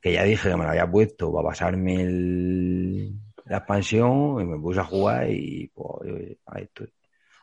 [0.00, 3.14] que ya dije que me lo había puesto para pasarme el-
[3.46, 6.92] la expansión y me puse a jugar y pues ahí estoy.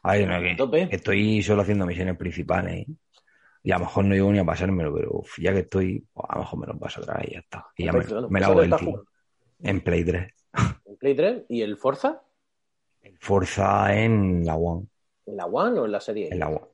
[0.04, 0.90] Ahí no, que, Tope.
[0.90, 2.88] que estoy solo haciendo misiones principales ¿eh?
[3.70, 6.26] Y a lo mejor no llego ni a pasármelo, pero uf, ya que estoy, pues,
[6.28, 7.68] a lo mejor me lo paso otra vez y ya está.
[7.78, 8.28] Y ya me, ¿Eso hago
[8.64, 9.06] jugando?
[9.60, 10.34] en Play 3.
[10.86, 11.44] ¿En Play 3?
[11.50, 12.20] ¿Y el Forza?
[13.20, 14.88] Forza en la One.
[15.28, 16.30] ¿En la One o en la serie?
[16.32, 16.66] En la One.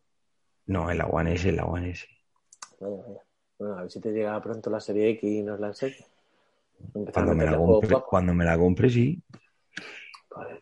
[0.68, 2.08] No, en la One S, en la One S.
[2.80, 3.20] Vaya, vaya.
[3.60, 6.10] Bueno, a ver si te llega pronto la serie X y nos la enseñas.
[7.12, 9.22] Cuando me la compre, cuando me la compre, sí.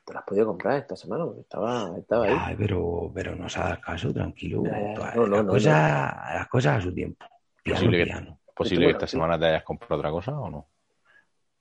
[0.06, 2.34] Te la has podido comprar esta semana porque estaba, estaba ahí.
[2.40, 4.64] Ay, pero, pero no se haga caso, tranquilo.
[4.66, 5.16] Ya, ya, ya.
[5.16, 7.26] No, no, las, no, cosas, las cosas a su tiempo.
[7.64, 8.40] Piano, Posible que- piano.
[8.48, 9.12] ¿Es posible que esta sí.
[9.12, 10.68] semana te hayas comprado otra cosa o no?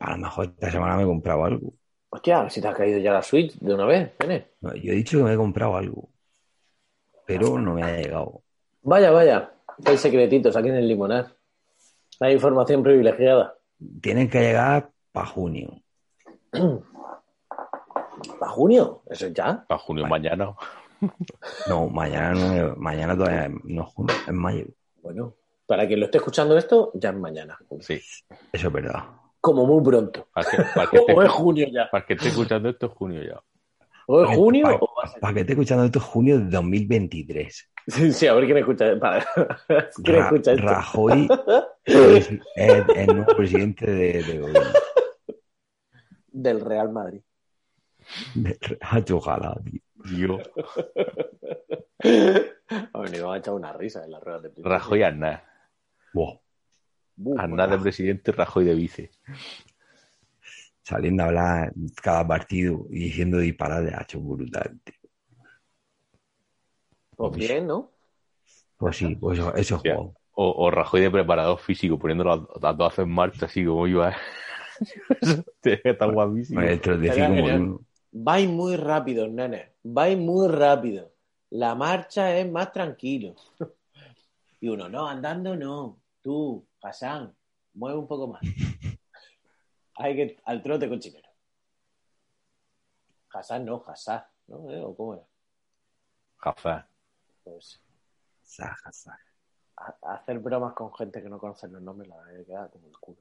[0.00, 1.72] A lo mejor esta semana me he comprado algo.
[2.10, 4.12] Hostia, a ver si te ha caído ya la Switch de una vez.
[4.60, 6.10] No, yo he dicho que me he comprado algo,
[7.24, 8.42] pero no me ha llegado.
[8.82, 9.52] Vaya, vaya.
[9.86, 11.34] Hay secretitos aquí en el limonar.
[12.20, 13.54] Hay información privilegiada.
[14.02, 15.80] Tienen que llegar para junio.
[18.38, 19.02] ¿Para junio?
[19.08, 19.64] ¿Eso es ya?
[19.66, 20.54] Para junio mañana.
[21.68, 24.66] No, mañana no, mañana todavía no es junio, es mayo.
[25.02, 25.34] Bueno,
[25.66, 27.58] para quien lo esté escuchando esto, ya es mañana.
[27.80, 27.94] Sí.
[28.52, 29.02] Eso es verdad.
[29.40, 30.28] Como muy pronto.
[30.32, 31.90] Para que, para que esté, O es junio ya.
[31.90, 33.42] para que esté escuchando esto es junio ya.
[34.06, 35.20] O es junio Para, o va a ser.
[35.20, 37.70] para que esté escuchando esto es junio de 2023.
[37.88, 38.96] Sí, sí, a ver quién escucha.
[39.00, 39.26] para-
[40.04, 40.66] ¿Quién Ra- escucha esto?
[40.68, 41.28] Rajoy
[41.84, 44.70] es, es el nuevo presidente de, de gobierno.
[46.28, 47.20] Del Real Madrid.
[48.34, 49.58] De- Hacho, Ojalá,
[50.04, 50.38] tío.
[52.02, 52.56] Ver,
[52.94, 54.68] nos va a echar una risa en las ruedas de prensa.
[54.68, 55.44] Rajoy Aznar.
[56.12, 56.38] Buah,
[57.16, 59.10] Buf, Aznar de presidente, Rajoy de vice.
[60.82, 61.72] saliendo a hablar
[62.02, 64.94] cada partido y diciendo disparates, ha hecho brutal, tío.
[67.16, 67.92] Pues bien, ¿no?
[68.76, 69.94] Pues sí, pues eso, eso Hostia.
[69.94, 70.14] juego.
[70.34, 74.16] O, o Rajoy de preparador físico, poniéndolo a, a todas en marcha, así como iba.
[75.62, 76.60] Está guapísimo.
[76.62, 77.80] Electrotécnico Estaría como.
[78.12, 79.72] Vais muy rápido, nene.
[79.82, 81.12] Vais muy rápido.
[81.50, 83.34] La marcha es más tranquilo.
[84.60, 85.98] Y uno, no, andando no.
[86.22, 87.34] Tú, Hassan,
[87.74, 88.42] mueve un poco más.
[89.96, 91.28] Hay que al trote cochinero.
[93.34, 94.70] Hassan no, Hassan, ¿no?
[94.70, 94.80] ¿Eh?
[94.84, 95.24] ¿O cómo era?
[96.38, 96.88] Jafá.
[97.44, 97.80] Pues
[98.42, 99.18] Saja, saja.
[99.76, 102.86] a- hacer bromas con gente que no conoce los nombres la verdad que queda como
[102.88, 103.18] el culo.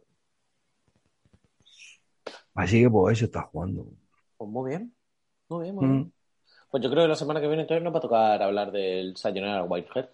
[2.53, 3.85] Así que pues eso está jugando.
[4.41, 4.91] Pues muy bien.
[5.49, 5.99] Muy bien, muy bien.
[5.99, 6.11] Mm.
[6.72, 9.15] Pues yo creo que la semana que viene entonces nos va a tocar hablar del
[9.15, 10.09] Sayonara Whitehead.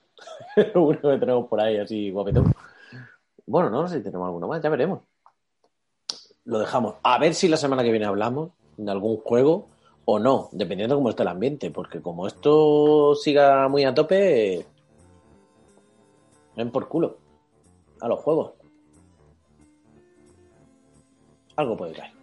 [0.76, 2.54] Uno que tenemos por ahí así guapetón.
[3.45, 4.99] Bueno, no sé si tenemos alguno más, ya veremos.
[6.44, 6.95] lo dejamos.
[7.04, 9.70] A ver si la semana que viene hablamos de algún juego
[10.04, 14.66] o no, dependiendo de cómo esté el ambiente, porque como esto siga muy a tope,
[16.58, 17.16] ven por culo
[18.02, 18.52] a los juegos.
[21.56, 22.16] Algo puede caer.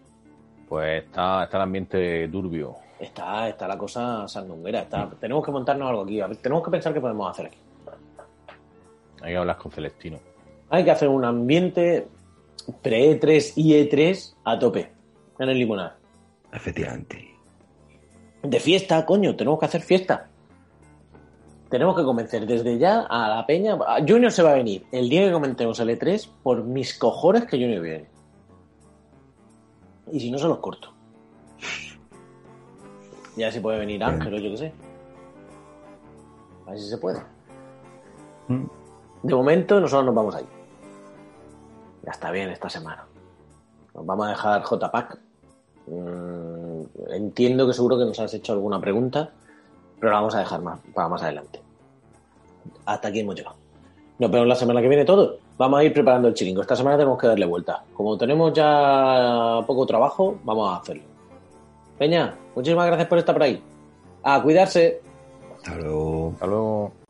[0.75, 2.75] Pues está, está el ambiente turbio.
[2.99, 4.81] Está, está la cosa sandunguera.
[4.81, 6.21] Está, tenemos que montarnos algo aquí.
[6.21, 7.59] A ver, tenemos que pensar qué podemos hacer aquí.
[9.23, 10.19] Hay que hablar con Celestino.
[10.71, 12.09] Hay que hacer un ambiente
[12.83, 14.91] pre-E3 y E3 a tope
[15.39, 15.95] en el limonar.
[16.53, 17.25] Efectivamente.
[18.43, 20.29] De fiesta, coño, tenemos que hacer fiesta.
[21.71, 23.79] Tenemos que convencer desde ya a la peña.
[24.09, 27.59] Junior se va a venir el día que comentemos el E3 por mis cojones que
[27.59, 28.14] Junior viene.
[30.13, 30.93] Y si no, se los corto.
[33.37, 34.73] Ya si puede venir Ángel o yo qué sé.
[36.67, 37.21] A ver si se puede.
[38.49, 38.65] Mm.
[39.23, 40.47] De momento, nosotros nos vamos ahí.
[42.05, 43.05] Ya está bien esta semana.
[43.95, 45.19] Nos vamos a dejar JPAC.
[45.87, 49.31] Mm, entiendo que seguro que nos has hecho alguna pregunta,
[49.99, 51.61] pero la vamos a dejar más, para más adelante.
[52.85, 53.57] Hasta aquí hemos llegado.
[54.19, 55.37] Nos vemos la semana que viene todos.
[55.57, 56.63] Vamos a ir preparando el chiringo.
[56.63, 57.85] Esta semana tenemos que darle vuelta.
[57.95, 61.05] Como tenemos ya poco trabajo, vamos a hacerlo.
[61.99, 63.63] Peña, muchísimas gracias por estar por ahí.
[64.25, 65.01] A cuidarse.
[65.57, 66.31] Hasta luego.
[66.33, 67.04] Hasta luego.